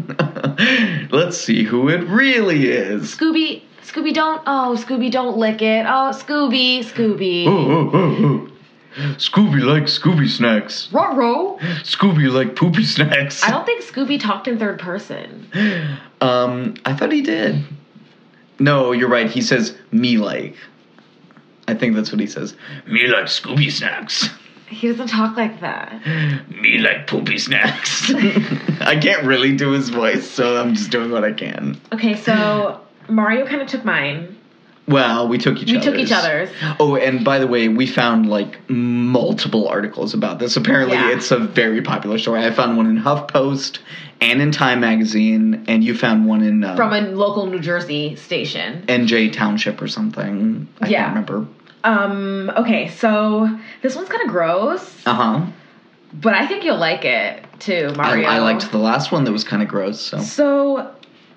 Let's 1.10 1.38
see 1.38 1.62
who 1.64 1.88
it 1.88 2.04
really 2.04 2.68
is. 2.68 3.14
Scooby, 3.14 3.62
Scooby, 3.82 4.14
don't. 4.14 4.42
Oh, 4.46 4.76
Scooby, 4.78 5.10
don't 5.10 5.36
lick 5.36 5.62
it. 5.62 5.86
Oh, 5.86 6.12
Scooby, 6.12 6.80
Scooby. 6.80 7.46
Oh, 7.46 7.70
oh, 7.70 7.90
oh, 7.92 8.16
oh. 8.24 8.50
Scooby 9.16 9.62
likes 9.62 9.99
Scooby 9.99 10.28
snacks. 10.28 10.88
Ruh-roh. 10.92 11.59
Scooby 11.82 12.30
like 12.32 12.57
poopy 12.57 12.84
snacks. 12.84 13.44
I 13.44 13.51
don't 13.51 13.64
think 13.64 13.84
Scooby 13.84 14.20
talked 14.20 14.49
in 14.49 14.59
third 14.59 14.78
person. 14.78 15.49
Um, 16.20 16.74
I 16.84 16.94
thought 16.94 17.12
he 17.12 17.22
did. 17.22 17.64
No, 18.59 18.92
you're 18.92 19.09
right. 19.09 19.30
He 19.30 19.40
says 19.40 19.76
me 19.92 20.18
like. 20.18 20.57
I 21.68 21.74
think 21.74 21.94
that's 21.94 22.11
what 22.11 22.20
he 22.20 22.26
says. 22.26 22.57
Me 22.86 23.07
like 23.07 23.26
Scooby 23.26 23.70
snacks. 23.70 24.28
He 24.68 24.88
doesn't 24.88 25.09
talk 25.09 25.36
like 25.36 25.61
that. 25.61 26.03
Me 26.51 26.78
like 26.78 27.07
poopy 27.07 27.38
snacks. 27.38 28.12
I 28.80 28.99
can't 29.01 29.24
really 29.24 29.57
do 29.57 29.70
his 29.70 29.88
voice, 29.88 30.28
so 30.28 30.61
I'm 30.61 30.74
just 30.74 30.90
doing 30.90 31.11
what 31.11 31.24
I 31.24 31.32
can. 31.32 31.80
Okay, 31.92 32.14
so 32.16 32.80
Mario 33.09 33.46
kind 33.46 33.62
of 33.62 33.68
took 33.68 33.84
mine. 33.84 34.38
Well, 34.89 35.28
we 35.28 35.39
took 35.39 35.59
each 35.59 35.70
other's. 35.70 35.72
We 35.72 35.76
other's. 35.78 35.84
took 35.84 35.99
each 36.01 36.12
other's. 36.12 36.76
Oh, 36.80 36.97
and 36.97 37.24
by 37.24 37.39
the 37.39 37.47
way, 37.47 37.68
we 37.68 37.86
found 37.86 38.28
like 38.28 38.59
multiple 38.70 39.68
articles 39.68 40.14
about 40.14 40.39
this. 40.39 40.57
Apparently, 40.57 40.97
Yeah. 40.97 41.11
it's 41.12 41.30
a 41.30 41.39
very 41.39 41.82
popular 41.82 42.18
story. 42.18 42.45
I 42.45 42.51
found 42.51 42.76
one 42.76 42.86
in 42.86 42.99
HuffPost 43.01 43.78
and 44.20 44.41
in 44.43 44.51
Time 44.51 44.80
Magazine, 44.80 45.64
and 45.68 45.84
you 45.84 45.95
found 45.95 46.26
one 46.26 46.43
in 46.43 46.64
uh, 46.64 46.74
From 46.76 46.93
a 46.93 47.03
local 47.03 47.47
New 47.47 47.61
Jersey 47.61 48.16
station. 48.16 48.84
NJ 48.89 49.32
Township 49.32 49.80
or 49.82 49.89
something. 49.89 50.66
I 50.80 50.89
Yeah. 50.89 51.05
can't 51.05 51.09
remember. 51.11 51.47
Um, 51.84 52.51
okay, 52.57 52.89
so 52.89 53.49
this 53.82 53.95
one's 53.95 54.09
kind 54.09 54.22
of 54.22 54.28
gross, 54.28 55.03
Uh 55.07 55.14
huh. 55.14 55.41
but 56.12 56.34
I 56.34 56.47
think 56.47 56.64
you'll 56.64 56.76
like 56.78 57.05
it 57.05 57.45
too, 57.61 57.91
I, 57.93 57.97
Mario. 57.97 58.28
I 58.28 58.39
liked 58.41 58.70
the 58.72 58.78
last 58.78 59.12
one 59.12 59.24
that 59.24 59.32
was 59.32 59.45
kind 59.45 59.62
of 59.62 59.68
gross. 59.68 60.01
So 60.01 60.18
So, 60.18 60.91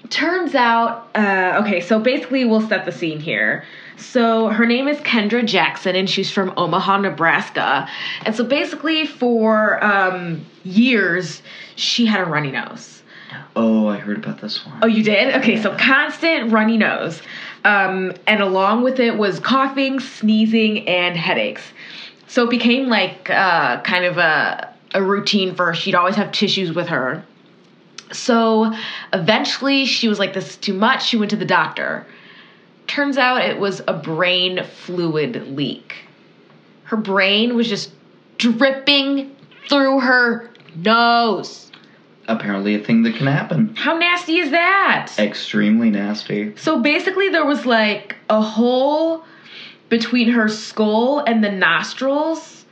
turns 0.10 0.56
out, 0.56 1.10
uh, 1.16 1.62
okay, 1.64 1.80
so 1.82 1.99
basically, 1.99 2.45
we'll 2.45 2.68
set 2.68 2.86
the 2.86 2.91
scene 2.91 3.20
here. 3.20 3.64
So 3.97 4.47
her 4.47 4.66
name 4.66 4.88
is 4.88 4.97
Kendra 4.99 5.45
Jackson, 5.45 5.95
and 5.95 6.10
she's 6.10 6.32
from 6.32 6.54
Omaha, 6.58 6.97
Nebraska. 6.97 7.88
And 8.26 8.36
so 8.36 8.43
basically, 8.43 9.06
for 9.06 9.84
um, 9.84 10.45
years, 10.64 11.43
she 11.76 12.06
had 12.06 12.22
a 12.22 12.26
runny 12.26 12.52
nose. 12.52 13.04
oh, 13.56 13.88
I 13.88 13.97
heard 13.97 14.18
about 14.18 14.41
this 14.41 14.66
one. 14.66 14.80
Oh, 14.82 14.88
you 14.88 15.04
did? 15.04 15.36
Okay, 15.36 15.62
so 15.62 15.76
constant 15.78 16.52
runny 16.52 16.78
nose. 16.78 17.22
Um, 17.64 18.14
and 18.26 18.41
along 18.41 18.84
with 18.84 18.99
it 18.99 19.18
was 19.18 19.39
coughing, 19.39 19.99
sneezing, 19.99 20.88
and 20.88 21.16
headaches. 21.16 21.62
So 22.28 22.45
it 22.45 22.49
became 22.49 22.88
like 22.88 23.30
uh, 23.30 23.82
kind 23.82 24.06
of 24.06 24.18
a, 24.18 24.74
a 24.95 25.04
routine 25.04 25.54
for 25.54 25.68
her. 25.68 25.74
She'd 25.76 25.95
always 25.95 26.16
have 26.16 26.32
tissues 26.32 26.74
with 26.74 26.88
her. 26.88 27.24
So 28.14 28.74
eventually 29.14 29.86
she 29.86 30.07
was 30.07 30.20
like, 30.20 30.34
this 30.34 30.51
is 30.51 30.57
too 30.57 30.74
much. 30.74 31.05
She 31.05 31.18
went 31.18 31.32
to 31.32 31.38
the 31.38 31.45
doctor. 31.45 32.05
Turns 32.88 33.18
out 33.18 33.41
it 33.41 33.59
was 33.59 33.82
a 33.88 33.93
brain 33.93 34.64
fluid 34.64 35.47
leak. 35.55 35.95
Her 36.84 36.97
brain 36.97 37.55
was 37.55 37.70
just 37.70 37.91
dripping 38.38 39.36
through 39.70 40.01
her 40.01 40.49
nose. 40.76 41.72
Apparently, 42.28 42.76
a 42.76 42.80
thing 42.80 43.03
that 43.03 43.16
can 43.16 43.28
happen. 43.28 43.76
How 43.76 43.97
nasty 43.97 44.38
is 44.38 44.51
that? 44.51 45.14
Extremely 45.18 45.89
nasty. 45.89 46.55
So 46.55 46.82
basically, 46.82 47.30
there 47.30 47.45
was 47.45 47.66
like 47.66 48.16
a 48.30 48.41
hole 48.41 49.26
between 49.89 50.30
her 50.30 50.47
skull 50.47 51.20
and 51.20 51.43
the 51.43 51.51
nostrils 51.51 52.66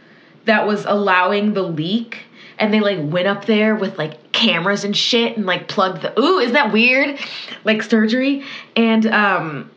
that 0.46 0.66
was 0.66 0.86
allowing 0.86 1.54
the 1.54 1.64
leak. 1.64 2.20
And 2.60 2.74
they 2.74 2.82
like 2.82 3.00
went 3.02 3.28
up 3.28 3.46
there 3.46 3.74
with 3.76 3.98
like 3.98 4.32
cameras 4.34 4.84
and 4.84 4.96
shit 4.96 5.38
and 5.38 5.46
like 5.46 5.68
plugged 5.68 6.02
the. 6.02 6.20
Ooh, 6.20 6.40
is 6.40 6.52
that 6.52 6.72
weird? 6.74 7.18
Like 7.64 7.82
surgery. 7.84 8.44
And 8.76 9.06
um, 9.08 9.72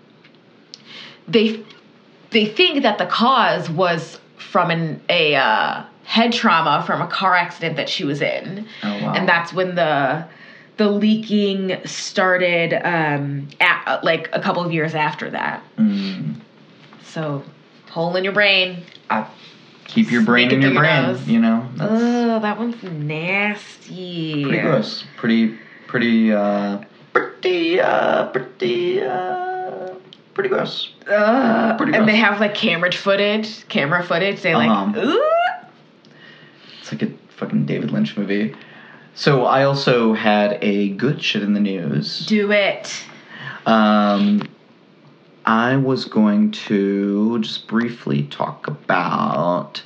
they 1.28 1.64
they 2.30 2.46
think 2.46 2.82
that 2.82 2.98
the 2.98 3.06
cause 3.06 3.70
was 3.70 4.18
from 4.36 4.70
an 4.70 5.00
a 5.08 5.34
uh, 5.36 5.84
head 6.04 6.32
trauma 6.32 6.82
from 6.86 7.00
a 7.00 7.06
car 7.06 7.34
accident 7.34 7.76
that 7.76 7.88
she 7.88 8.04
was 8.04 8.20
in 8.20 8.66
Oh 8.82 9.02
wow. 9.02 9.12
and 9.14 9.28
that's 9.28 9.52
when 9.52 9.74
the 9.76 10.24
the 10.78 10.88
leaking 10.88 11.76
started 11.86 12.72
um 12.74 13.48
at, 13.60 14.02
like 14.02 14.28
a 14.32 14.40
couple 14.40 14.64
of 14.64 14.72
years 14.72 14.94
after 14.94 15.30
that 15.30 15.62
Mm. 15.78 16.34
so 17.04 17.44
hole 17.90 18.16
in 18.16 18.24
your 18.24 18.32
brain 18.32 18.82
I, 19.10 19.26
keep 19.86 20.10
your 20.10 20.22
brain 20.22 20.50
in 20.50 20.62
your 20.62 20.74
brain. 20.74 21.02
nose. 21.02 21.26
You 21.26 21.40
know. 21.40 21.68
Oh 21.80 22.38
that 22.40 22.58
one's 22.58 22.82
nasty 22.82 24.42
pretty 24.42 24.60
gross. 24.60 25.04
Pretty, 25.16 25.58
pretty, 25.86 26.32
uh, 26.32 26.82
pretty, 27.12 27.80
uh, 27.80 28.26
pretty, 28.28 29.02
uh, 29.02 29.94
pretty 30.34 30.48
gross. 30.48 30.92
Ugh. 31.08 31.76
Pretty 31.78 31.92
gross. 31.92 32.00
and 32.00 32.08
they 32.08 32.16
have 32.16 32.40
like 32.40 32.54
camera 32.54 32.90
footage 32.92 33.66
camera 33.68 34.02
footage 34.02 34.40
they 34.42 34.54
like 34.54 34.70
Uh-huh. 34.70 35.00
ooh 35.00 35.68
It's 36.80 36.92
like 36.92 37.02
a 37.02 37.10
fucking 37.36 37.66
David 37.66 37.90
Lynch 37.90 38.16
movie. 38.16 38.54
So 39.14 39.44
I 39.44 39.64
also 39.64 40.14
had 40.14 40.58
a 40.62 40.88
good 40.90 41.22
shit 41.22 41.42
in 41.42 41.52
the 41.52 41.60
news. 41.60 42.24
do 42.26 42.50
it 42.50 43.04
Um, 43.66 44.42
I 45.45 45.76
was 45.76 46.05
going 46.05 46.53
to 46.53 47.38
just 47.40 47.66
briefly 47.66 48.24
talk 48.24 48.68
about 48.68 49.82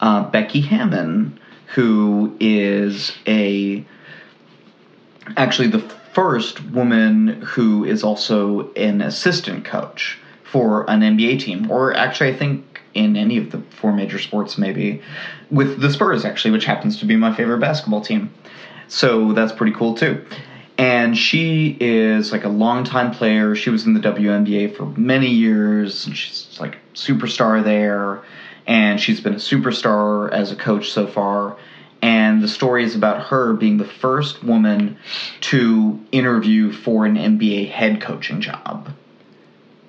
uh, 0.00 0.30
Becky 0.30 0.60
Hammon, 0.60 1.38
who 1.74 2.36
is 2.40 3.12
a 3.26 3.84
actually 5.36 5.68
the 5.68 5.80
first 6.12 6.64
woman 6.70 7.42
who 7.42 7.84
is 7.84 8.04
also 8.04 8.72
an 8.74 9.00
assistant 9.00 9.64
coach 9.64 10.18
for 10.44 10.88
an 10.88 11.00
NBA 11.00 11.40
team, 11.40 11.70
or 11.70 11.94
actually, 11.96 12.30
I 12.30 12.36
think 12.36 12.80
in 12.94 13.16
any 13.16 13.36
of 13.36 13.50
the 13.50 13.58
four 13.70 13.92
major 13.92 14.20
sports, 14.20 14.56
maybe 14.56 15.02
with 15.50 15.80
the 15.80 15.90
Spurs, 15.90 16.24
actually, 16.24 16.52
which 16.52 16.64
happens 16.64 17.00
to 17.00 17.06
be 17.06 17.16
my 17.16 17.34
favorite 17.34 17.58
basketball 17.58 18.00
team. 18.00 18.32
So 18.86 19.32
that's 19.32 19.52
pretty 19.52 19.72
cool 19.72 19.94
too. 19.94 20.24
And 20.76 21.16
she 21.16 21.76
is 21.78 22.32
like 22.32 22.44
a 22.44 22.48
longtime 22.48 23.12
player. 23.12 23.54
She 23.54 23.70
was 23.70 23.86
in 23.86 23.94
the 23.94 24.00
WNBA 24.00 24.76
for 24.76 24.86
many 24.86 25.28
years. 25.28 26.06
And 26.06 26.16
she's 26.16 26.56
like 26.60 26.78
superstar 26.94 27.62
there, 27.62 28.22
and 28.66 29.00
she's 29.00 29.20
been 29.20 29.34
a 29.34 29.36
superstar 29.36 30.32
as 30.32 30.50
a 30.50 30.56
coach 30.56 30.90
so 30.90 31.06
far. 31.06 31.56
And 32.02 32.42
the 32.42 32.48
story 32.48 32.84
is 32.84 32.94
about 32.94 33.28
her 33.28 33.54
being 33.54 33.78
the 33.78 33.86
first 33.86 34.44
woman 34.44 34.98
to 35.42 36.00
interview 36.12 36.70
for 36.70 37.06
an 37.06 37.16
NBA 37.16 37.70
head 37.70 38.02
coaching 38.02 38.42
job. 38.42 38.90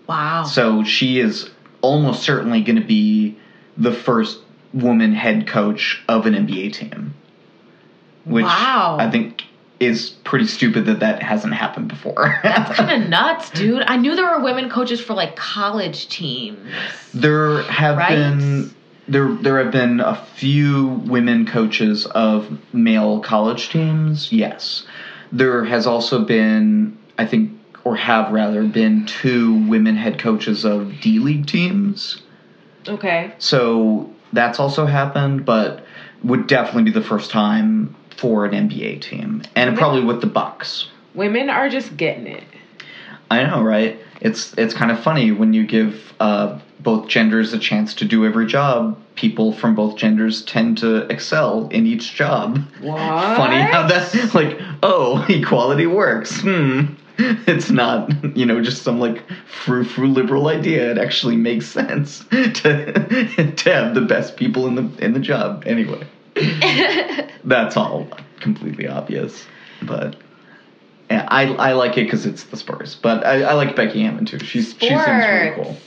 wow 0.07 0.43
So 0.43 0.83
she 0.86 1.19
is 1.19 1.49
almost 1.81 2.23
certainly 2.23 2.61
going 2.61 2.77
to 2.77 2.86
be 2.86 3.38
the 3.77 3.91
first 3.91 4.39
woman 4.73 5.13
head 5.13 5.47
coach 5.47 6.03
of 6.07 6.25
an 6.25 6.33
NBA 6.33 6.73
team. 6.73 7.15
Which 8.23 8.45
Wow. 8.45 8.97
I 8.99 9.11
think 9.11 9.43
is 9.80 10.11
pretty 10.23 10.45
stupid 10.47 10.86
that 10.86 10.99
that 11.01 11.21
hasn't 11.21 11.53
happened 11.53 11.88
before. 11.88 12.39
that's 12.43 12.78
kind 12.78 13.03
of 13.03 13.09
nuts 13.17 13.49
dude 13.49 13.84
i 13.88 13.97
knew 13.97 14.15
there 14.15 14.26
were 14.38 14.41
women 14.43 14.69
coaches 14.69 15.01
for 15.01 15.13
like 15.13 15.36
college 15.36 16.07
teams 16.07 16.57
there 17.13 17.61
have 17.63 17.97
Right? 17.97 18.09
been 18.15 18.73
there 19.07 19.34
there 19.36 19.61
have 19.63 19.71
been 19.71 19.99
a 19.99 20.15
few 20.36 20.88
women 21.05 21.45
coaches 21.45 22.05
of 22.07 22.57
male 22.73 23.19
college 23.19 23.69
teams. 23.69 24.32
Yes. 24.32 24.88
There 25.32 25.63
has 25.65 25.86
also 25.86 26.23
been 26.26 26.97
I 27.19 27.26
think 27.28 27.51
or 27.84 27.95
have 27.97 28.32
rather 28.32 28.63
been 28.63 29.05
two 29.05 29.63
women 29.67 29.95
head 29.95 30.17
coaches 30.17 30.65
of 30.65 30.99
D 31.01 31.19
League 31.19 31.45
teams. 31.45 32.23
okay 32.88 33.34
So 33.38 34.09
that's 34.34 34.59
also 34.59 34.88
happened, 34.88 35.45
but 35.45 35.86
would 36.23 36.47
definitely 36.47 36.84
be 36.84 36.91
the 36.91 37.05
first 37.05 37.30
time 37.30 37.95
for 38.18 38.45
an 38.45 38.70
NBA 38.70 39.01
team, 39.01 39.43
and 39.55 39.78
probably 39.78 40.04
with 40.04 40.21
the 40.21 40.28
Bucks. 40.28 40.89
women 41.13 41.50
are 41.50 41.70
just 41.70 41.96
getting 41.97 42.28
it 42.28 42.43
I 43.32 43.43
know, 43.43 43.62
right? 43.62 44.00
It's 44.21 44.54
it's 44.58 44.74
kind 44.74 44.92
of 44.92 45.00
funny 45.00 45.32
when 45.32 45.54
you 45.54 45.66
give 45.66 46.13
uh, 46.20 46.59
both 46.79 47.08
genders 47.08 47.54
a 47.54 47.59
chance 47.59 47.93
to 47.96 48.05
do 48.05 48.25
every 48.25 48.46
job. 48.46 49.00
People 49.16 49.54
from 49.54 49.75
both 49.75 49.96
genders 49.96 50.43
tend 50.43 50.78
to 50.79 51.08
excel 51.08 51.67
in 51.70 51.86
each 51.86 52.13
job. 52.13 52.59
What? 52.82 52.97
Funny 53.37 53.62
how 53.62 53.87
that's 53.87 54.33
like 54.36 54.59
oh 54.83 55.25
equality 55.29 55.87
works. 55.87 56.42
Hmm. 56.42 56.82
It's 57.47 57.70
not 57.70 58.37
you 58.37 58.46
know 58.46 58.62
just 58.62 58.83
some 58.83 59.00
like 59.00 59.24
frou 59.47 59.86
frou 59.86 60.08
liberal 60.08 60.50
idea. 60.50 60.92
It 60.92 60.97
actually 60.97 61.37
makes 61.37 61.66
sense 61.66 62.25
to 62.29 63.54
to 63.55 63.74
have 63.74 63.96
the 63.96 64.01
best 64.01 64.36
people 64.36 64.67
in 64.67 64.75
the 64.75 65.04
in 65.04 65.13
the 65.13 65.21
job 65.21 65.63
anyway. 65.66 66.05
That's 67.43 67.78
all 67.78 68.07
completely 68.39 68.87
obvious, 68.87 69.45
but. 69.82 70.16
Yeah, 71.09 71.28
I, 71.28 71.53
I 71.53 71.74
like 71.74 71.99
it 71.99 72.05
because 72.05 72.25
it's 72.25 72.45
the 72.45 72.57
Spurs, 72.57 72.95
but 72.95 73.24
I, 73.28 73.43
I 73.43 73.53
like 73.53 73.75
Becky 73.75 74.01
Hammon 74.01 74.25
too. 74.25 74.39
She's 74.39 74.71
she 74.79 74.87
seems 74.87 75.05
really 75.05 75.51
cool. 75.53 75.78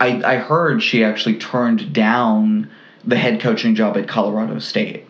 I 0.00 0.22
I 0.24 0.36
heard 0.36 0.82
she 0.82 1.04
actually 1.04 1.36
turned 1.36 1.92
down 1.92 2.70
the 3.04 3.16
head 3.16 3.40
coaching 3.40 3.74
job 3.74 3.98
at 3.98 4.08
Colorado 4.08 4.58
State, 4.60 5.04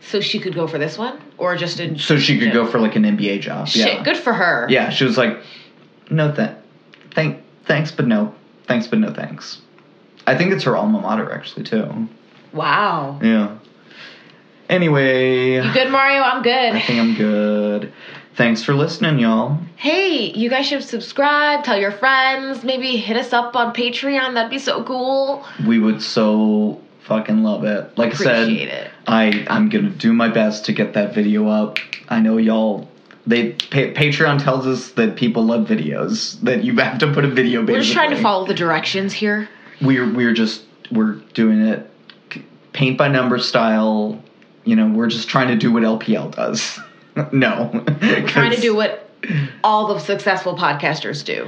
So 0.00 0.20
she 0.20 0.38
could 0.38 0.54
go 0.54 0.68
for 0.68 0.78
this 0.78 0.96
one, 0.96 1.20
or 1.36 1.56
just 1.56 1.80
in 1.80 1.98
so 1.98 2.16
she 2.16 2.38
could 2.38 2.52
go 2.52 2.64
for 2.64 2.78
like 2.78 2.94
an 2.94 3.02
NBA 3.02 3.40
job. 3.40 3.66
shit. 3.66 3.86
yeah. 3.86 4.02
Good 4.04 4.16
for 4.18 4.32
her. 4.32 4.68
Yeah, 4.70 4.90
she 4.90 5.02
was 5.04 5.18
like, 5.18 5.40
no, 6.08 6.32
th- 6.32 6.50
thank, 7.10 7.42
thanks, 7.64 7.90
but 7.90 8.06
no, 8.06 8.32
thanks, 8.68 8.86
but 8.86 9.00
no 9.00 9.12
thanks. 9.12 9.60
I 10.28 10.36
think 10.36 10.52
it's 10.52 10.62
her 10.62 10.76
alma 10.76 11.00
mater 11.00 11.32
actually 11.32 11.64
too. 11.64 12.08
Wow. 12.52 13.18
Yeah. 13.20 13.58
Anyway, 14.68 15.54
You 15.56 15.72
good, 15.72 15.90
Mario? 15.90 16.22
I'm 16.22 16.42
good. 16.42 16.74
I 16.74 16.80
think 16.80 16.98
I'm 17.00 17.14
good. 17.14 17.92
Thanks 18.34 18.64
for 18.64 18.74
listening, 18.74 19.18
y'all. 19.20 19.58
Hey, 19.76 20.32
you 20.32 20.50
guys 20.50 20.66
should 20.66 20.82
subscribe. 20.82 21.62
Tell 21.62 21.78
your 21.78 21.92
friends. 21.92 22.64
Maybe 22.64 22.96
hit 22.96 23.16
us 23.16 23.32
up 23.32 23.54
on 23.54 23.72
Patreon. 23.72 24.34
That'd 24.34 24.50
be 24.50 24.58
so 24.58 24.82
cool. 24.82 25.46
We 25.66 25.78
would 25.78 26.02
so 26.02 26.80
fucking 27.02 27.42
love 27.44 27.64
it. 27.64 27.96
Like 27.96 28.12
I 28.14 28.16
said, 28.16 28.48
it. 28.48 28.90
I 29.06 29.46
I'm 29.48 29.68
gonna 29.68 29.90
do 29.90 30.12
my 30.12 30.28
best 30.28 30.64
to 30.66 30.72
get 30.72 30.94
that 30.94 31.14
video 31.14 31.46
up. 31.48 31.78
I 32.08 32.18
know 32.20 32.38
y'all 32.38 32.88
They 33.26 33.52
pa- 33.52 33.92
Patreon 33.94 34.42
tells 34.42 34.66
us 34.66 34.90
that 34.92 35.14
people 35.16 35.44
love 35.44 35.68
videos. 35.68 36.40
That 36.40 36.64
you 36.64 36.76
have 36.78 36.98
to 36.98 37.12
put 37.12 37.24
a 37.24 37.28
video. 37.28 37.64
We're 37.64 37.80
just 37.80 37.92
trying 37.92 38.10
to 38.10 38.20
follow 38.20 38.46
the 38.46 38.54
directions 38.54 39.12
here. 39.12 39.48
We're 39.80 40.12
we're 40.12 40.32
just 40.32 40.62
we're 40.90 41.12
doing 41.34 41.60
it 41.60 41.88
paint 42.72 42.98
by 42.98 43.08
number 43.08 43.38
style. 43.38 44.20
You 44.64 44.76
know, 44.76 44.88
we're 44.88 45.08
just 45.08 45.28
trying 45.28 45.48
to 45.48 45.56
do 45.56 45.72
what 45.72 45.82
LPL 45.82 46.34
does. 46.34 46.78
no, 47.32 47.84
Trying 48.26 48.52
to 48.52 48.60
do 48.60 48.74
what 48.76 49.08
all 49.62 49.94
the 49.94 50.00
successful 50.00 50.56
podcasters 50.56 51.24
do. 51.24 51.46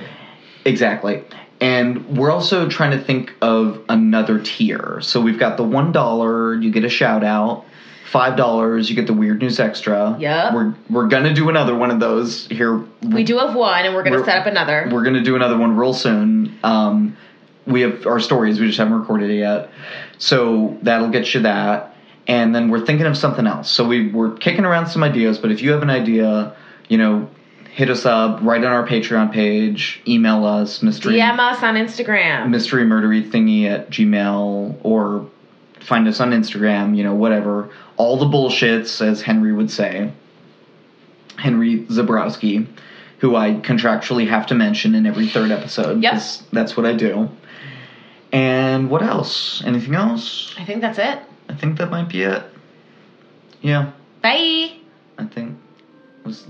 Exactly. 0.64 1.24
And 1.60 2.18
we're 2.18 2.30
also 2.30 2.68
trying 2.68 2.90
to 2.90 3.02
think 3.02 3.32
of 3.40 3.82
another 3.88 4.40
tier. 4.40 5.00
So 5.00 5.20
we've 5.20 5.38
got 5.38 5.56
the 5.56 5.62
one 5.64 5.92
dollar, 5.92 6.54
you 6.54 6.70
get 6.70 6.84
a 6.84 6.88
shout 6.88 7.24
out. 7.24 7.64
Five 8.10 8.36
dollars, 8.36 8.88
you 8.88 8.94
get 8.94 9.06
the 9.08 9.12
weird 9.12 9.40
news 9.40 9.58
extra. 9.58 10.16
Yeah, 10.20 10.54
We're 10.54 10.74
we're 10.88 11.08
gonna 11.08 11.34
do 11.34 11.48
another 11.48 11.74
one 11.74 11.90
of 11.90 11.98
those 11.98 12.46
here. 12.46 12.84
We 13.02 13.24
do 13.24 13.36
have 13.38 13.54
one, 13.56 13.84
and 13.84 13.94
we're 13.96 14.04
going 14.04 14.12
to 14.12 14.18
We're- 14.20 14.30
set 14.30 14.38
up 14.38 14.46
another. 14.46 14.88
We're 14.92 15.02
gonna 15.02 15.24
do 15.24 15.34
another 15.34 15.58
one 15.58 15.76
real 15.76 15.92
soon. 15.92 16.56
Um, 16.62 17.16
we 17.66 17.80
have 17.80 18.06
our 18.06 18.20
stories, 18.20 18.60
we 18.60 18.66
just 18.68 18.78
haven't 18.78 18.94
recorded 18.94 19.30
it 19.30 19.38
yet. 19.38 19.70
So 20.18 20.78
that'll 20.82 21.08
get 21.10 21.34
you 21.34 21.40
that. 21.42 21.95
And 22.28 22.54
then 22.54 22.68
we're 22.70 22.84
thinking 22.84 23.06
of 23.06 23.16
something 23.16 23.46
else. 23.46 23.70
So 23.70 23.86
we 23.86 24.08
we're 24.08 24.32
kicking 24.36 24.64
around 24.64 24.88
some 24.88 25.02
ideas, 25.02 25.38
but 25.38 25.50
if 25.52 25.62
you 25.62 25.70
have 25.72 25.82
an 25.82 25.90
idea, 25.90 26.56
you 26.88 26.98
know, 26.98 27.28
hit 27.70 27.88
us 27.90 28.04
up, 28.06 28.40
write 28.42 28.64
on 28.64 28.72
our 28.72 28.86
Patreon 28.86 29.32
page, 29.32 30.00
email 30.08 30.44
us, 30.44 30.82
mystery 30.82 31.14
DM 31.14 31.38
us 31.38 31.62
on 31.62 31.74
Instagram. 31.76 32.48
mystery 32.48 32.84
murdery 32.84 33.22
thingy 33.30 33.64
at 33.70 33.90
gmail 33.90 34.76
or 34.82 35.26
find 35.80 36.08
us 36.08 36.18
on 36.18 36.32
instagram 36.32 36.96
you 36.96 37.04
know 37.04 37.14
whatever 37.14 37.70
all 37.96 38.16
the 38.16 38.24
bullshits 38.24 39.00
as 39.06 39.22
henry 39.22 39.52
would 39.52 39.70
say 39.70 40.10
henry 41.36 41.80
zebrowski 41.84 42.66
who 43.18 43.36
i 43.36 43.52
contractually 43.54 44.26
have 44.26 44.46
to 44.48 44.54
mention 44.54 44.96
in 44.96 45.06
every 45.06 45.28
third 45.28 45.52
episode. 45.52 46.02
'cause 46.02 46.42
that's 46.52 46.76
what 46.76 46.86
i 46.86 46.92
do 46.92 47.28
and 48.32 48.90
what 48.90 49.02
else 49.02 49.62
anything 49.64 49.94
else 49.94 50.54
I 50.58 50.64
think 50.64 50.80
that's 50.80 50.98
it. 50.98 51.18
I 51.48 51.54
think 51.54 51.78
that 51.78 51.90
might 51.90 52.08
be 52.08 52.22
it 52.22 52.42
yeah 53.60 53.92
Bye. 54.22 54.78
i 55.18 55.24
think 55.24 55.58
was 56.24 56.46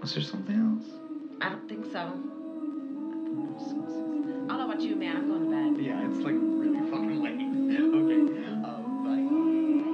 was 0.00 0.14
there 0.14 0.22
something 0.22 0.56
else 0.56 0.84
I 1.40 1.48
don't 1.50 1.68
think 1.68 1.84
so. 1.92 1.98
I 1.98 2.02
don't 4.48 4.48
know 4.48 4.64
about 4.70 4.80
you, 4.80 4.94
man. 4.96 5.16
I'm 5.16 5.28
going 5.28 5.44
to 5.44 5.50
bed. 5.76 5.84
yeah 5.84 6.06
it's 6.08 6.18
like 6.24 6.36
really 6.38 6.78
fucking 6.90 7.20
late 7.20 7.34
okay 7.98 8.20
um, 8.64 9.04
bye 9.04 9.93